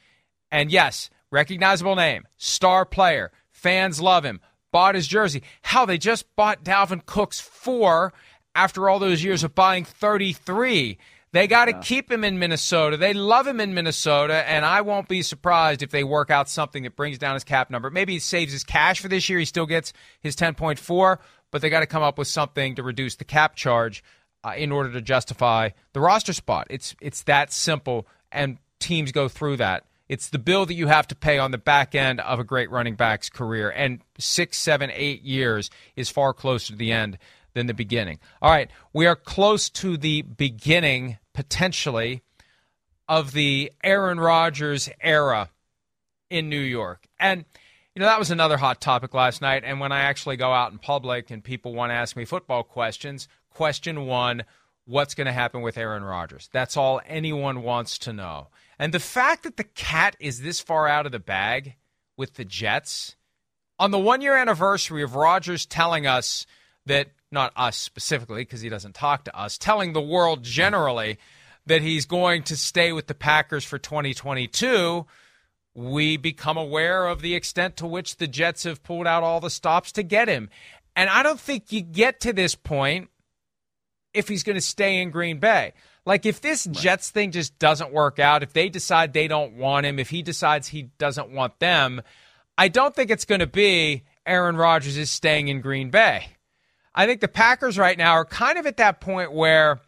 And 0.50 0.70
yes, 0.70 1.10
recognizable 1.30 1.96
name, 1.96 2.26
star 2.36 2.84
player, 2.84 3.32
fans 3.50 4.00
love 4.00 4.24
him. 4.24 4.40
Bought 4.70 4.94
his 4.94 5.06
jersey. 5.06 5.42
How 5.60 5.84
they 5.84 5.98
just 5.98 6.34
bought 6.34 6.64
Dalvin 6.64 7.04
Cook's 7.04 7.38
four 7.38 8.14
after 8.54 8.88
all 8.88 8.98
those 8.98 9.22
years 9.22 9.44
of 9.44 9.54
buying 9.54 9.84
33. 9.84 10.98
They 11.32 11.46
got 11.46 11.64
to 11.64 11.70
yeah. 11.72 11.80
keep 11.80 12.12
him 12.12 12.24
in 12.24 12.38
Minnesota. 12.38 12.98
They 12.98 13.14
love 13.14 13.46
him 13.46 13.58
in 13.58 13.72
Minnesota, 13.72 14.46
and 14.48 14.66
I 14.66 14.82
won't 14.82 15.08
be 15.08 15.22
surprised 15.22 15.82
if 15.82 15.90
they 15.90 16.04
work 16.04 16.30
out 16.30 16.48
something 16.48 16.82
that 16.82 16.94
brings 16.94 17.18
down 17.18 17.34
his 17.34 17.44
cap 17.44 17.70
number. 17.70 17.90
Maybe 17.90 18.12
he 18.12 18.18
saves 18.18 18.52
his 18.52 18.64
cash 18.64 19.00
for 19.00 19.08
this 19.08 19.28
year. 19.30 19.38
He 19.38 19.46
still 19.46 19.64
gets 19.64 19.94
his 20.20 20.36
10.4, 20.36 21.18
but 21.50 21.62
they 21.62 21.70
got 21.70 21.80
to 21.80 21.86
come 21.86 22.02
up 22.02 22.18
with 22.18 22.28
something 22.28 22.74
to 22.74 22.82
reduce 22.82 23.16
the 23.16 23.24
cap 23.24 23.56
charge 23.56 24.04
uh, 24.44 24.52
in 24.56 24.72
order 24.72 24.92
to 24.92 25.00
justify 25.00 25.70
the 25.94 26.00
roster 26.00 26.34
spot. 26.34 26.66
It's 26.68 26.94
it's 27.00 27.22
that 27.22 27.50
simple, 27.50 28.06
and 28.30 28.58
teams 28.78 29.10
go 29.10 29.28
through 29.28 29.56
that. 29.58 29.84
It's 30.08 30.28
the 30.28 30.38
bill 30.38 30.66
that 30.66 30.74
you 30.74 30.88
have 30.88 31.08
to 31.08 31.14
pay 31.14 31.38
on 31.38 31.52
the 31.52 31.58
back 31.58 31.94
end 31.94 32.20
of 32.20 32.38
a 32.40 32.44
great 32.44 32.70
running 32.70 32.96
back's 32.96 33.30
career, 33.30 33.70
and 33.70 34.00
six, 34.18 34.58
seven, 34.58 34.90
eight 34.92 35.22
years 35.22 35.70
is 35.96 36.10
far 36.10 36.34
closer 36.34 36.72
to 36.72 36.78
the 36.78 36.92
end 36.92 37.16
than 37.54 37.66
the 37.66 37.74
beginning. 37.74 38.18
All 38.40 38.50
right, 38.50 38.70
we 38.92 39.06
are 39.06 39.16
close 39.16 39.68
to 39.70 39.96
the 39.96 40.22
beginning, 40.22 41.18
potentially, 41.32 42.22
of 43.08 43.32
the 43.32 43.72
Aaron 43.82 44.18
Rodgers 44.18 44.88
era 45.00 45.50
in 46.30 46.48
New 46.48 46.60
York. 46.60 47.06
And, 47.20 47.44
you 47.94 48.00
know, 48.00 48.06
that 48.06 48.18
was 48.18 48.30
another 48.30 48.56
hot 48.56 48.80
topic 48.80 49.12
last 49.14 49.42
night. 49.42 49.64
And 49.64 49.80
when 49.80 49.92
I 49.92 50.00
actually 50.00 50.36
go 50.36 50.52
out 50.52 50.72
in 50.72 50.78
public 50.78 51.30
and 51.30 51.44
people 51.44 51.74
want 51.74 51.90
to 51.90 51.94
ask 51.94 52.16
me 52.16 52.24
football 52.24 52.62
questions, 52.62 53.28
question 53.50 54.06
one 54.06 54.44
what's 54.84 55.14
going 55.14 55.26
to 55.26 55.32
happen 55.32 55.62
with 55.62 55.78
Aaron 55.78 56.02
Rodgers? 56.02 56.48
That's 56.52 56.76
all 56.76 57.00
anyone 57.06 57.62
wants 57.62 57.98
to 57.98 58.12
know. 58.12 58.48
And 58.78 58.92
the 58.92 58.98
fact 58.98 59.44
that 59.44 59.56
the 59.56 59.64
cat 59.64 60.16
is 60.18 60.42
this 60.42 60.60
far 60.60 60.88
out 60.88 61.06
of 61.06 61.12
the 61.12 61.20
bag 61.20 61.76
with 62.16 62.34
the 62.34 62.44
Jets 62.44 63.16
on 63.78 63.90
the 63.90 63.98
one 63.98 64.20
year 64.20 64.36
anniversary 64.36 65.02
of 65.02 65.14
Rodgers 65.14 65.66
telling 65.66 66.06
us 66.06 66.46
that, 66.86 67.08
not 67.30 67.52
us 67.56 67.76
specifically, 67.76 68.42
because 68.42 68.60
he 68.60 68.68
doesn't 68.68 68.94
talk 68.94 69.24
to 69.24 69.36
us, 69.38 69.58
telling 69.58 69.92
the 69.92 70.00
world 70.00 70.42
generally 70.42 71.18
that 71.66 71.82
he's 71.82 72.06
going 72.06 72.42
to 72.44 72.56
stay 72.56 72.92
with 72.92 73.06
the 73.06 73.14
Packers 73.14 73.64
for 73.64 73.78
2022, 73.78 75.06
we 75.74 76.16
become 76.16 76.56
aware 76.56 77.06
of 77.06 77.22
the 77.22 77.34
extent 77.34 77.76
to 77.78 77.86
which 77.86 78.16
the 78.16 78.26
Jets 78.26 78.64
have 78.64 78.82
pulled 78.82 79.06
out 79.06 79.22
all 79.22 79.40
the 79.40 79.50
stops 79.50 79.92
to 79.92 80.02
get 80.02 80.28
him. 80.28 80.50
And 80.94 81.08
I 81.08 81.22
don't 81.22 81.40
think 81.40 81.72
you 81.72 81.80
get 81.80 82.20
to 82.20 82.32
this 82.32 82.54
point 82.54 83.08
if 84.12 84.28
he's 84.28 84.42
going 84.42 84.56
to 84.56 84.60
stay 84.60 85.00
in 85.00 85.10
Green 85.10 85.38
Bay. 85.38 85.72
Like 86.04 86.26
if 86.26 86.40
this 86.40 86.66
right. 86.66 86.76
Jets 86.76 87.10
thing 87.10 87.30
just 87.30 87.58
doesn't 87.58 87.92
work 87.92 88.18
out, 88.18 88.42
if 88.42 88.52
they 88.52 88.68
decide 88.68 89.12
they 89.12 89.28
don't 89.28 89.54
want 89.54 89.86
him, 89.86 89.98
if 89.98 90.10
he 90.10 90.22
decides 90.22 90.68
he 90.68 90.90
doesn't 90.98 91.30
want 91.30 91.58
them, 91.60 92.02
I 92.58 92.68
don't 92.68 92.94
think 92.94 93.10
it's 93.10 93.24
going 93.24 93.40
to 93.40 93.46
be 93.46 94.02
Aaron 94.26 94.56
Rodgers 94.56 94.96
is 94.96 95.10
staying 95.10 95.48
in 95.48 95.60
Green 95.60 95.90
Bay. 95.90 96.26
I 96.94 97.06
think 97.06 97.20
the 97.20 97.28
Packers 97.28 97.78
right 97.78 97.96
now 97.96 98.12
are 98.12 98.24
kind 98.24 98.58
of 98.58 98.66
at 98.66 98.76
that 98.76 99.00
point 99.00 99.32
where 99.32 99.80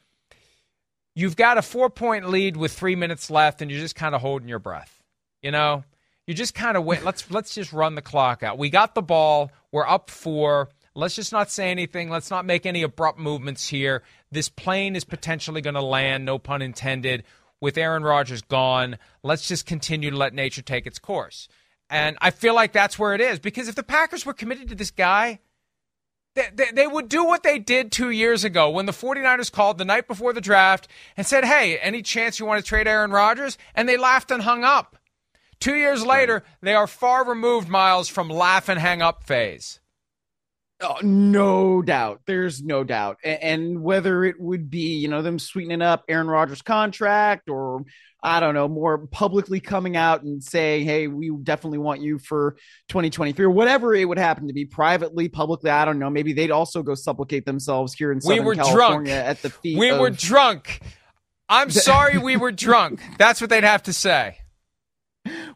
you've 1.14 1.36
got 1.36 1.58
a 1.58 1.62
four 1.62 1.90
point 1.90 2.28
lead 2.28 2.56
with 2.56 2.72
three 2.72 2.96
minutes 2.96 3.30
left 3.30 3.62
and 3.62 3.70
you're 3.70 3.80
just 3.80 3.96
kind 3.96 4.14
of 4.14 4.20
holding 4.20 4.48
your 4.48 4.58
breath. 4.58 5.02
You 5.42 5.50
know, 5.50 5.84
you 6.26 6.34
just 6.34 6.54
kind 6.54 6.76
of 6.76 6.84
wait. 6.84 7.04
Let's 7.04 7.30
let's 7.30 7.54
just 7.54 7.72
run 7.72 7.94
the 7.94 8.02
clock 8.02 8.42
out. 8.42 8.58
We 8.58 8.70
got 8.70 8.94
the 8.94 9.02
ball. 9.02 9.50
We're 9.72 9.86
up 9.86 10.10
four. 10.10 10.70
Let's 10.94 11.16
just 11.16 11.32
not 11.32 11.50
say 11.50 11.70
anything. 11.70 12.08
Let's 12.08 12.30
not 12.30 12.46
make 12.46 12.66
any 12.66 12.82
abrupt 12.82 13.18
movements 13.18 13.68
here. 13.68 14.02
This 14.30 14.48
plane 14.48 14.94
is 14.94 15.04
potentially 15.04 15.60
going 15.60 15.74
to 15.74 15.82
land, 15.82 16.24
no 16.24 16.38
pun 16.38 16.62
intended, 16.62 17.24
with 17.60 17.76
Aaron 17.76 18.04
Rodgers 18.04 18.42
gone. 18.42 18.98
Let's 19.22 19.48
just 19.48 19.66
continue 19.66 20.10
to 20.10 20.16
let 20.16 20.34
nature 20.34 20.62
take 20.62 20.86
its 20.86 21.00
course. 21.00 21.48
And 21.90 22.16
I 22.20 22.30
feel 22.30 22.54
like 22.54 22.72
that's 22.72 22.98
where 22.98 23.14
it 23.14 23.20
is 23.20 23.38
because 23.40 23.68
if 23.68 23.74
the 23.74 23.82
Packers 23.82 24.24
were 24.24 24.32
committed 24.32 24.68
to 24.68 24.74
this 24.74 24.92
guy, 24.92 25.40
they, 26.34 26.70
they, 26.72 26.86
would 26.86 27.08
do 27.08 27.24
what 27.24 27.42
they 27.42 27.58
did 27.58 27.92
two 27.92 28.10
years 28.10 28.44
ago 28.44 28.70
when 28.70 28.86
the 28.86 28.92
49ers 28.92 29.52
called 29.52 29.78
the 29.78 29.84
night 29.84 30.08
before 30.08 30.32
the 30.32 30.40
draft 30.40 30.88
and 31.16 31.26
said, 31.26 31.44
Hey, 31.44 31.78
any 31.78 32.02
chance 32.02 32.38
you 32.38 32.46
want 32.46 32.62
to 32.62 32.68
trade 32.68 32.88
Aaron 32.88 33.12
Rodgers? 33.12 33.56
And 33.74 33.88
they 33.88 33.96
laughed 33.96 34.30
and 34.30 34.42
hung 34.42 34.64
up. 34.64 34.96
Two 35.60 35.76
years 35.76 36.04
later, 36.04 36.42
they 36.60 36.74
are 36.74 36.86
far 36.86 37.24
removed, 37.24 37.68
Myles, 37.68 38.08
from 38.08 38.28
laugh 38.28 38.68
and 38.68 38.80
hang 38.80 39.00
up 39.00 39.22
phase. 39.22 39.80
Oh, 40.80 40.98
no 41.02 41.80
doubt. 41.82 42.22
There's 42.26 42.62
no 42.62 42.82
doubt. 42.82 43.18
And, 43.22 43.42
and, 43.42 43.82
whether 43.82 44.24
it 44.24 44.40
would 44.40 44.68
be, 44.68 44.98
you 44.98 45.08
know, 45.08 45.22
them 45.22 45.38
sweetening 45.38 45.82
up 45.82 46.04
Aaron 46.08 46.26
Rodgers' 46.26 46.62
contract 46.62 47.48
or 47.48 47.84
I 48.24 48.40
don't 48.40 48.54
know, 48.54 48.68
more 48.68 49.06
publicly 49.06 49.60
coming 49.60 49.98
out 49.98 50.22
and 50.22 50.42
saying, 50.42 50.86
hey, 50.86 51.08
we 51.08 51.30
definitely 51.42 51.76
want 51.76 52.00
you 52.00 52.18
for 52.18 52.56
2023 52.88 53.44
or 53.44 53.50
whatever 53.50 53.94
it 53.94 54.08
would 54.08 54.16
happen 54.16 54.48
to 54.48 54.54
be 54.54 54.64
privately, 54.64 55.28
publicly. 55.28 55.70
I 55.70 55.84
don't 55.84 55.98
know. 55.98 56.08
Maybe 56.08 56.32
they'd 56.32 56.50
also 56.50 56.82
go 56.82 56.94
supplicate 56.94 57.44
themselves 57.44 57.92
here 57.92 58.10
in 58.10 58.22
Southern 58.22 58.38
we 58.38 58.44
were 58.44 58.54
California 58.54 59.12
drunk. 59.12 59.28
at 59.28 59.42
the 59.42 59.50
feet. 59.50 59.78
We 59.78 59.90
of... 59.90 60.00
were 60.00 60.08
drunk. 60.08 60.80
I'm 61.50 61.68
sorry 61.68 62.16
we 62.16 62.38
were 62.38 62.50
drunk. 62.66 63.02
That's 63.18 63.42
what 63.42 63.50
they'd 63.50 63.62
have 63.62 63.82
to 63.84 63.92
say. 63.92 64.38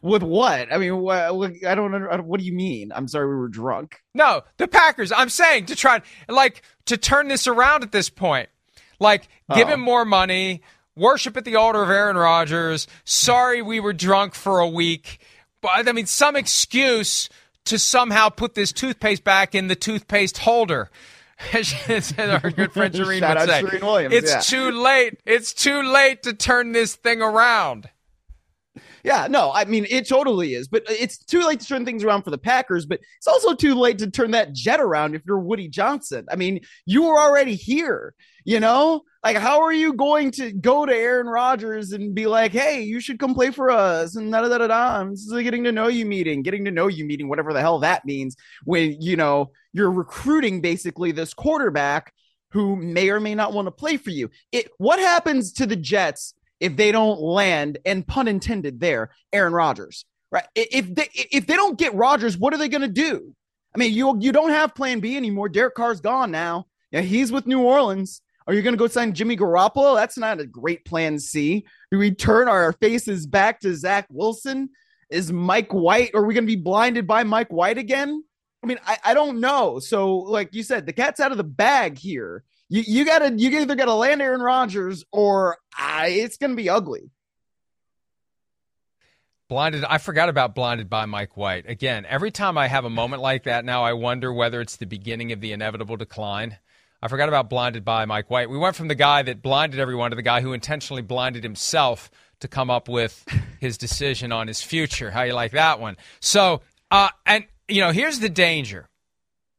With 0.03 0.21
what? 0.21 0.71
I 0.71 0.77
mean, 0.77 0.97
what, 0.97 1.17
I 1.17 1.73
don't 1.73 1.91
know. 1.91 2.21
What 2.23 2.39
do 2.39 2.45
you 2.45 2.53
mean? 2.53 2.91
I'm 2.93 3.07
sorry 3.07 3.27
we 3.27 3.35
were 3.35 3.49
drunk. 3.49 3.99
No, 4.13 4.43
the 4.57 4.67
Packers. 4.67 5.11
I'm 5.11 5.29
saying 5.29 5.67
to 5.67 5.75
try, 5.75 6.01
like, 6.27 6.61
to 6.85 6.97
turn 6.97 7.29
this 7.29 7.47
around 7.47 7.81
at 7.81 7.91
this 7.91 8.09
point. 8.09 8.49
Like, 8.99 9.27
give 9.55 9.67
oh. 9.67 9.71
him 9.71 9.79
more 9.79 10.05
money 10.05 10.61
worship 10.99 11.37
at 11.37 11.45
the 11.45 11.55
altar 11.55 11.81
of 11.81 11.89
Aaron 11.89 12.17
Rodgers. 12.17 12.87
Sorry 13.05 13.61
we 13.61 13.79
were 13.79 13.93
drunk 13.93 14.35
for 14.35 14.59
a 14.59 14.67
week. 14.67 15.19
But 15.61 15.87
I 15.87 15.91
mean, 15.91 16.05
some 16.05 16.35
excuse 16.35 17.29
to 17.65 17.79
somehow 17.79 18.29
put 18.29 18.55
this 18.55 18.71
toothpaste 18.71 19.23
back 19.23 19.55
in 19.55 19.67
the 19.67 19.75
toothpaste 19.75 20.39
holder. 20.39 20.89
As 21.53 22.13
our 22.17 22.51
good 22.51 22.73
friend 22.73 22.93
Shereen 22.95 23.27
would 23.27 23.71
say. 23.71 23.79
Williams, 23.79 24.13
it's 24.13 24.31
yeah. 24.31 24.39
too 24.41 24.71
late. 24.71 25.19
It's 25.25 25.53
too 25.53 25.83
late 25.83 26.23
to 26.23 26.33
turn 26.33 26.73
this 26.73 26.95
thing 26.95 27.21
around. 27.21 27.89
Yeah, 29.03 29.27
no, 29.29 29.51
I 29.53 29.63
mean 29.63 29.85
it 29.89 30.07
totally 30.07 30.53
is, 30.53 30.67
but 30.67 30.83
it's 30.89 31.17
too 31.17 31.45
late 31.45 31.61
to 31.61 31.65
turn 31.65 31.85
things 31.85 32.03
around 32.03 32.23
for 32.23 32.31
the 32.31 32.37
Packers. 32.37 32.85
But 32.85 32.99
it's 33.17 33.27
also 33.27 33.55
too 33.55 33.75
late 33.75 33.99
to 33.99 34.11
turn 34.11 34.31
that 34.31 34.53
jet 34.53 34.81
around 34.81 35.15
if 35.15 35.21
you're 35.25 35.39
Woody 35.39 35.69
Johnson. 35.69 36.25
I 36.29 36.35
mean, 36.35 36.59
you 36.85 37.03
were 37.03 37.17
already 37.17 37.55
here. 37.55 38.13
You 38.49 38.59
know, 38.59 39.03
like 39.23 39.37
how 39.37 39.61
are 39.61 39.71
you 39.71 39.93
going 39.93 40.31
to 40.31 40.51
go 40.51 40.83
to 40.83 40.91
Aaron 40.91 41.27
Rodgers 41.27 41.91
and 41.91 42.15
be 42.15 42.25
like, 42.25 42.51
"Hey, 42.51 42.81
you 42.81 42.99
should 42.99 43.19
come 43.19 43.35
play 43.35 43.51
for 43.51 43.69
us"? 43.69 44.15
And 44.15 44.31
da 44.31 44.41
da 44.41 44.57
da 44.57 44.65
da. 44.65 45.03
This 45.03 45.19
is 45.19 45.31
a 45.31 45.43
getting 45.43 45.65
to 45.65 45.71
know 45.71 45.87
you 45.87 46.03
meeting, 46.07 46.41
getting 46.41 46.65
to 46.65 46.71
know 46.71 46.87
you 46.87 47.05
meeting, 47.05 47.29
whatever 47.29 47.53
the 47.53 47.61
hell 47.61 47.77
that 47.81 48.05
means. 48.05 48.35
When 48.63 48.99
you 48.99 49.17
know 49.17 49.51
you're 49.71 49.91
recruiting 49.91 50.61
basically 50.61 51.11
this 51.11 51.31
quarterback 51.31 52.11
who 52.49 52.75
may 52.75 53.11
or 53.11 53.19
may 53.19 53.35
not 53.35 53.53
want 53.53 53.67
to 53.67 53.71
play 53.71 53.97
for 53.97 54.09
you. 54.09 54.31
It 54.51 54.71
what 54.79 54.97
happens 54.97 55.53
to 55.53 55.67
the 55.67 55.75
Jets 55.75 56.33
if 56.59 56.75
they 56.75 56.91
don't 56.91 57.21
land, 57.21 57.77
and 57.85 58.07
pun 58.07 58.27
intended 58.27 58.79
there, 58.79 59.11
Aaron 59.31 59.53
Rodgers, 59.53 60.05
right? 60.31 60.47
If 60.55 60.95
they 60.95 61.07
if 61.13 61.45
they 61.45 61.55
don't 61.55 61.77
get 61.77 61.93
Rodgers, 61.93 62.35
what 62.35 62.55
are 62.55 62.57
they 62.57 62.67
going 62.67 62.81
to 62.81 62.87
do? 62.87 63.31
I 63.75 63.77
mean, 63.77 63.93
you 63.93 64.17
you 64.19 64.31
don't 64.31 64.49
have 64.49 64.73
Plan 64.73 65.01
B 65.01 65.15
anymore. 65.17 65.49
Derek 65.49 65.75
Carr's 65.75 66.01
gone 66.01 66.31
now. 66.31 66.65
Yeah, 66.91 67.01
he's 67.01 67.31
with 67.31 67.45
New 67.45 67.61
Orleans. 67.61 68.23
Are 68.49 68.53
you 68.53 68.61
going 68.61 68.73
to 68.73 68.79
go 68.79 68.87
sign 68.87 69.13
Jimmy 69.13 69.37
Garoppolo? 69.37 69.95
That's 69.95 70.17
not 70.17 70.39
a 70.39 70.45
great 70.45 70.83
plan 70.83 71.19
C. 71.19 71.65
Do 71.91 71.99
we 71.99 72.11
turn 72.11 72.49
our 72.49 72.73
faces 72.73 73.27
back 73.27 73.59
to 73.61 73.75
Zach 73.75 74.07
Wilson? 74.09 74.69
Is 75.09 75.31
Mike 75.31 75.71
White? 75.71 76.11
Are 76.15 76.25
we 76.25 76.33
going 76.33 76.45
to 76.45 76.55
be 76.55 76.61
blinded 76.61 77.07
by 77.07 77.23
Mike 77.23 77.53
White 77.53 77.77
again? 77.77 78.23
I 78.63 78.67
mean, 78.67 78.79
I, 78.85 78.97
I 79.03 79.13
don't 79.13 79.39
know. 79.39 79.79
So, 79.79 80.17
like 80.17 80.53
you 80.53 80.63
said, 80.63 80.85
the 80.85 80.93
cat's 80.93 81.19
out 81.19 81.31
of 81.31 81.37
the 81.37 81.43
bag 81.43 81.97
here 81.97 82.43
you, 82.69 82.83
you 82.85 83.05
gotta 83.05 83.33
you 83.35 83.59
either 83.59 83.75
gotta 83.75 83.93
land 83.93 84.21
Aaron 84.21 84.41
Rodgers 84.41 85.03
or 85.11 85.57
uh, 85.77 86.05
it's 86.07 86.37
gonna 86.37 86.55
be 86.55 86.69
ugly. 86.69 87.09
Blinded. 89.49 89.83
I 89.83 89.97
forgot 89.97 90.29
about 90.29 90.53
blinded 90.53 90.91
by 90.91 91.05
Mike 91.07 91.35
White. 91.35 91.67
Again, 91.67 92.05
every 92.07 92.29
time 92.29 92.55
I 92.55 92.67
have 92.67 92.85
a 92.85 92.89
moment 92.89 93.23
like 93.23 93.45
that, 93.45 93.65
now 93.65 93.83
I 93.83 93.93
wonder 93.93 94.31
whether 94.31 94.61
it's 94.61 94.75
the 94.75 94.85
beginning 94.85 95.31
of 95.31 95.41
the 95.41 95.51
inevitable 95.53 95.97
decline. 95.97 96.59
I 97.01 97.07
forgot 97.07 97.29
about 97.29 97.49
blinded 97.49 97.85
by 97.85 98.05
Mike 98.05 98.29
White. 98.29 98.49
We 98.49 98.57
went 98.57 98.75
from 98.75 98.89
the 98.89 98.95
guy 98.95 99.21
that 99.23 99.41
blinded 99.41 99.79
everyone 99.79 100.11
to 100.11 100.15
the 100.15 100.21
guy 100.21 100.41
who 100.41 100.53
intentionally 100.53 101.01
blinded 101.01 101.43
himself 101.43 102.11
to 102.41 102.47
come 102.47 102.69
up 102.69 102.89
with 102.89 103.25
his 103.59 103.77
decision 103.77 104.31
on 104.31 104.47
his 104.47 104.61
future. 104.61 105.11
How 105.11 105.23
you 105.23 105.33
like 105.33 105.51
that 105.53 105.79
one? 105.79 105.97
So, 106.19 106.61
uh, 106.91 107.09
and 107.25 107.45
you 107.67 107.81
know, 107.81 107.91
here's 107.91 108.19
the 108.19 108.29
danger. 108.29 108.89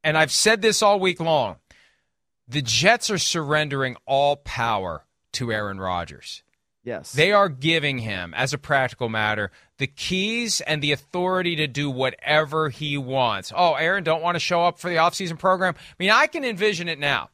And 0.02 0.16
I've 0.16 0.32
said 0.32 0.62
this 0.62 0.82
all 0.82 1.00
week 1.00 1.20
long 1.20 1.56
the 2.48 2.62
Jets 2.62 3.10
are 3.10 3.18
surrendering 3.18 3.96
all 4.06 4.36
power 4.36 5.04
to 5.32 5.52
Aaron 5.52 5.78
Rodgers. 5.78 6.42
Yes. 6.82 7.12
They 7.12 7.30
are 7.30 7.48
giving 7.48 7.98
him, 7.98 8.34
as 8.34 8.52
a 8.52 8.58
practical 8.58 9.08
matter, 9.08 9.52
the 9.80 9.86
keys 9.86 10.60
and 10.60 10.82
the 10.82 10.92
authority 10.92 11.56
to 11.56 11.66
do 11.66 11.90
whatever 11.90 12.68
he 12.68 12.98
wants. 12.98 13.50
Oh, 13.56 13.74
Aaron, 13.74 14.04
don't 14.04 14.22
want 14.22 14.36
to 14.36 14.40
show 14.40 14.62
up 14.62 14.78
for 14.78 14.90
the 14.90 14.96
offseason 14.96 15.38
program? 15.38 15.74
I 15.74 15.94
mean, 15.98 16.10
I 16.10 16.26
can 16.26 16.44
envision 16.44 16.86
it 16.86 16.98
now. 16.98 17.30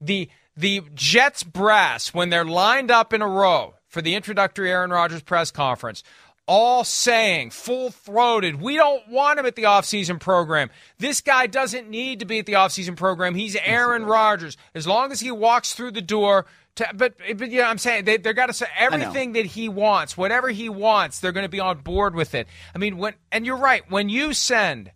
The 0.00 0.28
the 0.56 0.82
Jets 0.94 1.42
brass, 1.42 2.12
when 2.12 2.30
they're 2.30 2.44
lined 2.44 2.90
up 2.90 3.12
in 3.12 3.22
a 3.22 3.28
row 3.28 3.74
for 3.88 4.02
the 4.02 4.14
introductory 4.14 4.70
Aaron 4.70 4.90
Rodgers 4.90 5.22
press 5.22 5.50
conference, 5.50 6.02
all 6.46 6.84
saying 6.84 7.50
full 7.50 7.90
throated, 7.90 8.60
we 8.60 8.76
don't 8.76 9.08
want 9.08 9.38
him 9.38 9.46
at 9.46 9.54
the 9.54 9.62
offseason 9.62 10.20
program. 10.20 10.70
This 10.98 11.20
guy 11.20 11.46
doesn't 11.46 11.88
need 11.88 12.20
to 12.20 12.26
be 12.26 12.40
at 12.40 12.46
the 12.46 12.52
offseason 12.54 12.96
program. 12.96 13.34
He's 13.34 13.56
Aaron 13.56 14.04
Rodgers. 14.04 14.56
As 14.74 14.86
long 14.86 15.12
as 15.12 15.20
he 15.20 15.30
walks 15.30 15.74
through 15.74 15.92
the 15.92 16.02
door, 16.02 16.44
to, 16.76 16.88
but, 16.94 17.14
but 17.36 17.50
yeah, 17.50 17.68
I'm 17.68 17.78
saying 17.78 18.04
they, 18.04 18.16
they're 18.16 18.32
got 18.32 18.46
to 18.46 18.52
say 18.52 18.66
everything 18.76 19.32
that 19.32 19.46
he 19.46 19.68
wants, 19.68 20.16
whatever 20.16 20.48
he 20.48 20.68
wants, 20.68 21.20
they're 21.20 21.32
going 21.32 21.44
to 21.44 21.50
be 21.50 21.60
on 21.60 21.78
board 21.78 22.14
with 22.14 22.34
it. 22.34 22.48
I 22.74 22.78
mean, 22.78 22.98
when, 22.98 23.14
and 23.30 23.46
you're 23.46 23.56
right, 23.56 23.88
when 23.90 24.08
you 24.08 24.32
send 24.32 24.90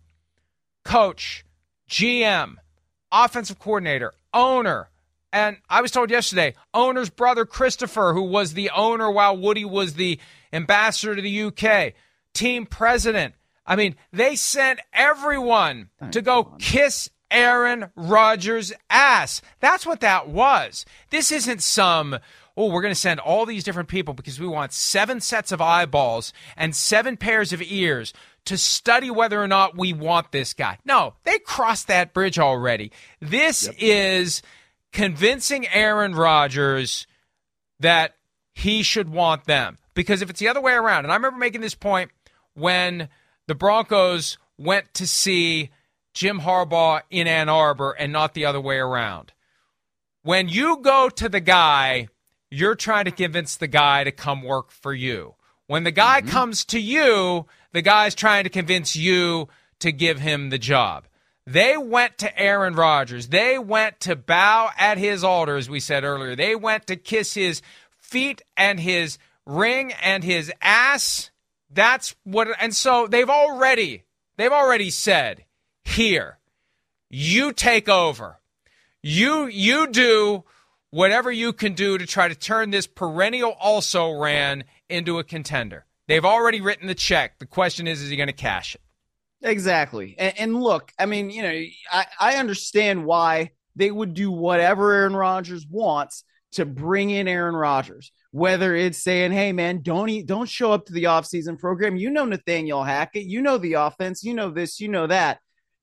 coach, 0.83 1.45
GM, 1.89 2.55
offensive 3.11 3.59
coordinator, 3.59 4.13
owner, 4.33 4.89
and 5.31 5.57
I 5.69 5.81
was 5.81 5.91
told 5.91 6.09
yesterday, 6.09 6.55
owner's 6.73 7.09
brother 7.09 7.45
Christopher, 7.45 8.13
who 8.13 8.23
was 8.23 8.53
the 8.53 8.71
owner 8.71 9.09
while 9.11 9.37
Woody 9.37 9.65
was 9.65 9.93
the 9.93 10.19
ambassador 10.51 11.15
to 11.15 11.21
the 11.21 11.43
UK, 11.43 11.93
team 12.33 12.65
president. 12.65 13.35
I 13.65 13.75
mean, 13.75 13.95
they 14.11 14.35
sent 14.35 14.79
everyone 14.91 15.89
Thank 15.99 16.13
to 16.13 16.21
go 16.21 16.43
God. 16.43 16.59
kiss 16.59 17.09
Aaron 17.31 17.91
Rodgers' 17.95 18.73
ass. 18.89 19.41
That's 19.59 19.85
what 19.85 20.01
that 20.01 20.29
was. 20.29 20.85
This 21.09 21.31
isn't 21.31 21.61
some, 21.61 22.17
oh, 22.57 22.69
we're 22.69 22.81
going 22.81 22.93
to 22.93 22.99
send 22.99 23.19
all 23.19 23.45
these 23.45 23.63
different 23.63 23.89
people 23.89 24.13
because 24.13 24.39
we 24.39 24.47
want 24.47 24.73
seven 24.73 25.21
sets 25.21 25.51
of 25.51 25.61
eyeballs 25.61 26.33
and 26.57 26.75
seven 26.75 27.17
pairs 27.17 27.53
of 27.53 27.61
ears 27.61 28.13
to 28.45 28.57
study 28.57 29.11
whether 29.11 29.41
or 29.41 29.47
not 29.47 29.77
we 29.77 29.93
want 29.93 30.31
this 30.31 30.53
guy. 30.53 30.77
No, 30.85 31.13
they 31.23 31.39
crossed 31.39 31.87
that 31.87 32.13
bridge 32.13 32.39
already. 32.39 32.91
This 33.19 33.67
yep. 33.67 33.75
is 33.77 34.41
convincing 34.91 35.67
Aaron 35.67 36.15
Rodgers 36.15 37.05
that 37.79 38.15
he 38.53 38.83
should 38.83 39.09
want 39.09 39.45
them. 39.45 39.77
Because 39.93 40.21
if 40.21 40.29
it's 40.29 40.39
the 40.39 40.47
other 40.47 40.61
way 40.61 40.73
around, 40.73 41.05
and 41.05 41.11
I 41.11 41.15
remember 41.15 41.37
making 41.37 41.61
this 41.61 41.75
point 41.75 42.11
when 42.53 43.09
the 43.47 43.55
Broncos 43.55 44.37
went 44.57 44.93
to 44.95 45.07
see 45.07 45.69
Jim 46.13 46.41
Harbaugh 46.41 47.01
in 47.09 47.27
Ann 47.27 47.49
Arbor 47.49 47.91
and 47.91 48.11
not 48.11 48.33
the 48.33 48.45
other 48.45 48.61
way 48.61 48.77
around. 48.77 49.33
When 50.23 50.49
you 50.49 50.77
go 50.77 51.09
to 51.09 51.29
the 51.29 51.39
guy, 51.39 52.07
you're 52.51 52.75
trying 52.75 53.05
to 53.05 53.11
convince 53.11 53.55
the 53.55 53.67
guy 53.67 54.03
to 54.03 54.11
come 54.11 54.43
work 54.43 54.71
for 54.71 54.93
you. 54.93 55.35
When 55.67 55.83
the 55.83 55.91
guy 55.91 56.21
mm-hmm. 56.21 56.29
comes 56.29 56.65
to 56.65 56.79
you, 56.79 57.45
the 57.71 57.81
guy's 57.81 58.15
trying 58.15 58.43
to 58.43 58.49
convince 58.49 58.95
you 58.95 59.47
to 59.79 59.91
give 59.91 60.19
him 60.19 60.49
the 60.49 60.57
job. 60.57 61.05
They 61.45 61.77
went 61.77 62.17
to 62.19 62.39
Aaron 62.39 62.75
Rodgers. 62.75 63.29
They 63.29 63.57
went 63.57 63.99
to 64.01 64.15
bow 64.15 64.69
at 64.77 64.97
his 64.97 65.23
altar, 65.23 65.55
as 65.55 65.69
we 65.69 65.79
said 65.79 66.03
earlier. 66.03 66.35
They 66.35 66.55
went 66.55 66.87
to 66.87 66.95
kiss 66.95 67.33
his 67.33 67.61
feet 67.97 68.41
and 68.57 68.79
his 68.79 69.17
ring 69.45 69.93
and 70.03 70.23
his 70.23 70.51
ass. 70.61 71.31
That's 71.71 72.15
what, 72.23 72.49
and 72.59 72.75
so 72.75 73.07
they've 73.07 73.29
already, 73.29 74.03
they've 74.37 74.51
already 74.51 74.89
said, 74.89 75.45
here, 75.83 76.39
you 77.09 77.53
take 77.53 77.89
over. 77.89 78.39
You, 79.01 79.47
you 79.47 79.87
do 79.87 80.43
whatever 80.91 81.31
you 81.31 81.53
can 81.53 81.73
do 81.73 81.97
to 81.97 82.05
try 82.05 82.27
to 82.27 82.35
turn 82.35 82.71
this 82.71 82.87
perennial 82.87 83.55
also 83.59 84.11
ran 84.11 84.63
into 84.89 85.19
a 85.19 85.23
contender. 85.23 85.85
They've 86.07 86.25
already 86.25 86.61
written 86.61 86.87
the 86.87 86.95
check. 86.95 87.39
The 87.39 87.45
question 87.45 87.87
is, 87.87 88.01
is 88.01 88.09
he 88.09 88.15
going 88.15 88.27
to 88.27 88.33
cash 88.33 88.75
it? 88.75 88.81
Exactly. 89.41 90.15
And, 90.17 90.39
and, 90.39 90.61
look, 90.61 90.91
I 90.99 91.05
mean, 91.05 91.29
you 91.29 91.43
know, 91.43 91.63
I, 91.91 92.05
I 92.19 92.35
understand 92.35 93.05
why 93.05 93.51
they 93.75 93.89
would 93.89 94.13
do 94.13 94.31
whatever 94.31 94.91
Aaron 94.91 95.15
Rodgers 95.15 95.65
wants 95.69 96.23
to 96.53 96.65
bring 96.65 97.09
in 97.09 97.27
Aaron 97.27 97.55
Rodgers. 97.55 98.11
Whether 98.31 98.75
it's 98.75 98.97
saying, 98.99 99.31
"Hey, 99.31 99.53
man, 99.53 99.81
don't 99.81 100.09
eat, 100.09 100.27
don't 100.27 100.49
show 100.49 100.71
up 100.71 100.85
to 100.85 100.93
the 100.93 101.05
offseason 101.05 101.57
program. 101.57 101.95
You 101.95 102.11
know 102.11 102.25
Nathaniel 102.25 102.83
Hackett. 102.83 103.23
You 103.23 103.41
know 103.41 103.57
the 103.57 103.73
offense. 103.73 104.23
You 104.23 104.35
know 104.35 104.51
this. 104.51 104.79
You 104.79 104.87
know 104.87 105.07
that." 105.07 105.39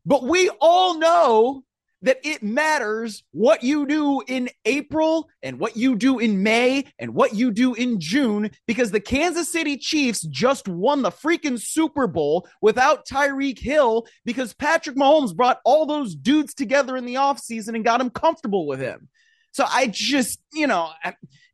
But 0.06 0.22
we 0.22 0.48
all 0.60 0.98
know 0.98 1.64
that 2.02 2.20
it 2.22 2.42
matters 2.42 3.24
what 3.32 3.64
you 3.64 3.86
do 3.86 4.22
in 4.28 4.48
April 4.64 5.28
and 5.42 5.58
what 5.58 5.76
you 5.76 5.96
do 5.96 6.20
in 6.20 6.42
May 6.42 6.84
and 6.98 7.14
what 7.14 7.34
you 7.34 7.50
do 7.50 7.74
in 7.74 7.98
June 7.98 8.50
because 8.66 8.92
the 8.92 9.00
Kansas 9.00 9.50
City 9.50 9.76
Chiefs 9.76 10.20
just 10.20 10.68
won 10.68 11.02
the 11.02 11.10
freaking 11.10 11.60
Super 11.60 12.06
Bowl 12.06 12.46
without 12.60 13.06
Tyreek 13.06 13.58
Hill 13.58 14.06
because 14.24 14.54
Patrick 14.54 14.96
Mahomes 14.96 15.34
brought 15.34 15.58
all 15.64 15.86
those 15.86 16.14
dudes 16.14 16.54
together 16.54 16.96
in 16.96 17.06
the 17.06 17.14
offseason 17.14 17.74
and 17.74 17.84
got 17.84 17.98
them 17.98 18.10
comfortable 18.10 18.66
with 18.66 18.78
him. 18.78 19.08
So 19.50 19.64
I 19.66 19.86
just, 19.86 20.38
you 20.52 20.66
know, 20.66 20.90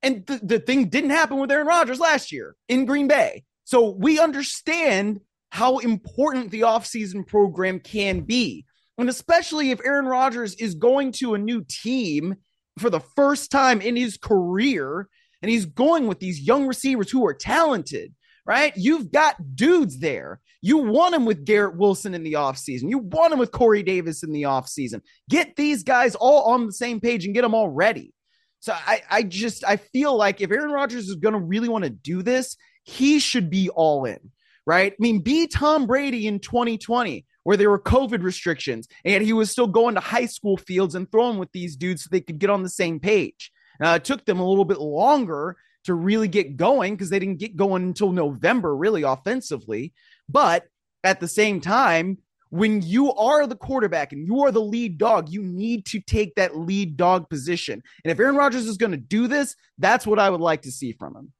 and 0.03 0.27
the, 0.27 0.41
the 0.43 0.59
thing 0.59 0.89
didn't 0.89 1.11
happen 1.11 1.39
with 1.39 1.53
Aaron 1.53 1.69
Rodgers 1.69 2.01
last 2.01 2.33
year 2.33 2.57
in 2.69 2.85
Green 2.85 3.07
Bay. 3.07 3.45
So 3.65 3.91
we 3.91 4.19
understand 4.19 5.21
how 5.53 5.77
important 5.79 6.51
the 6.51 6.63
offseason 6.63 7.27
program 7.27 7.79
can 7.79 8.21
be. 8.21 8.65
And 8.97 9.11
especially 9.11 9.71
if 9.71 9.85
Aaron 9.85 10.07
Rodgers 10.07 10.55
is 10.55 10.75
going 10.75 11.13
to 11.13 11.35
a 11.35 11.39
new 11.39 11.63
team 11.69 12.37
for 12.79 12.89
the 12.89 13.01
first 13.01 13.51
time 13.51 13.83
in 13.83 13.95
his 13.95 14.17
career 14.17 15.11
and 15.43 15.51
he's 15.51 15.67
going 15.67 16.07
with 16.07 16.21
these 16.21 16.41
young 16.41 16.67
receivers 16.67 17.11
who 17.11 17.27
are 17.27 17.35
talented, 17.35 18.15
right? 18.47 18.73
You've 18.77 19.13
got 19.13 19.55
dudes 19.55 19.99
there. 19.99 20.41
You 20.63 20.79
want 20.79 21.15
him 21.15 21.27
with 21.27 21.45
Garrett 21.45 21.77
Wilson 21.77 22.15
in 22.15 22.23
the 22.23 22.33
offseason. 22.33 22.89
You 22.89 22.99
want 22.99 23.35
him 23.35 23.39
with 23.39 23.53
Corey 23.53 23.83
Davis 23.83 24.23
in 24.23 24.33
the 24.33 24.45
offseason. 24.45 25.03
Get 25.29 25.57
these 25.57 25.83
guys 25.83 26.15
all 26.15 26.45
on 26.53 26.65
the 26.65 26.73
same 26.73 26.99
page 26.99 27.27
and 27.27 27.35
get 27.35 27.43
them 27.43 27.55
all 27.55 27.69
ready. 27.69 28.15
So 28.61 28.73
I, 28.73 29.03
I 29.11 29.23
just 29.23 29.65
I 29.67 29.77
feel 29.77 30.17
like 30.17 30.41
if 30.41 30.51
Aaron 30.51 30.71
Rodgers 30.71 31.11
is 31.11 31.17
going 31.17 31.35
to 31.35 31.41
really 31.41 31.69
want 31.69 31.85
to 31.85 31.91
do 31.91 32.23
this, 32.23 32.57
he 32.85 33.19
should 33.19 33.51
be 33.51 33.69
all 33.69 34.07
in, 34.07 34.31
right? 34.67 34.93
I 34.93 34.97
mean, 34.99 35.21
be 35.21 35.47
Tom 35.47 35.87
Brady 35.87 36.27
in 36.27 36.39
2020 36.41 37.25
where 37.45 37.57
there 37.57 37.71
were 37.71 37.81
COVID 37.81 38.23
restrictions 38.23 38.87
and 39.05 39.25
he 39.25 39.33
was 39.33 39.51
still 39.51 39.67
going 39.67 39.95
to 39.95 40.01
high 40.01 40.27
school 40.27 40.57
fields 40.57 40.95
and 40.95 41.11
throwing 41.11 41.39
with 41.39 41.51
these 41.53 41.77
dudes 41.77 42.05
so 42.05 42.09
they 42.11 42.21
could 42.21 42.39
get 42.39 42.51
on 42.51 42.63
the 42.63 42.69
same 42.69 43.01
page. 43.01 43.51
Uh, 43.83 43.95
it 43.97 44.05
took 44.05 44.25
them 44.25 44.39
a 44.39 44.49
little 44.49 44.65
bit 44.65 44.79
longer 44.79 45.57
to 45.85 45.95
really 45.95 46.29
get 46.29 46.57
going 46.57 46.95
because 46.95 47.11
they 47.11 47.19
didn't 47.19 47.39
get 47.39 47.57
going 47.57 47.83
until 47.83 48.13
November, 48.13 48.75
really 48.77 49.03
offensively. 49.03 49.93
But 50.29 50.67
at 51.03 51.19
the 51.19 51.27
same 51.27 51.61
time, 51.61 52.19
when 52.51 52.83
you 52.83 53.13
are 53.15 53.47
the 53.47 53.57
quarterback 53.57 54.13
and 54.13 54.27
you 54.27 54.43
are 54.45 54.53
the 54.53 54.61
lead 54.61 54.99
dog, 54.99 55.31
you 55.31 55.43
need 55.43 55.87
to 55.87 56.01
take 56.01 56.35
that 56.35 56.57
lead 56.57 56.97
dog 56.97 57.29
position. 57.31 57.83
And 58.05 58.13
if 58.13 58.21
Aaron 58.21 58.37
Rodgers 58.37 58.67
is 58.67 58.77
going 58.77 58.93
to 58.93 58.99
do 58.99 59.27
this, 59.27 59.57
that's 59.79 60.07
what 60.07 60.19
I 60.19 60.29
would 60.29 60.41
like 60.41 60.63
to 60.63 60.71
see 60.71 60.93
from 60.93 61.17
him. 61.17 61.33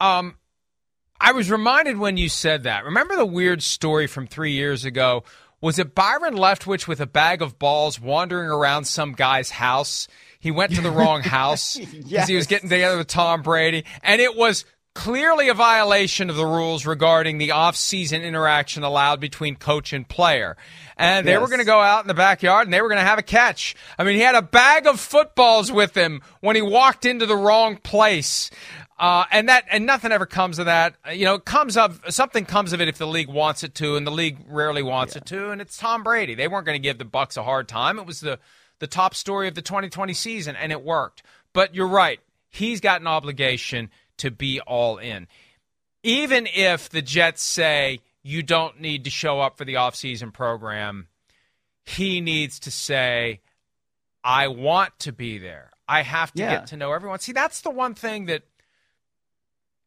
Um, 0.00 0.36
I 1.22 1.30
was 1.30 1.52
reminded 1.52 1.98
when 1.98 2.16
you 2.16 2.28
said 2.28 2.64
that. 2.64 2.84
Remember 2.84 3.14
the 3.14 3.24
weird 3.24 3.62
story 3.62 4.08
from 4.08 4.26
three 4.26 4.52
years 4.52 4.84
ago? 4.84 5.22
Was 5.60 5.78
it 5.78 5.94
Byron 5.94 6.34
Leftwich 6.34 6.88
with 6.88 7.00
a 7.00 7.06
bag 7.06 7.42
of 7.42 7.60
balls 7.60 8.00
wandering 8.00 8.50
around 8.50 8.86
some 8.86 9.12
guy's 9.12 9.50
house? 9.50 10.08
He 10.40 10.50
went 10.50 10.74
to 10.74 10.80
the 10.80 10.90
wrong 10.90 11.22
house 11.22 11.76
because 11.76 12.10
yes. 12.10 12.28
he 12.28 12.34
was 12.34 12.48
getting 12.48 12.68
together 12.68 12.98
with 12.98 13.06
Tom 13.06 13.42
Brady, 13.42 13.84
and 14.02 14.20
it 14.20 14.36
was 14.36 14.64
clearly 14.94 15.48
a 15.48 15.54
violation 15.54 16.28
of 16.28 16.36
the 16.36 16.44
rules 16.44 16.84
regarding 16.84 17.38
the 17.38 17.52
off-season 17.52 18.22
interaction 18.22 18.82
allowed 18.82 19.20
between 19.20 19.56
coach 19.56 19.92
and 19.92 20.06
player. 20.06 20.56
And 20.96 21.26
they 21.26 21.32
yes. 21.32 21.40
were 21.40 21.46
going 21.46 21.60
to 21.60 21.64
go 21.64 21.80
out 21.80 22.04
in 22.04 22.08
the 22.08 22.14
backyard 22.14 22.66
and 22.66 22.74
they 22.74 22.82
were 22.82 22.88
going 22.88 23.00
to 23.00 23.06
have 23.06 23.18
a 23.18 23.22
catch. 23.22 23.74
I 23.98 24.04
mean, 24.04 24.16
he 24.16 24.20
had 24.20 24.34
a 24.34 24.42
bag 24.42 24.86
of 24.86 25.00
footballs 25.00 25.72
with 25.72 25.96
him 25.96 26.20
when 26.40 26.56
he 26.56 26.62
walked 26.62 27.06
into 27.06 27.24
the 27.24 27.36
wrong 27.36 27.76
place. 27.78 28.50
Uh, 29.02 29.24
and 29.32 29.48
that 29.48 29.64
and 29.68 29.84
nothing 29.84 30.12
ever 30.12 30.26
comes 30.26 30.60
of 30.60 30.66
that. 30.66 30.94
You 31.12 31.24
know, 31.24 31.40
comes 31.40 31.76
of 31.76 32.00
something 32.10 32.44
comes 32.44 32.72
of 32.72 32.80
it 32.80 32.86
if 32.86 32.98
the 32.98 33.06
league 33.06 33.28
wants 33.28 33.64
it 33.64 33.74
to, 33.74 33.96
and 33.96 34.06
the 34.06 34.12
league 34.12 34.38
rarely 34.48 34.84
wants 34.84 35.16
yeah. 35.16 35.18
it 35.18 35.26
to. 35.26 35.50
And 35.50 35.60
it's 35.60 35.76
Tom 35.76 36.04
Brady. 36.04 36.36
They 36.36 36.46
weren't 36.46 36.66
going 36.66 36.80
to 36.80 36.82
give 36.82 36.98
the 36.98 37.04
Bucks 37.04 37.36
a 37.36 37.42
hard 37.42 37.66
time. 37.66 37.98
It 37.98 38.06
was 38.06 38.20
the 38.20 38.38
the 38.78 38.86
top 38.86 39.16
story 39.16 39.48
of 39.48 39.56
the 39.56 39.60
2020 39.60 40.14
season, 40.14 40.54
and 40.54 40.70
it 40.70 40.84
worked. 40.84 41.24
But 41.52 41.74
you're 41.74 41.88
right. 41.88 42.20
He's 42.48 42.80
got 42.80 43.00
an 43.00 43.08
obligation 43.08 43.90
to 44.18 44.30
be 44.30 44.60
all 44.60 44.98
in. 44.98 45.26
Even 46.04 46.46
if 46.54 46.88
the 46.88 47.02
Jets 47.02 47.42
say 47.42 48.02
you 48.22 48.44
don't 48.44 48.80
need 48.80 49.02
to 49.02 49.10
show 49.10 49.40
up 49.40 49.58
for 49.58 49.64
the 49.64 49.74
offseason 49.74 50.32
program, 50.32 51.08
he 51.84 52.20
needs 52.20 52.60
to 52.60 52.70
say, 52.70 53.40
I 54.22 54.46
want 54.46 54.96
to 55.00 55.12
be 55.12 55.38
there. 55.38 55.72
I 55.88 56.02
have 56.02 56.32
to 56.34 56.42
yeah. 56.42 56.50
get 56.58 56.68
to 56.68 56.76
know 56.76 56.92
everyone. 56.92 57.18
See, 57.18 57.32
that's 57.32 57.62
the 57.62 57.70
one 57.70 57.94
thing 57.94 58.26
that 58.26 58.44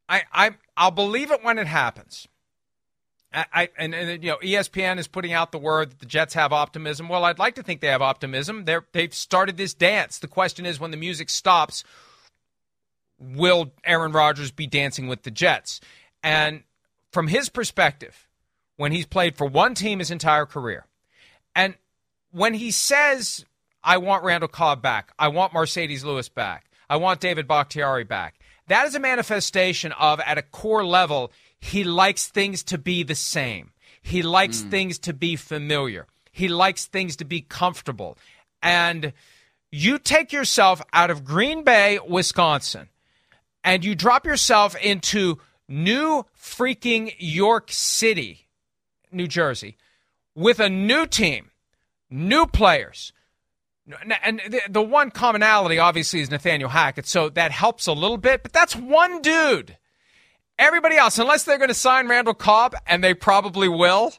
I, 0.07 0.23
I 0.31 0.51
I'll 0.77 0.91
believe 0.91 1.31
it 1.31 1.43
when 1.43 1.57
it 1.57 1.67
happens. 1.67 2.27
I, 3.35 3.69
and, 3.77 3.93
and, 3.93 4.23
you 4.23 4.31
know 4.31 4.37
ESPN 4.37 4.97
is 4.97 5.07
putting 5.07 5.33
out 5.33 5.51
the 5.51 5.57
word 5.57 5.91
that 5.91 5.99
the 5.99 6.05
Jets 6.05 6.33
have 6.35 6.53
optimism. 6.53 7.09
Well, 7.09 7.25
I'd 7.25 7.39
like 7.39 7.55
to 7.55 7.63
think 7.63 7.81
they 7.81 7.87
have 7.87 8.01
optimism. 8.01 8.63
They're, 8.63 8.85
they've 8.93 9.13
started 9.13 9.57
this 9.57 9.73
dance. 9.73 10.19
The 10.19 10.27
question 10.27 10.65
is, 10.65 10.79
when 10.79 10.91
the 10.91 10.97
music 10.97 11.29
stops, 11.29 11.83
will 13.19 13.73
Aaron 13.83 14.13
Rodgers 14.13 14.51
be 14.51 14.67
dancing 14.67 15.07
with 15.07 15.23
the 15.23 15.31
Jets? 15.31 15.81
And 16.23 16.63
from 17.11 17.27
his 17.27 17.49
perspective, 17.49 18.27
when 18.77 18.93
he's 18.93 19.05
played 19.05 19.35
for 19.35 19.47
one 19.47 19.73
team 19.73 19.99
his 19.99 20.11
entire 20.11 20.45
career, 20.45 20.85
and 21.55 21.75
when 22.31 22.53
he 22.53 22.71
says, 22.71 23.45
I 23.83 23.97
want 23.97 24.23
Randall 24.23 24.49
Cobb 24.49 24.81
back, 24.81 25.13
I 25.19 25.27
want 25.27 25.53
Marcedes 25.53 26.05
Lewis 26.05 26.29
back, 26.29 26.65
I 26.89 26.97
want 26.97 27.19
David 27.19 27.47
Bakhtiari 27.47 28.03
back, 28.03 28.39
that 28.67 28.87
is 28.87 28.95
a 28.95 28.99
manifestation 28.99 29.91
of, 29.93 30.19
at 30.21 30.37
a 30.37 30.41
core 30.41 30.85
level, 30.85 31.31
he 31.59 31.83
likes 31.83 32.27
things 32.27 32.63
to 32.63 32.77
be 32.77 33.03
the 33.03 33.15
same. 33.15 33.71
He 34.01 34.21
likes 34.21 34.61
mm. 34.61 34.69
things 34.69 34.99
to 34.99 35.13
be 35.13 35.35
familiar. 35.35 36.07
He 36.31 36.47
likes 36.47 36.85
things 36.85 37.15
to 37.17 37.25
be 37.25 37.41
comfortable. 37.41 38.17
And 38.61 39.13
you 39.71 39.97
take 39.97 40.31
yourself 40.31 40.81
out 40.93 41.09
of 41.09 41.23
Green 41.23 41.63
Bay, 41.63 41.99
Wisconsin, 42.07 42.89
and 43.63 43.83
you 43.83 43.95
drop 43.95 44.25
yourself 44.25 44.75
into 44.77 45.39
new 45.67 46.25
freaking 46.39 47.13
York 47.17 47.71
City, 47.71 48.47
New 49.11 49.27
Jersey, 49.27 49.77
with 50.35 50.59
a 50.59 50.69
new 50.69 51.05
team, 51.07 51.51
new 52.09 52.45
players. 52.45 53.11
And 54.23 54.41
the 54.67 54.81
one 54.81 55.11
commonality, 55.11 55.77
obviously, 55.77 56.21
is 56.21 56.31
Nathaniel 56.31 56.69
Hackett, 56.69 57.05
so 57.05 57.29
that 57.29 57.51
helps 57.51 57.85
a 57.85 57.93
little 57.93 58.17
bit, 58.17 58.41
but 58.41 58.51
that's 58.51 58.75
one 58.75 59.21
dude. 59.21 59.77
Everybody 60.57 60.95
else, 60.95 61.19
unless 61.19 61.43
they're 61.43 61.57
going 61.57 61.69
to 61.69 61.75
sign 61.75 62.07
Randall 62.07 62.33
Cobb, 62.33 62.75
and 62.87 63.03
they 63.03 63.13
probably 63.13 63.67
will, 63.67 64.13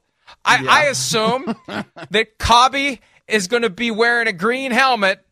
I, 0.44 0.62
yeah. 0.62 0.70
I 0.70 0.82
assume 0.84 1.56
that 2.10 2.38
Cobby 2.38 3.00
is 3.26 3.48
going 3.48 3.62
to 3.62 3.70
be 3.70 3.90
wearing 3.90 4.28
a 4.28 4.32
green 4.32 4.70
helmet 4.70 5.25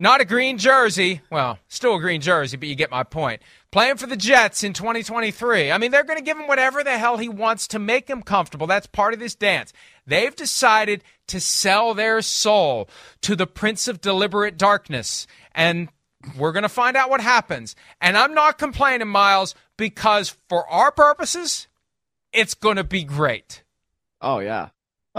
not 0.00 0.20
a 0.20 0.24
green 0.24 0.58
jersey. 0.58 1.22
Well, 1.30 1.58
still 1.68 1.96
a 1.96 2.00
green 2.00 2.20
jersey, 2.20 2.56
but 2.56 2.68
you 2.68 2.74
get 2.74 2.90
my 2.90 3.02
point. 3.02 3.42
Playing 3.70 3.96
for 3.96 4.06
the 4.06 4.16
Jets 4.16 4.62
in 4.62 4.72
2023. 4.72 5.70
I 5.70 5.78
mean, 5.78 5.90
they're 5.90 6.04
going 6.04 6.18
to 6.18 6.24
give 6.24 6.38
him 6.38 6.46
whatever 6.46 6.82
the 6.82 6.96
hell 6.96 7.18
he 7.18 7.28
wants 7.28 7.66
to 7.68 7.78
make 7.78 8.08
him 8.08 8.22
comfortable. 8.22 8.66
That's 8.66 8.86
part 8.86 9.12
of 9.12 9.20
this 9.20 9.34
dance. 9.34 9.72
They've 10.06 10.34
decided 10.34 11.04
to 11.28 11.40
sell 11.40 11.94
their 11.94 12.22
soul 12.22 12.88
to 13.22 13.36
the 13.36 13.46
Prince 13.46 13.88
of 13.88 14.00
Deliberate 14.00 14.56
Darkness. 14.56 15.26
And 15.54 15.88
we're 16.36 16.52
going 16.52 16.62
to 16.62 16.68
find 16.68 16.96
out 16.96 17.10
what 17.10 17.20
happens. 17.20 17.76
And 18.00 18.16
I'm 18.16 18.34
not 18.34 18.58
complaining, 18.58 19.08
Myles, 19.08 19.54
because 19.76 20.36
for 20.48 20.66
our 20.68 20.90
purposes, 20.90 21.68
it's 22.32 22.54
going 22.54 22.76
to 22.76 22.84
be 22.84 23.04
great. 23.04 23.64
Oh, 24.20 24.38
yeah. 24.38 24.68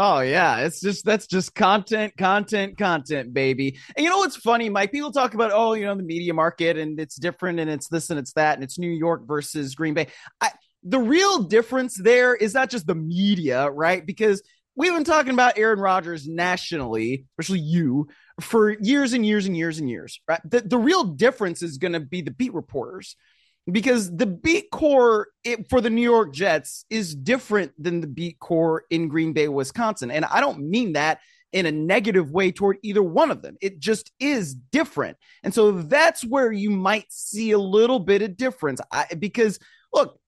Oh 0.01 0.21
yeah, 0.21 0.59
it's 0.59 0.79
just 0.79 1.03
that's 1.03 1.27
just 1.27 1.53
content, 1.53 2.15
content, 2.15 2.77
content, 2.77 3.33
baby. 3.33 3.77
And 3.97 4.03
you 4.05 4.09
know 4.09 4.19
what's 4.19 4.37
funny, 4.37 4.69
Mike? 4.69 4.93
People 4.93 5.11
talk 5.11 5.33
about 5.33 5.51
oh, 5.53 5.73
you 5.73 5.85
know, 5.85 5.93
the 5.93 6.03
media 6.03 6.33
market 6.33 6.77
and 6.77 6.97
it's 7.01 7.17
different 7.17 7.59
and 7.59 7.69
it's 7.69 7.89
this 7.89 8.09
and 8.09 8.17
it's 8.17 8.31
that 8.33 8.55
and 8.55 8.63
it's 8.63 8.79
New 8.79 8.89
York 8.89 9.27
versus 9.27 9.75
Green 9.75 9.93
Bay. 9.93 10.07
I, 10.39 10.51
the 10.83 10.99
real 10.99 11.43
difference 11.43 11.97
there 11.97 12.33
is 12.33 12.53
not 12.53 12.69
just 12.69 12.87
the 12.87 12.95
media, 12.95 13.69
right? 13.69 14.05
Because 14.05 14.41
we've 14.73 14.93
been 14.93 15.03
talking 15.03 15.33
about 15.33 15.57
Aaron 15.57 15.79
Rodgers 15.79 16.25
nationally, 16.29 17.25
especially 17.37 17.59
you, 17.59 18.07
for 18.39 18.69
years 18.79 19.11
and 19.11 19.25
years 19.25 19.47
and 19.47 19.57
years 19.57 19.79
and 19.79 19.89
years, 19.89 20.21
right? 20.29 20.39
The, 20.49 20.61
the 20.61 20.77
real 20.77 21.03
difference 21.03 21.61
is 21.61 21.77
going 21.77 21.91
to 21.91 21.99
be 21.99 22.21
the 22.21 22.31
beat 22.31 22.53
reporters 22.53 23.17
because 23.71 24.15
the 24.15 24.25
beat 24.25 24.71
corps 24.71 25.27
for 25.69 25.81
the 25.81 25.89
New 25.89 26.01
York 26.01 26.33
Jets 26.33 26.85
is 26.89 27.15
different 27.15 27.71
than 27.77 28.01
the 28.01 28.07
beat 28.07 28.39
corps 28.39 28.83
in 28.89 29.07
Green 29.07 29.33
Bay, 29.33 29.47
Wisconsin. 29.47 30.11
And 30.11 30.25
I 30.25 30.41
don't 30.41 30.69
mean 30.69 30.93
that 30.93 31.19
in 31.51 31.65
a 31.65 31.71
negative 31.71 32.31
way 32.31 32.51
toward 32.51 32.77
either 32.83 33.01
one 33.01 33.31
of 33.31 33.41
them. 33.41 33.57
It 33.61 33.79
just 33.79 34.11
is 34.19 34.53
different. 34.53 35.17
And 35.43 35.53
so 35.53 35.71
that's 35.71 36.23
where 36.23 36.51
you 36.51 36.69
might 36.69 37.11
see 37.11 37.51
a 37.51 37.59
little 37.59 37.99
bit 37.99 38.21
of 38.21 38.37
difference 38.37 38.81
I, 38.91 39.05
because 39.17 39.59
look, 39.93 40.19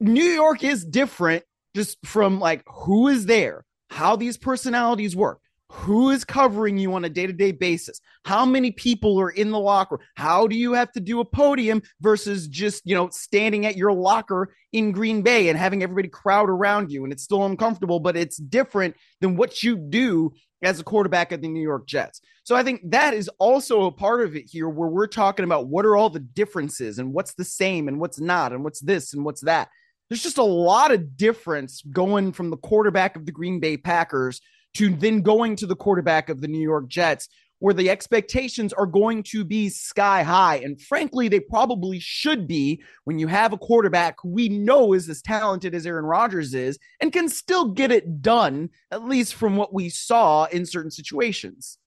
New 0.00 0.24
York 0.24 0.64
is 0.64 0.84
different 0.84 1.44
just 1.74 1.98
from 2.04 2.40
like 2.40 2.62
who 2.66 3.08
is 3.08 3.26
there, 3.26 3.64
how 3.90 4.16
these 4.16 4.36
personalities 4.36 5.14
work, 5.14 5.40
who 5.74 6.10
is 6.10 6.24
covering 6.24 6.78
you 6.78 6.94
on 6.94 7.04
a 7.04 7.08
day-to-day 7.08 7.52
basis? 7.52 8.00
How 8.24 8.46
many 8.46 8.70
people 8.70 9.20
are 9.20 9.30
in 9.30 9.50
the 9.50 9.58
locker? 9.58 10.00
How 10.14 10.46
do 10.46 10.56
you 10.56 10.72
have 10.72 10.92
to 10.92 11.00
do 11.00 11.20
a 11.20 11.24
podium 11.24 11.82
versus 12.00 12.46
just 12.46 12.82
you 12.86 12.94
know 12.94 13.08
standing 13.10 13.66
at 13.66 13.76
your 13.76 13.92
locker 13.92 14.54
in 14.72 14.92
green 14.92 15.22
bay 15.22 15.48
and 15.48 15.58
having 15.58 15.82
everybody 15.82 16.08
crowd 16.08 16.48
around 16.48 16.92
you? 16.92 17.04
And 17.04 17.12
it's 17.12 17.24
still 17.24 17.44
uncomfortable 17.44 18.00
but 18.00 18.16
it's 18.16 18.36
different 18.36 18.94
than 19.20 19.36
what 19.36 19.62
you 19.62 19.76
do 19.76 20.32
as 20.62 20.80
a 20.80 20.84
quarterback 20.84 21.32
of 21.32 21.42
the 21.42 21.48
new 21.48 21.62
york 21.62 21.86
jets. 21.86 22.20
So 22.44 22.54
i 22.54 22.62
think 22.62 22.80
that 22.90 23.12
is 23.12 23.28
also 23.38 23.84
a 23.84 23.92
part 23.92 24.22
of 24.22 24.36
it 24.36 24.44
here 24.48 24.68
where 24.68 24.88
we're 24.88 25.06
talking 25.06 25.44
about 25.44 25.66
what 25.66 25.84
are 25.84 25.96
all 25.96 26.08
the 26.08 26.20
differences 26.20 26.98
and 26.98 27.12
what's 27.12 27.34
the 27.34 27.44
same 27.44 27.88
and 27.88 28.00
what's 28.00 28.20
not 28.20 28.52
and 28.52 28.62
what's 28.62 28.80
this 28.80 29.12
and 29.12 29.24
what's 29.24 29.42
that. 29.42 29.68
There's 30.08 30.22
just 30.22 30.38
a 30.38 30.44
lot 30.44 30.92
of 30.92 31.16
difference 31.16 31.82
going 31.82 32.32
from 32.32 32.50
the 32.50 32.56
quarterback 32.56 33.16
of 33.16 33.26
the 33.26 33.32
green 33.32 33.58
bay 33.58 33.76
packers 33.76 34.40
to 34.74 34.90
then 34.90 35.22
going 35.22 35.56
to 35.56 35.66
the 35.66 35.76
quarterback 35.76 36.28
of 36.28 36.40
the 36.40 36.48
New 36.48 36.60
York 36.60 36.88
Jets, 36.88 37.28
where 37.60 37.74
the 37.74 37.88
expectations 37.88 38.72
are 38.72 38.86
going 38.86 39.22
to 39.22 39.44
be 39.44 39.68
sky 39.70 40.22
high. 40.22 40.56
And 40.56 40.80
frankly, 40.80 41.28
they 41.28 41.40
probably 41.40 41.98
should 41.98 42.46
be 42.46 42.82
when 43.04 43.18
you 43.18 43.26
have 43.28 43.52
a 43.52 43.58
quarterback 43.58 44.16
who 44.20 44.28
we 44.28 44.48
know 44.48 44.92
is 44.92 45.08
as 45.08 45.22
talented 45.22 45.74
as 45.74 45.86
Aaron 45.86 46.04
Rodgers 46.04 46.52
is 46.52 46.78
and 47.00 47.12
can 47.12 47.28
still 47.28 47.70
get 47.70 47.90
it 47.90 48.20
done, 48.20 48.70
at 48.90 49.04
least 49.04 49.34
from 49.34 49.56
what 49.56 49.72
we 49.72 49.88
saw 49.88 50.44
in 50.44 50.66
certain 50.66 50.90
situations. 50.90 51.78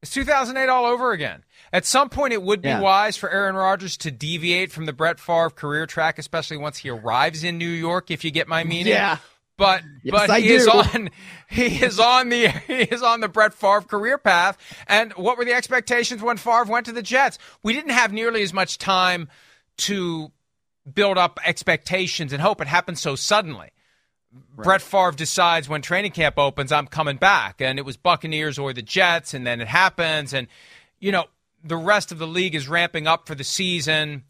It's 0.00 0.12
2008 0.12 0.68
all 0.68 0.84
over 0.84 1.10
again. 1.10 1.42
At 1.72 1.84
some 1.84 2.08
point, 2.08 2.32
it 2.32 2.40
would 2.40 2.62
be 2.62 2.68
yeah. 2.68 2.80
wise 2.80 3.16
for 3.16 3.28
Aaron 3.30 3.56
Rodgers 3.56 3.96
to 3.96 4.12
deviate 4.12 4.70
from 4.70 4.86
the 4.86 4.92
Brett 4.92 5.18
Favre 5.18 5.50
career 5.50 5.86
track, 5.86 6.20
especially 6.20 6.56
once 6.56 6.78
he 6.78 6.88
arrives 6.88 7.42
in 7.42 7.58
New 7.58 7.68
York, 7.68 8.12
if 8.12 8.22
you 8.22 8.30
get 8.30 8.46
my 8.46 8.62
meaning. 8.62 8.92
Yeah 8.92 9.18
but 9.58 9.82
yes, 10.02 10.12
but 10.12 10.30
I 10.30 10.40
he 10.40 10.48
do. 10.48 10.54
is 10.54 10.66
on 10.66 11.10
he 11.50 11.84
is 11.84 12.00
on 12.00 12.30
the 12.30 12.48
he 12.66 12.82
is 12.84 13.02
on 13.02 13.20
the 13.20 13.28
Brett 13.28 13.52
Favre 13.52 13.82
career 13.82 14.16
path. 14.16 14.56
And 14.86 15.12
what 15.12 15.36
were 15.36 15.44
the 15.44 15.52
expectations 15.52 16.22
when 16.22 16.38
Favre 16.38 16.64
went 16.64 16.86
to 16.86 16.92
the 16.92 17.02
Jets? 17.02 17.38
We 17.62 17.74
didn't 17.74 17.90
have 17.90 18.10
nearly 18.12 18.42
as 18.42 18.54
much 18.54 18.78
time 18.78 19.28
to 19.78 20.32
build 20.90 21.18
up 21.18 21.38
expectations 21.44 22.32
and 22.32 22.40
hope. 22.40 22.62
It 22.62 22.68
happened 22.68 22.98
so 22.98 23.14
suddenly. 23.14 23.68
Right. 24.56 24.64
Brett 24.64 24.82
Favre 24.82 25.12
decides 25.12 25.68
when 25.68 25.82
training 25.82 26.12
camp 26.12 26.38
opens, 26.38 26.70
I'm 26.70 26.86
coming 26.86 27.16
back, 27.16 27.60
and 27.60 27.78
it 27.78 27.84
was 27.84 27.96
Buccaneers 27.96 28.58
or 28.58 28.72
the 28.72 28.82
Jets, 28.82 29.32
and 29.34 29.46
then 29.46 29.60
it 29.60 29.68
happens, 29.68 30.32
and 30.32 30.48
you 31.00 31.12
know 31.12 31.26
the 31.64 31.76
rest 31.76 32.12
of 32.12 32.18
the 32.18 32.26
league 32.26 32.54
is 32.54 32.68
ramping 32.68 33.06
up 33.06 33.26
for 33.26 33.34
the 33.34 33.44
season, 33.44 34.24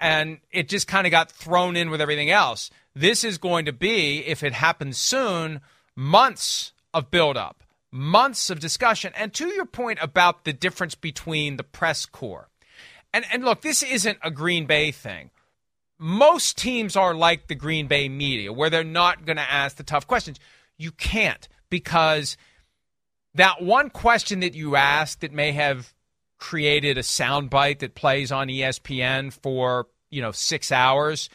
and 0.00 0.38
it 0.50 0.68
just 0.68 0.86
kind 0.86 1.06
of 1.06 1.10
got 1.10 1.30
thrown 1.30 1.76
in 1.76 1.90
with 1.90 2.00
everything 2.00 2.30
else. 2.30 2.70
This 2.94 3.24
is 3.24 3.38
going 3.38 3.64
to 3.66 3.72
be, 3.72 4.18
if 4.26 4.42
it 4.42 4.52
happens 4.52 4.98
soon, 4.98 5.60
months 5.96 6.72
of 6.92 7.10
buildup, 7.10 7.62
months 7.90 8.50
of 8.50 8.60
discussion. 8.60 9.12
And 9.16 9.32
to 9.34 9.48
your 9.48 9.66
point 9.66 9.98
about 10.02 10.44
the 10.44 10.52
difference 10.52 10.94
between 10.94 11.56
the 11.56 11.64
press 11.64 12.06
corps, 12.06 12.48
and, 13.12 13.24
and 13.32 13.44
look, 13.44 13.62
this 13.62 13.82
isn't 13.82 14.18
a 14.22 14.30
Green 14.30 14.66
Bay 14.66 14.90
thing. 14.90 15.30
Most 15.98 16.58
teams 16.58 16.96
are 16.96 17.14
like 17.14 17.46
the 17.46 17.54
Green 17.54 17.86
Bay 17.86 18.08
media, 18.08 18.52
where 18.52 18.68
they're 18.68 18.82
not 18.84 19.24
going 19.24 19.36
to 19.36 19.50
ask 19.50 19.76
the 19.76 19.84
tough 19.84 20.06
questions. 20.06 20.40
You 20.76 20.90
can't 20.90 21.46
because 21.70 22.36
that 23.34 23.62
one 23.62 23.90
question 23.90 24.40
that 24.40 24.54
you 24.54 24.76
asked 24.76 25.20
that 25.20 25.32
may 25.32 25.52
have 25.52 25.94
created 26.44 26.98
a 26.98 27.02
soundbite 27.02 27.78
that 27.78 27.94
plays 27.94 28.30
on 28.30 28.48
ESPN 28.48 29.32
for 29.32 29.86
you 30.10 30.20
know 30.20 30.30
six 30.30 30.70
hours 30.70 31.30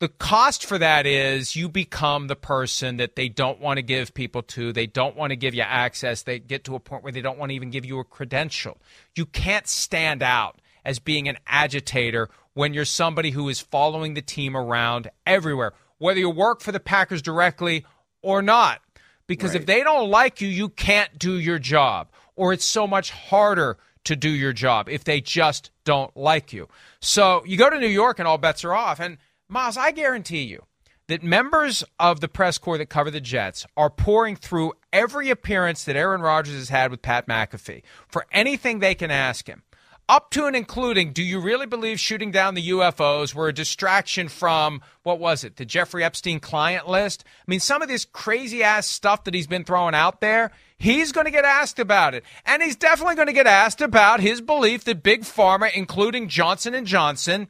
the 0.00 0.08
cost 0.08 0.66
for 0.66 0.76
that 0.76 1.06
is 1.06 1.54
you 1.54 1.68
become 1.68 2.26
the 2.26 2.36
person 2.36 2.96
that 2.96 3.14
they 3.14 3.28
don't 3.28 3.60
want 3.60 3.78
to 3.78 3.82
give 3.82 4.12
people 4.12 4.42
to. 4.42 4.72
They 4.72 4.86
don't 4.86 5.16
want 5.16 5.30
to 5.30 5.36
give 5.36 5.54
you 5.54 5.62
access. 5.62 6.22
They 6.22 6.40
get 6.40 6.64
to 6.64 6.74
a 6.74 6.80
point 6.80 7.04
where 7.04 7.12
they 7.12 7.22
don't 7.22 7.38
want 7.38 7.50
to 7.50 7.54
even 7.54 7.70
give 7.70 7.86
you 7.86 8.00
a 8.00 8.04
credential. 8.04 8.76
You 9.16 9.24
can't 9.24 9.66
stand 9.68 10.22
out 10.22 10.60
as 10.84 10.98
being 10.98 11.28
an 11.28 11.38
agitator 11.46 12.28
when 12.54 12.74
you're 12.74 12.84
somebody 12.84 13.30
who 13.30 13.48
is 13.48 13.60
following 13.60 14.12
the 14.12 14.20
team 14.20 14.56
around 14.56 15.10
everywhere, 15.24 15.72
whether 15.98 16.18
you 16.18 16.28
work 16.28 16.60
for 16.60 16.72
the 16.72 16.80
Packers 16.80 17.22
directly 17.22 17.86
or 18.20 18.42
not. 18.42 18.82
Because 19.26 19.52
right. 19.52 19.60
if 19.60 19.66
they 19.66 19.82
don't 19.84 20.10
like 20.10 20.40
you, 20.40 20.48
you 20.48 20.68
can't 20.68 21.18
do 21.18 21.38
your 21.38 21.58
job, 21.58 22.08
or 22.36 22.52
it's 22.52 22.66
so 22.66 22.86
much 22.86 23.10
harder 23.10 23.78
to 24.04 24.16
do 24.16 24.28
your 24.28 24.52
job 24.52 24.88
if 24.88 25.04
they 25.04 25.20
just 25.20 25.70
don't 25.84 26.16
like 26.16 26.52
you. 26.52 26.68
So 27.00 27.42
you 27.46 27.56
go 27.56 27.70
to 27.70 27.78
New 27.78 27.86
York 27.86 28.18
and 28.18 28.28
all 28.28 28.38
bets 28.38 28.64
are 28.64 28.74
off. 28.74 29.00
And 29.00 29.18
Myles, 29.48 29.76
I 29.76 29.90
guarantee 29.90 30.42
you 30.42 30.62
that 31.06 31.22
members 31.22 31.84
of 31.98 32.20
the 32.20 32.28
press 32.28 32.56
corps 32.58 32.78
that 32.78 32.88
cover 32.88 33.10
the 33.10 33.20
Jets 33.20 33.66
are 33.76 33.90
pouring 33.90 34.36
through 34.36 34.72
every 34.92 35.30
appearance 35.30 35.84
that 35.84 35.96
Aaron 35.96 36.22
Rodgers 36.22 36.54
has 36.54 36.70
had 36.70 36.90
with 36.90 37.02
Pat 37.02 37.26
McAfee 37.26 37.82
for 38.08 38.26
anything 38.32 38.78
they 38.78 38.94
can 38.94 39.10
ask 39.10 39.46
him. 39.46 39.62
Up 40.06 40.30
to 40.32 40.44
and 40.44 40.54
including, 40.54 41.14
do 41.14 41.22
you 41.22 41.40
really 41.40 41.64
believe 41.64 41.98
shooting 41.98 42.30
down 42.30 42.54
the 42.54 42.68
UFOs 42.68 43.34
were 43.34 43.48
a 43.48 43.54
distraction 43.54 44.28
from, 44.28 44.82
what 45.02 45.18
was 45.18 45.44
it, 45.44 45.56
the 45.56 45.64
Jeffrey 45.64 46.04
Epstein 46.04 46.40
client 46.40 46.86
list? 46.86 47.24
I 47.26 47.44
mean, 47.46 47.60
some 47.60 47.80
of 47.80 47.88
this 47.88 48.04
crazy 48.04 48.62
ass 48.62 48.86
stuff 48.86 49.24
that 49.24 49.32
he's 49.32 49.46
been 49.46 49.64
throwing 49.64 49.94
out 49.94 50.20
there, 50.20 50.50
he's 50.84 51.12
going 51.12 51.24
to 51.24 51.30
get 51.30 51.46
asked 51.46 51.78
about 51.78 52.14
it. 52.14 52.22
And 52.44 52.62
he's 52.62 52.76
definitely 52.76 53.16
going 53.16 53.28
to 53.28 53.32
get 53.32 53.46
asked 53.46 53.80
about 53.80 54.20
his 54.20 54.42
belief 54.42 54.84
that 54.84 55.02
Big 55.02 55.22
Pharma, 55.22 55.72
including 55.74 56.28
Johnson 56.28 56.84
& 56.84 56.86
Johnson, 56.86 57.48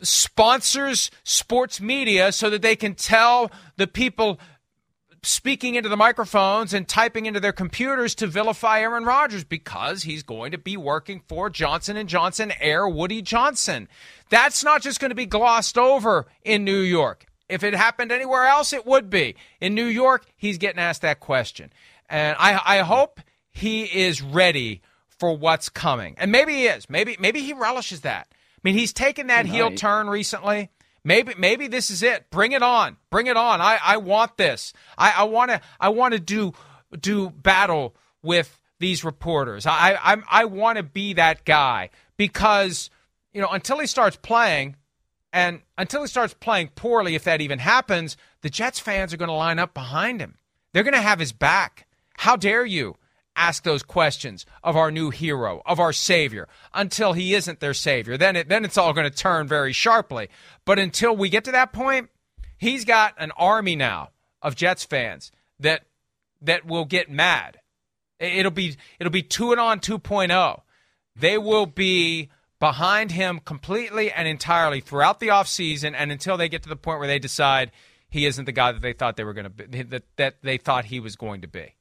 sponsors 0.00 1.10
sports 1.22 1.80
media 1.80 2.32
so 2.32 2.48
that 2.48 2.62
they 2.62 2.74
can 2.74 2.94
tell 2.94 3.52
the 3.76 3.86
people 3.86 4.40
speaking 5.22 5.76
into 5.76 5.88
the 5.88 5.96
microphones 5.96 6.74
and 6.74 6.88
typing 6.88 7.26
into 7.26 7.38
their 7.38 7.52
computers 7.52 8.14
to 8.16 8.26
vilify 8.26 8.80
Aaron 8.80 9.04
Rodgers 9.04 9.44
because 9.44 10.02
he's 10.02 10.24
going 10.24 10.50
to 10.50 10.58
be 10.58 10.76
working 10.76 11.22
for 11.28 11.50
Johnson 11.50 11.96
and 11.96 12.08
Johnson 12.08 12.52
heir 12.60 12.88
Woody 12.88 13.22
Johnson. 13.22 13.88
That's 14.30 14.64
not 14.64 14.82
just 14.82 14.98
going 14.98 15.10
to 15.10 15.14
be 15.14 15.26
glossed 15.26 15.78
over 15.78 16.26
in 16.42 16.64
New 16.64 16.80
York. 16.80 17.26
If 17.48 17.62
it 17.62 17.74
happened 17.74 18.10
anywhere 18.10 18.46
else, 18.46 18.72
it 18.72 18.86
would 18.86 19.10
be. 19.10 19.36
In 19.60 19.74
New 19.74 19.84
York, 19.84 20.24
he's 20.36 20.56
getting 20.56 20.80
asked 20.80 21.02
that 21.02 21.20
question. 21.20 21.70
And 22.12 22.36
I, 22.38 22.60
I 22.64 22.78
hope 22.80 23.20
he 23.50 23.84
is 23.84 24.20
ready 24.20 24.82
for 25.08 25.34
what's 25.34 25.70
coming. 25.70 26.14
And 26.18 26.30
maybe 26.30 26.52
he 26.52 26.66
is. 26.66 26.88
Maybe 26.90 27.16
maybe 27.18 27.40
he 27.40 27.54
relishes 27.54 28.02
that. 28.02 28.28
I 28.30 28.60
mean, 28.62 28.74
he's 28.74 28.92
taken 28.92 29.28
that 29.28 29.46
heel 29.46 29.72
turn 29.72 30.10
recently. 30.10 30.70
Maybe 31.04 31.32
maybe 31.38 31.68
this 31.68 31.90
is 31.90 32.02
it. 32.02 32.30
Bring 32.30 32.52
it 32.52 32.62
on. 32.62 32.98
Bring 33.10 33.28
it 33.28 33.36
on. 33.38 33.62
I, 33.62 33.78
I 33.82 33.96
want 33.96 34.36
this. 34.36 34.74
I, 34.98 35.12
I 35.18 35.22
wanna 35.24 35.62
I 35.80 35.88
wanna 35.88 36.18
do 36.18 36.52
do 37.00 37.30
battle 37.30 37.96
with 38.22 38.60
these 38.78 39.04
reporters. 39.04 39.64
I 39.64 39.94
I 39.94 40.22
I 40.28 40.44
want 40.44 40.76
to 40.76 40.82
be 40.82 41.14
that 41.14 41.46
guy 41.46 41.88
because 42.18 42.90
you 43.32 43.40
know 43.40 43.48
until 43.48 43.78
he 43.78 43.86
starts 43.86 44.16
playing, 44.16 44.76
and 45.32 45.62
until 45.78 46.02
he 46.02 46.08
starts 46.08 46.34
playing 46.34 46.68
poorly, 46.74 47.14
if 47.14 47.24
that 47.24 47.40
even 47.40 47.58
happens, 47.58 48.18
the 48.42 48.50
Jets 48.50 48.78
fans 48.78 49.14
are 49.14 49.16
going 49.16 49.28
to 49.30 49.34
line 49.34 49.58
up 49.58 49.72
behind 49.72 50.20
him. 50.20 50.36
They're 50.72 50.84
going 50.84 50.94
to 50.94 51.00
have 51.00 51.18
his 51.18 51.32
back. 51.32 51.86
How 52.22 52.36
dare 52.36 52.64
you? 52.64 52.96
ask 53.34 53.62
those 53.62 53.82
questions 53.82 54.44
of 54.62 54.76
our 54.76 54.90
new 54.90 55.10
hero, 55.10 55.62
of 55.64 55.80
our 55.80 55.92
savior, 55.92 56.48
until 56.74 57.14
he 57.14 57.34
isn't 57.34 57.60
their 57.60 57.74
savior. 57.74 58.16
Then 58.16 58.36
it, 58.36 58.48
then 58.48 58.64
it's 58.64 58.76
all 58.76 58.92
going 58.92 59.10
to 59.10 59.16
turn 59.16 59.48
very 59.48 59.72
sharply. 59.72 60.28
But 60.64 60.78
until 60.78 61.16
we 61.16 61.30
get 61.30 61.44
to 61.44 61.52
that 61.52 61.72
point, 61.72 62.10
he's 62.58 62.84
got 62.84 63.14
an 63.18 63.32
army 63.32 63.74
now 63.74 64.10
of 64.42 64.54
Jets 64.54 64.84
fans 64.84 65.32
that 65.60 65.84
that 66.42 66.66
will 66.66 66.84
get 66.84 67.10
mad. 67.10 67.60
It'll 68.18 68.52
be 68.52 68.76
it'll 68.98 69.10
be 69.10 69.22
two 69.22 69.52
and 69.52 69.60
on 69.60 69.80
2.0. 69.80 70.60
They 71.16 71.38
will 71.38 71.66
be 71.66 72.28
behind 72.60 73.12
him 73.12 73.40
completely 73.44 74.12
and 74.12 74.28
entirely 74.28 74.80
throughout 74.80 75.20
the 75.20 75.28
offseason 75.28 75.94
and 75.96 76.12
until 76.12 76.36
they 76.36 76.48
get 76.48 76.62
to 76.64 76.68
the 76.68 76.76
point 76.76 76.98
where 76.98 77.08
they 77.08 77.18
decide 77.18 77.72
he 78.08 78.26
isn't 78.26 78.44
the 78.44 78.52
guy 78.52 78.72
that 78.72 78.82
they 78.82 78.92
thought 78.92 79.16
they 79.16 79.24
were 79.24 79.32
going 79.32 79.44
to 79.44 79.50
be 79.50 79.82
that, 79.82 80.04
that 80.16 80.34
they 80.42 80.58
thought 80.58 80.84
he 80.84 81.00
was 81.00 81.16
going 81.16 81.40
to 81.40 81.48
be. 81.48 81.74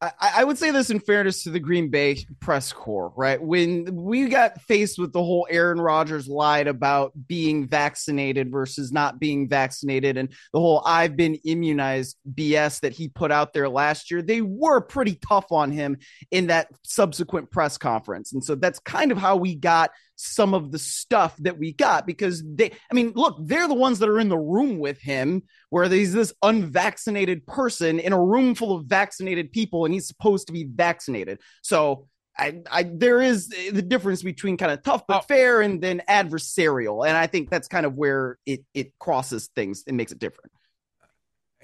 I, 0.00 0.10
I, 0.20 0.44
would 0.44 0.58
say 0.58 0.70
this 0.70 0.90
in 0.90 1.00
fairness 1.00 1.44
to 1.44 1.50
the 1.50 1.58
Green 1.58 1.88
Bay 1.88 2.26
press 2.38 2.70
corps, 2.70 3.14
right? 3.16 3.40
When 3.40 3.94
we 3.94 4.28
got 4.28 4.60
faced 4.60 4.98
with 4.98 5.12
the 5.14 5.24
whole 5.24 5.46
Aaron 5.48 5.80
Rodgers 5.80 6.28
lied 6.28 6.66
about 6.66 7.12
being 7.26 7.66
vaccinated 7.66 8.52
versus 8.52 8.92
not 8.92 9.18
being 9.18 9.48
vaccinated 9.48 10.18
and 10.18 10.28
the 10.52 10.60
whole 10.60 10.82
I've 10.84 11.16
been 11.16 11.36
immunized 11.44 12.18
BS 12.34 12.80
that 12.80 12.92
he 12.92 13.08
put 13.08 13.32
out 13.32 13.54
there 13.54 13.70
last 13.70 14.10
year, 14.10 14.20
they 14.20 14.42
were 14.42 14.82
pretty 14.82 15.14
tough 15.14 15.50
on 15.50 15.70
him 15.70 15.96
in 16.30 16.48
that 16.48 16.68
subsequent 16.82 17.50
press 17.50 17.78
conference. 17.78 18.34
And 18.34 18.44
so 18.44 18.54
that's 18.54 18.78
kind 18.80 19.12
of 19.12 19.18
how 19.18 19.36
we 19.36 19.54
got 19.54 19.92
some 20.16 20.54
of 20.54 20.72
the 20.72 20.78
stuff 20.78 21.36
that 21.38 21.58
we 21.58 21.72
got 21.72 22.06
because 22.06 22.42
they, 22.46 22.72
I 22.90 22.94
mean, 22.94 23.12
look, 23.14 23.36
they're 23.40 23.68
the 23.68 23.74
ones 23.74 23.98
that 24.00 24.08
are 24.08 24.18
in 24.18 24.28
the 24.28 24.38
room 24.38 24.78
with 24.78 24.98
him, 24.98 25.42
where 25.70 25.88
he's 25.88 26.12
this 26.12 26.32
unvaccinated 26.42 27.46
person 27.46 28.00
in 28.00 28.12
a 28.12 28.22
room 28.22 28.54
full 28.54 28.74
of 28.76 28.86
vaccinated 28.86 29.52
people, 29.52 29.84
and 29.84 29.94
he's 29.94 30.08
supposed 30.08 30.46
to 30.48 30.52
be 30.52 30.64
vaccinated. 30.64 31.40
So 31.62 32.08
I, 32.38 32.60
I, 32.70 32.90
there 32.92 33.20
is 33.20 33.48
the 33.48 33.82
difference 33.82 34.22
between 34.22 34.56
kind 34.56 34.72
of 34.72 34.82
tough 34.82 35.04
but 35.06 35.18
oh. 35.18 35.26
fair 35.26 35.60
and 35.60 35.80
then 35.80 36.02
adversarial, 36.08 37.06
and 37.06 37.16
I 37.16 37.26
think 37.26 37.50
that's 37.50 37.68
kind 37.68 37.86
of 37.86 37.94
where 37.94 38.38
it 38.46 38.64
it 38.74 38.92
crosses 38.98 39.48
things 39.54 39.84
and 39.86 39.96
makes 39.96 40.12
it 40.12 40.18
different. 40.18 40.52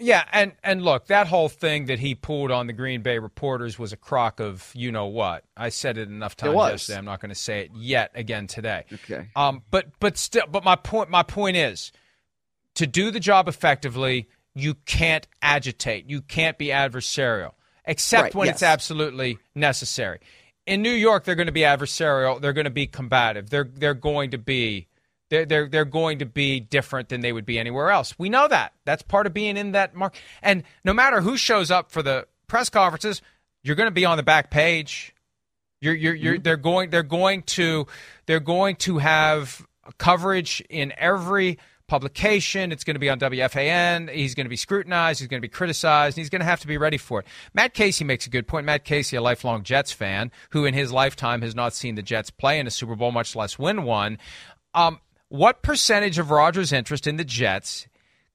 Yeah, 0.02 0.24
and 0.32 0.52
and 0.64 0.82
look, 0.82 1.06
that 1.06 1.28
whole 1.28 1.48
thing 1.48 1.86
that 1.86 2.00
he 2.00 2.14
pulled 2.14 2.50
on 2.50 2.66
the 2.66 2.72
Green 2.72 3.02
Bay 3.02 3.18
reporters 3.18 3.78
was 3.78 3.92
a 3.92 3.96
crock 3.96 4.40
of 4.40 4.70
you 4.74 4.90
know 4.90 5.06
what. 5.06 5.44
I 5.56 5.68
said 5.68 5.96
it 5.96 6.08
enough 6.08 6.36
times 6.36 6.54
it 6.54 6.56
yesterday. 6.56 6.98
I'm 6.98 7.04
not 7.04 7.20
going 7.20 7.28
to 7.28 7.36
say 7.36 7.60
it 7.60 7.70
yet 7.74 8.10
again 8.14 8.48
today. 8.48 8.84
Okay. 8.92 9.28
Um, 9.36 9.62
but 9.70 9.86
but 10.00 10.18
still, 10.18 10.46
but 10.50 10.64
my 10.64 10.74
point 10.74 11.08
my 11.08 11.22
point 11.22 11.56
is, 11.56 11.92
to 12.74 12.86
do 12.86 13.12
the 13.12 13.20
job 13.20 13.46
effectively, 13.46 14.28
you 14.54 14.74
can't 14.74 15.26
agitate. 15.40 16.10
You 16.10 16.20
can't 16.20 16.58
be 16.58 16.66
adversarial, 16.66 17.52
except 17.84 18.22
right, 18.22 18.34
when 18.34 18.46
yes. 18.46 18.56
it's 18.56 18.62
absolutely 18.64 19.38
necessary. 19.54 20.18
In 20.66 20.82
New 20.82 20.90
York, 20.90 21.24
they're 21.24 21.36
going 21.36 21.46
to 21.46 21.52
be 21.52 21.60
adversarial. 21.60 22.40
They're 22.40 22.52
going 22.52 22.64
to 22.64 22.70
be 22.70 22.88
combative. 22.88 23.50
They're 23.50 23.70
they're 23.72 23.94
going 23.94 24.32
to 24.32 24.38
be 24.38 24.88
they're, 25.32 25.46
they're, 25.46 25.66
they're 25.66 25.84
going 25.86 26.18
to 26.18 26.26
be 26.26 26.60
different 26.60 27.08
than 27.08 27.22
they 27.22 27.32
would 27.32 27.46
be 27.46 27.58
anywhere 27.58 27.90
else. 27.90 28.18
We 28.18 28.28
know 28.28 28.46
that. 28.48 28.74
That's 28.84 29.00
part 29.00 29.26
of 29.26 29.32
being 29.32 29.56
in 29.56 29.72
that 29.72 29.94
market. 29.94 30.20
And 30.42 30.62
no 30.84 30.92
matter 30.92 31.22
who 31.22 31.38
shows 31.38 31.70
up 31.70 31.90
for 31.90 32.02
the 32.02 32.26
press 32.48 32.68
conferences, 32.68 33.22
you're 33.62 33.74
going 33.76 33.86
to 33.86 33.94
be 33.94 34.04
on 34.04 34.18
the 34.18 34.22
back 34.22 34.50
page. 34.50 35.14
You're, 35.80 35.94
you're, 35.94 36.14
you're, 36.14 36.34
mm-hmm. 36.34 36.42
they're 36.42 36.58
going, 36.58 36.90
they're 36.90 37.02
going 37.02 37.44
to, 37.44 37.86
they're 38.26 38.40
going 38.40 38.76
to 38.76 38.98
have 38.98 39.66
coverage 39.96 40.62
in 40.68 40.92
every 40.98 41.58
publication. 41.86 42.70
It's 42.70 42.84
going 42.84 42.96
to 42.96 43.00
be 43.00 43.08
on 43.08 43.18
WFAN. 43.18 44.12
He's 44.12 44.34
going 44.34 44.44
to 44.44 44.50
be 44.50 44.56
scrutinized. 44.56 45.18
He's 45.18 45.28
going 45.28 45.40
to 45.40 45.48
be 45.48 45.50
criticized. 45.50 46.18
he's 46.18 46.28
going 46.28 46.40
to 46.40 46.46
have 46.46 46.60
to 46.60 46.66
be 46.66 46.76
ready 46.76 46.98
for 46.98 47.20
it. 47.20 47.26
Matt 47.54 47.72
Casey 47.72 48.04
makes 48.04 48.26
a 48.26 48.30
good 48.30 48.46
point. 48.46 48.66
Matt 48.66 48.84
Casey, 48.84 49.16
a 49.16 49.22
lifelong 49.22 49.62
Jets 49.62 49.92
fan, 49.92 50.30
who 50.50 50.66
in 50.66 50.74
his 50.74 50.92
lifetime 50.92 51.40
has 51.40 51.54
not 51.54 51.72
seen 51.72 51.94
the 51.94 52.02
Jets 52.02 52.28
play 52.28 52.58
in 52.58 52.66
a 52.66 52.70
Super 52.70 52.96
Bowl, 52.96 53.12
much 53.12 53.34
less 53.34 53.58
win 53.58 53.84
one. 53.84 54.18
Um, 54.74 55.00
what 55.32 55.62
percentage 55.62 56.18
of 56.18 56.30
Rodgers' 56.30 56.74
interest 56.74 57.06
in 57.06 57.16
the 57.16 57.24
Jets 57.24 57.86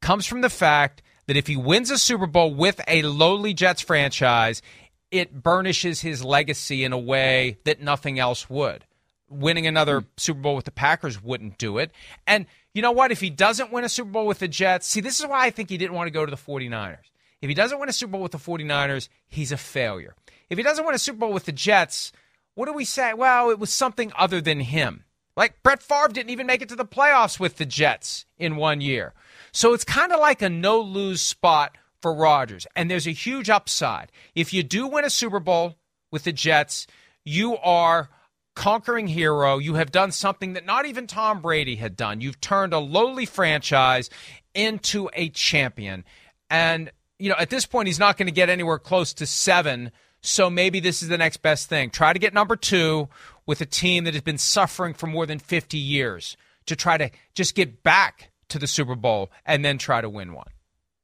comes 0.02 0.26
from 0.26 0.42
the 0.42 0.50
fact 0.50 1.04
that 1.28 1.38
if 1.38 1.46
he 1.46 1.56
wins 1.56 1.92
a 1.92 1.98
Super 2.00 2.26
Bowl 2.26 2.56
with 2.56 2.82
a 2.88 3.04
lowly 3.04 3.54
Jets 3.54 3.82
franchise, 3.82 4.64
it 5.12 5.44
burnishes 5.44 6.02
his 6.02 6.26
legacy 6.26 6.84
in 6.84 6.94
a 6.94 6.98
way 6.98 7.60
that 7.66 7.82
nothing 7.82 8.18
else 8.18 8.50
would. 8.50 8.84
Winning 9.30 9.68
another 9.68 10.00
hmm. 10.00 10.08
Super 10.18 10.40
Bowl 10.40 10.56
with 10.56 10.66
the 10.66 10.72
Packers 10.72 11.22
wouldn't 11.22 11.60
do 11.60 11.78
it. 11.78 11.92
And 12.26 12.48
you 12.74 12.82
know 12.82 12.94
what? 12.94 13.12
If 13.12 13.22
he 13.22 13.30
doesn't 13.30 13.72
win 13.72 13.84
a 13.84 13.90
Super 13.90 14.10
Bowl 14.10 14.26
with 14.26 14.40
the 14.40 14.48
Jets, 14.48 14.88
see, 14.88 15.02
this 15.02 15.20
is 15.20 15.28
why 15.28 15.46
I 15.46 15.52
think 15.52 15.70
he 15.70 15.78
didn't 15.78 15.96
want 15.96 16.08
to 16.08 16.12
go 16.12 16.26
to 16.26 16.32
the 16.32 16.36
49ers. 16.36 16.98
If 17.44 17.48
he 17.48 17.54
doesn't 17.54 17.80
win 17.80 17.90
a 17.90 17.94
Super 17.94 18.14
Bowl 18.14 18.24
with 18.24 18.32
the 18.32 18.40
49ers, 18.40 19.08
he's 19.28 19.52
a 19.52 19.58
failure. 19.58 20.16
If 20.50 20.58
he 20.58 20.64
doesn't 20.64 20.84
win 20.84 20.96
a 20.96 21.00
Super 21.00 21.20
Bowl 21.20 21.34
with 21.34 21.46
the 21.46 21.52
Jets, 21.52 22.12
what 22.56 22.66
do 22.66 22.74
we 22.74 22.86
say? 22.86 23.14
Well, 23.14 23.52
it 23.52 23.60
was 23.60 23.72
something 23.72 24.12
other 24.18 24.42
than 24.42 24.62
him. 24.62 25.04
Like 25.38 25.62
Brett 25.62 25.84
Favre 25.84 26.10
didn't 26.10 26.32
even 26.32 26.48
make 26.48 26.64
it 26.64 26.70
to 26.70 26.76
the 26.76 26.84
playoffs 26.84 27.40
with 27.40 27.58
the 27.58 27.66
Jets 27.66 28.26
in 28.40 28.56
one 28.56 28.82
year. 28.82 29.14
So 29.54 29.74
it's 29.74 29.84
kind 29.84 30.12
of 30.12 30.20
like 30.20 30.42
a 30.42 30.50
no 30.50 30.82
lose 30.82 31.22
spot 31.22 31.78
for 32.02 32.14
Rodgers. 32.14 32.66
And 32.76 32.90
there's 32.90 33.08
a 33.08 33.12
huge 33.12 33.50
upside. 33.50 34.12
If 34.34 34.52
you 34.52 34.64
do 34.64 34.88
win 34.88 35.06
a 35.06 35.12
Super 35.12 35.40
Bowl 35.40 35.76
with 36.12 36.24
the 36.24 36.32
Jets, 36.32 36.88
you 37.24 37.56
are 37.58 38.10
conquering 38.56 39.08
hero. 39.08 39.60
You 39.60 39.76
have 39.76 39.92
done 39.92 40.12
something 40.12 40.54
that 40.54 40.66
not 40.66 40.88
even 40.88 41.06
Tom 41.06 41.42
Brady 41.42 41.76
had 41.76 41.96
done. 41.96 42.20
You've 42.20 42.42
turned 42.42 42.74
a 42.74 42.80
lowly 42.80 43.28
franchise 43.28 44.10
into 44.56 45.08
a 45.14 45.30
champion. 45.30 46.04
And, 46.50 46.92
you 47.20 47.30
know, 47.30 47.36
at 47.38 47.52
this 47.52 47.68
point, 47.68 47.88
he's 47.88 48.00
not 48.00 48.18
going 48.18 48.26
to 48.26 48.34
get 48.34 48.50
anywhere 48.50 48.80
close 48.80 49.14
to 49.16 49.28
seven. 49.28 49.92
So 50.22 50.50
maybe 50.50 50.80
this 50.80 51.02
is 51.02 51.10
the 51.10 51.18
next 51.18 51.38
best 51.38 51.70
thing. 51.70 51.90
Try 51.90 52.14
to 52.14 52.20
get 52.20 52.34
number 52.34 52.56
two 52.56 53.10
with 53.46 53.62
a 53.62 53.66
team 53.66 54.04
that 54.04 54.14
has 54.14 54.24
been 54.24 54.38
suffering 54.38 54.94
for 54.94 55.08
more 55.08 55.26
than 55.26 55.40
50 55.40 55.78
years 55.78 56.36
to 56.66 56.76
try 56.76 56.98
to 56.98 57.10
just 57.34 57.56
get 57.56 57.84
back 57.84 58.32
to 58.50 58.60
the 58.60 58.68
Super 58.68 58.96
Bowl 58.96 59.32
and 59.46 59.64
then 59.64 59.78
try 59.78 60.02
to 60.02 60.10
win 60.10 60.34
one. 60.34 60.48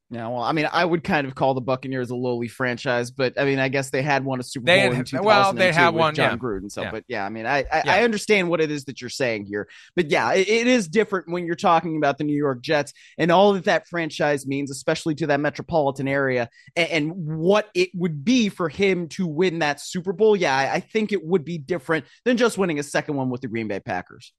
Yeah, 0.09 0.27
well, 0.27 0.43
I 0.43 0.51
mean, 0.51 0.67
I 0.71 0.85
would 0.85 1.03
kind 1.03 1.25
of 1.25 1.33
call 1.33 1.55
the 1.55 1.61
Buccaneers 1.61 2.11
a 2.11 2.15
lowly 2.15 2.47
franchise, 2.47 3.09
but 3.09 3.39
I 3.39 3.45
mean, 3.45 3.57
I 3.57 3.67
guess 3.69 3.89
they 3.89 4.03
had 4.03 4.23
won 4.23 4.39
a 4.39 4.43
Super 4.43 4.65
Bowl 4.65 4.75
had, 4.75 4.93
in 4.93 5.03
2002 5.05 5.23
well, 5.25 5.53
they 5.53 5.71
had 5.71 5.89
one, 5.95 6.13
John 6.13 6.31
yeah. 6.31 6.37
Gruden. 6.37 6.71
So, 6.71 6.83
yeah. 6.83 6.91
but 6.91 7.03
yeah, 7.07 7.25
I 7.25 7.29
mean, 7.29 7.47
I 7.47 7.59
I, 7.59 7.81
yeah. 7.85 7.95
I, 7.95 8.03
understand 8.03 8.47
what 8.47 8.61
it 8.61 8.69
is 8.69 8.85
that 8.85 9.01
you're 9.01 9.09
saying 9.09 9.45
here, 9.45 9.67
but 9.95 10.11
yeah, 10.11 10.33
it, 10.33 10.47
it 10.47 10.67
is 10.67 10.87
different 10.87 11.29
when 11.29 11.47
you're 11.47 11.55
talking 11.55 11.97
about 11.97 12.19
the 12.19 12.25
New 12.25 12.37
York 12.37 12.61
Jets 12.61 12.93
and 13.17 13.31
all 13.31 13.53
that 13.53 13.65
that 13.65 13.87
franchise 13.87 14.45
means, 14.45 14.69
especially 14.69 15.15
to 15.15 15.27
that 15.27 15.39
metropolitan 15.39 16.07
area, 16.07 16.47
and, 16.75 16.89
and 16.89 17.13
what 17.15 17.69
it 17.73 17.89
would 17.95 18.23
be 18.23 18.49
for 18.49 18.69
him 18.69 19.07
to 19.09 19.25
win 19.25 19.59
that 19.59 19.79
Super 19.79 20.13
Bowl. 20.13 20.35
Yeah, 20.35 20.55
I, 20.55 20.75
I 20.75 20.79
think 20.79 21.11
it 21.11 21.25
would 21.25 21.43
be 21.43 21.57
different 21.57 22.05
than 22.23 22.37
just 22.37 22.57
winning 22.57 22.77
a 22.77 22.83
second 22.83 23.15
one 23.15 23.31
with 23.31 23.41
the 23.41 23.47
Green 23.47 23.67
Bay 23.67 23.79
Packers. 23.79 24.31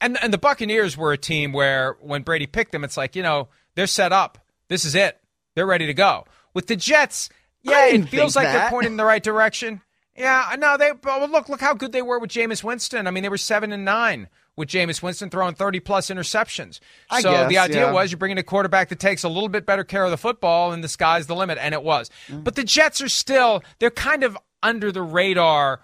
And 0.00 0.18
and 0.20 0.32
the 0.32 0.38
Buccaneers 0.38 0.96
were 0.96 1.12
a 1.12 1.18
team 1.18 1.52
where 1.52 1.96
when 2.00 2.22
Brady 2.22 2.46
picked 2.46 2.72
them, 2.72 2.82
it's 2.82 2.96
like 2.96 3.14
you 3.14 3.22
know 3.22 3.48
they're 3.74 3.86
set 3.86 4.12
up. 4.12 4.38
This 4.68 4.84
is 4.84 4.94
it. 4.94 5.20
They're 5.54 5.66
ready 5.66 5.86
to 5.86 5.94
go. 5.94 6.24
With 6.54 6.66
the 6.66 6.76
Jets, 6.76 7.28
yeah, 7.62 7.86
it 7.86 8.08
feels 8.08 8.36
like 8.36 8.46
that. 8.46 8.52
they're 8.52 8.70
pointing 8.70 8.92
in 8.92 8.96
the 8.96 9.04
right 9.04 9.22
direction. 9.22 9.80
Yeah, 10.16 10.54
no, 10.58 10.76
they 10.76 10.92
well, 11.02 11.26
look 11.28 11.48
look 11.48 11.60
how 11.60 11.74
good 11.74 11.92
they 11.92 12.02
were 12.02 12.18
with 12.18 12.30
Jameis 12.30 12.62
Winston. 12.62 13.06
I 13.06 13.10
mean, 13.10 13.22
they 13.22 13.28
were 13.28 13.38
seven 13.38 13.72
and 13.72 13.84
nine 13.84 14.28
with 14.56 14.68
Jameis 14.68 15.02
Winston 15.02 15.30
throwing 15.30 15.54
thirty 15.54 15.80
plus 15.80 16.08
interceptions. 16.08 16.80
I 17.10 17.22
so 17.22 17.30
guess, 17.30 17.48
the 17.48 17.58
idea 17.58 17.86
yeah. 17.86 17.92
was 17.92 18.10
you're 18.10 18.18
bringing 18.18 18.38
a 18.38 18.42
quarterback 18.42 18.90
that 18.90 19.00
takes 19.00 19.24
a 19.24 19.28
little 19.28 19.48
bit 19.48 19.64
better 19.64 19.84
care 19.84 20.04
of 20.04 20.10
the 20.10 20.18
football, 20.18 20.72
and 20.72 20.84
the 20.84 20.88
sky's 20.88 21.26
the 21.26 21.34
limit, 21.34 21.58
and 21.58 21.72
it 21.72 21.82
was. 21.82 22.10
Mm-hmm. 22.28 22.42
But 22.42 22.56
the 22.56 22.64
Jets 22.64 23.00
are 23.00 23.08
still 23.08 23.62
they're 23.78 23.90
kind 23.90 24.22
of 24.22 24.36
under 24.62 24.92
the 24.92 25.02
radar, 25.02 25.80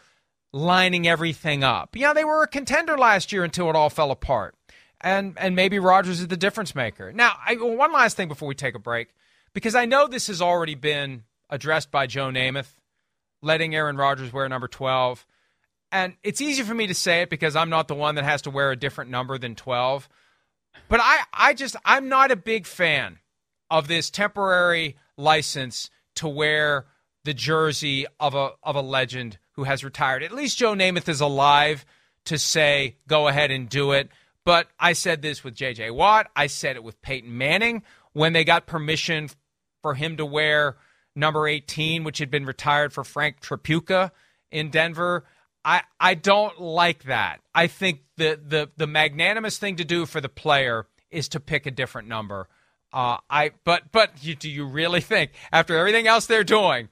lining 0.52 1.08
everything 1.08 1.64
up. 1.64 1.96
Yeah, 1.96 2.12
they 2.12 2.24
were 2.24 2.42
a 2.42 2.48
contender 2.48 2.98
last 2.98 3.32
year 3.32 3.44
until 3.44 3.70
it 3.70 3.76
all 3.76 3.90
fell 3.90 4.10
apart 4.10 4.54
and 5.00 5.34
and 5.38 5.54
maybe 5.54 5.78
Rodgers 5.78 6.20
is 6.20 6.28
the 6.28 6.36
difference 6.36 6.74
maker. 6.74 7.12
Now, 7.12 7.32
I, 7.46 7.54
one 7.54 7.92
last 7.92 8.16
thing 8.16 8.28
before 8.28 8.48
we 8.48 8.54
take 8.54 8.74
a 8.74 8.80
break, 8.80 9.08
because 9.52 9.74
I 9.74 9.84
know 9.84 10.06
this 10.06 10.26
has 10.26 10.42
already 10.42 10.74
been 10.74 11.24
addressed 11.50 11.90
by 11.90 12.06
Joe 12.06 12.28
Namath, 12.28 12.72
letting 13.42 13.74
Aaron 13.74 13.96
Rodgers 13.96 14.32
wear 14.32 14.48
number 14.48 14.68
twelve, 14.68 15.26
and 15.92 16.14
it's 16.22 16.40
easy 16.40 16.62
for 16.62 16.74
me 16.74 16.86
to 16.86 16.94
say 16.94 17.22
it 17.22 17.30
because 17.30 17.56
I'm 17.56 17.70
not 17.70 17.88
the 17.88 17.94
one 17.94 18.16
that 18.16 18.24
has 18.24 18.42
to 18.42 18.50
wear 18.50 18.70
a 18.70 18.76
different 18.76 19.10
number 19.10 19.38
than 19.38 19.54
twelve. 19.54 20.08
But 20.88 21.00
I, 21.02 21.18
I 21.32 21.54
just 21.54 21.76
I'm 21.84 22.08
not 22.08 22.30
a 22.30 22.36
big 22.36 22.66
fan 22.66 23.18
of 23.70 23.88
this 23.88 24.10
temporary 24.10 24.96
license 25.16 25.90
to 26.16 26.28
wear 26.28 26.86
the 27.24 27.34
jersey 27.34 28.06
of 28.18 28.34
a 28.34 28.52
of 28.62 28.76
a 28.76 28.80
legend 28.80 29.38
who 29.52 29.64
has 29.64 29.84
retired. 29.84 30.22
At 30.22 30.32
least 30.32 30.58
Joe 30.58 30.74
Namath 30.74 31.08
is 31.08 31.20
alive 31.20 31.84
to 32.26 32.38
say 32.38 32.96
go 33.06 33.28
ahead 33.28 33.50
and 33.50 33.68
do 33.68 33.92
it. 33.92 34.08
But 34.48 34.68
I 34.80 34.94
said 34.94 35.20
this 35.20 35.44
with 35.44 35.54
J.J. 35.54 35.90
Watt. 35.90 36.30
I 36.34 36.46
said 36.46 36.76
it 36.76 36.82
with 36.82 37.02
Peyton 37.02 37.36
Manning 37.36 37.82
when 38.14 38.32
they 38.32 38.44
got 38.44 38.64
permission 38.64 39.28
for 39.82 39.92
him 39.92 40.16
to 40.16 40.24
wear 40.24 40.78
number 41.14 41.46
18, 41.46 42.02
which 42.02 42.16
had 42.16 42.30
been 42.30 42.46
retired 42.46 42.94
for 42.94 43.04
Frank 43.04 43.42
Tripucka 43.42 44.10
in 44.50 44.70
Denver. 44.70 45.26
I, 45.66 45.82
I 46.00 46.14
don't 46.14 46.58
like 46.58 47.02
that. 47.02 47.42
I 47.54 47.66
think 47.66 48.04
the, 48.16 48.40
the, 48.42 48.70
the 48.74 48.86
magnanimous 48.86 49.58
thing 49.58 49.76
to 49.76 49.84
do 49.84 50.06
for 50.06 50.18
the 50.18 50.30
player 50.30 50.86
is 51.10 51.28
to 51.28 51.40
pick 51.40 51.66
a 51.66 51.70
different 51.70 52.08
number. 52.08 52.48
Uh, 52.90 53.18
I 53.28 53.50
but 53.64 53.92
but 53.92 54.24
you, 54.24 54.34
do 54.34 54.48
you 54.48 54.64
really 54.64 55.00
think 55.02 55.32
after 55.52 55.76
everything 55.76 56.06
else 56.06 56.24
they're 56.24 56.42
doing 56.42 56.88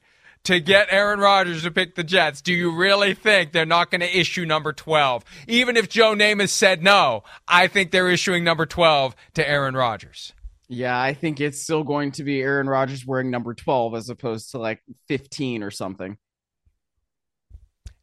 to 0.47 0.61
get 0.61 0.87
Aaron 0.91 1.19
Rodgers 1.19 1.63
to 1.63 1.71
pick 1.71 1.95
the 1.95 2.05
Jets, 2.05 2.41
do 2.41 2.53
you 2.53 2.73
really 2.73 3.13
think 3.13 3.51
they're 3.51 3.65
not 3.65 3.91
going 3.91 3.99
to 3.99 4.17
issue 4.17 4.45
number 4.45 4.71
12? 4.71 5.25
Even 5.49 5.75
if 5.75 5.89
Joe 5.89 6.13
Namath 6.13 6.49
said 6.49 6.81
no, 6.81 7.23
I 7.49 7.67
think 7.67 7.91
they're 7.91 8.09
issuing 8.09 8.45
number 8.45 8.65
12 8.65 9.13
to 9.33 9.47
Aaron 9.47 9.75
Rodgers. 9.75 10.31
Yeah, 10.69 10.97
I 10.97 11.13
think 11.13 11.41
it's 11.41 11.61
still 11.61 11.83
going 11.83 12.13
to 12.13 12.23
be 12.23 12.41
Aaron 12.41 12.67
Rodgers 12.67 13.05
wearing 13.05 13.29
number 13.29 13.53
12 13.53 13.95
as 13.95 14.09
opposed 14.09 14.51
to 14.51 14.57
like 14.57 14.81
15 15.09 15.63
or 15.63 15.71
something. 15.71 16.17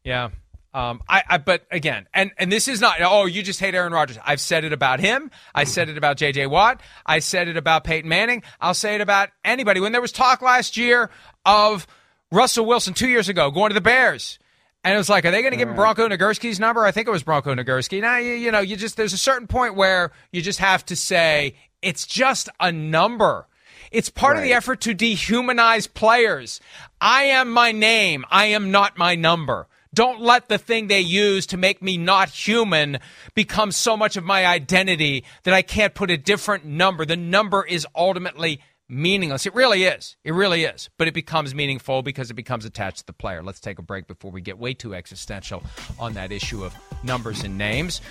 Yeah. 0.03 0.29
Um, 0.71 1.01
I, 1.09 1.23
I, 1.27 1.37
but 1.39 1.65
again, 1.71 2.05
and 2.13 2.31
and 2.37 2.51
this 2.51 2.67
is 2.67 2.81
not. 2.81 2.97
Oh, 3.01 3.25
you 3.25 3.43
just 3.43 3.61
hate 3.61 3.73
Aaron 3.73 3.93
Rodgers. 3.93 4.19
I've 4.23 4.41
said 4.41 4.65
it 4.65 4.73
about 4.73 4.99
him. 4.99 5.31
I 5.55 5.63
said 5.63 5.87
it 5.87 5.97
about 5.97 6.17
J.J. 6.17 6.47
Watt. 6.47 6.81
I 7.05 7.19
said 7.19 7.47
it 7.47 7.55
about 7.55 7.85
Peyton 7.85 8.09
Manning. 8.09 8.43
I'll 8.59 8.73
say 8.73 8.95
it 8.95 9.01
about 9.01 9.29
anybody. 9.45 9.79
When 9.79 9.93
there 9.93 10.01
was 10.01 10.11
talk 10.11 10.41
last 10.41 10.75
year 10.75 11.09
of 11.45 11.87
Russell 12.31 12.65
Wilson 12.65 12.93
two 12.93 13.07
years 13.07 13.29
ago 13.29 13.51
going 13.51 13.69
to 13.69 13.73
the 13.73 13.81
Bears, 13.81 14.39
and 14.83 14.93
it 14.93 14.97
was 14.97 15.09
like, 15.09 15.25
are 15.25 15.31
they 15.31 15.41
going 15.41 15.51
to 15.51 15.57
give 15.57 15.69
him 15.69 15.75
Bronco 15.75 16.07
Nagurski's 16.07 16.59
number? 16.59 16.85
I 16.85 16.91
think 16.91 17.07
it 17.07 17.11
was 17.11 17.23
Bronco 17.23 17.53
Nagurski. 17.53 18.01
Now 18.01 18.17
you, 18.17 18.33
you 18.33 18.51
know, 18.51 18.59
you 18.59 18.75
just 18.75 18.97
there's 18.97 19.13
a 19.13 19.17
certain 19.17 19.47
point 19.47 19.75
where 19.75 20.11
you 20.31 20.41
just 20.41 20.59
have 20.59 20.85
to 20.85 20.95
say 20.95 21.55
it's 21.81 22.05
just 22.05 22.49
a 22.59 22.71
number. 22.71 23.47
It's 23.91 24.09
part 24.09 24.33
right. 24.33 24.39
of 24.39 24.43
the 24.43 24.53
effort 24.53 24.81
to 24.81 24.95
dehumanize 24.95 25.91
players. 25.91 26.59
I 26.99 27.23
am 27.23 27.51
my 27.51 27.71
name. 27.71 28.25
I 28.29 28.47
am 28.47 28.71
not 28.71 28.97
my 28.97 29.15
number. 29.15 29.67
Don't 29.93 30.19
let 30.19 30.49
the 30.49 30.57
thing 30.57 30.87
they 30.87 30.99
use 30.99 31.45
to 31.47 31.57
make 31.57 31.81
me 31.81 31.97
not 31.97 32.27
human 32.29 32.99
become 33.33 33.71
so 33.71 33.95
much 33.95 34.17
of 34.17 34.25
my 34.25 34.45
identity 34.45 35.23
that 35.43 35.53
I 35.53 35.61
can't 35.61 35.93
put 35.93 36.11
a 36.11 36.17
different 36.17 36.65
number. 36.65 37.05
The 37.05 37.15
number 37.15 37.63
is 37.65 37.87
ultimately 37.95 38.59
meaningless. 38.87 39.45
It 39.45 39.55
really 39.55 39.83
is. 39.83 40.15
It 40.23 40.33
really 40.33 40.63
is. 40.63 40.89
But 40.97 41.07
it 41.07 41.13
becomes 41.13 41.55
meaningful 41.55 42.01
because 42.01 42.29
it 42.29 42.35
becomes 42.35 42.65
attached 42.65 42.99
to 42.99 43.05
the 43.05 43.13
player. 43.13 43.41
Let's 43.43 43.59
take 43.59 43.79
a 43.79 43.81
break 43.81 44.07
before 44.07 44.31
we 44.31 44.41
get 44.41 44.57
way 44.57 44.73
too 44.73 44.93
existential 44.93 45.63
on 45.99 46.13
that 46.13 46.31
issue 46.31 46.63
of 46.63 46.75
numbers 47.03 47.43
and 47.43 47.57
names. 47.57 48.01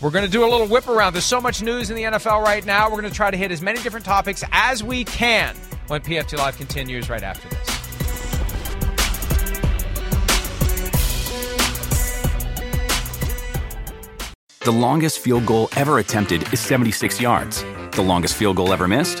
We're 0.00 0.10
going 0.10 0.24
to 0.24 0.30
do 0.30 0.44
a 0.44 0.48
little 0.48 0.66
whip 0.66 0.88
around. 0.88 1.12
There's 1.12 1.24
so 1.24 1.40
much 1.40 1.62
news 1.62 1.90
in 1.90 1.96
the 1.96 2.04
NFL 2.04 2.42
right 2.42 2.64
now. 2.64 2.86
We're 2.90 3.00
going 3.00 3.10
to 3.10 3.16
try 3.16 3.30
to 3.30 3.36
hit 3.36 3.50
as 3.50 3.62
many 3.62 3.80
different 3.82 4.06
topics 4.06 4.42
as 4.52 4.82
we 4.82 5.04
can 5.04 5.54
when 5.88 6.00
PFT 6.00 6.38
Live 6.38 6.56
continues 6.56 7.10
right 7.10 7.22
after 7.22 7.48
this. 7.48 7.82
The 14.60 14.70
longest 14.70 15.18
field 15.18 15.44
goal 15.44 15.68
ever 15.76 15.98
attempted 15.98 16.52
is 16.52 16.60
76 16.60 17.20
yards. 17.20 17.64
The 17.92 18.02
longest 18.02 18.36
field 18.36 18.56
goal 18.56 18.72
ever 18.72 18.86
missed? 18.86 19.20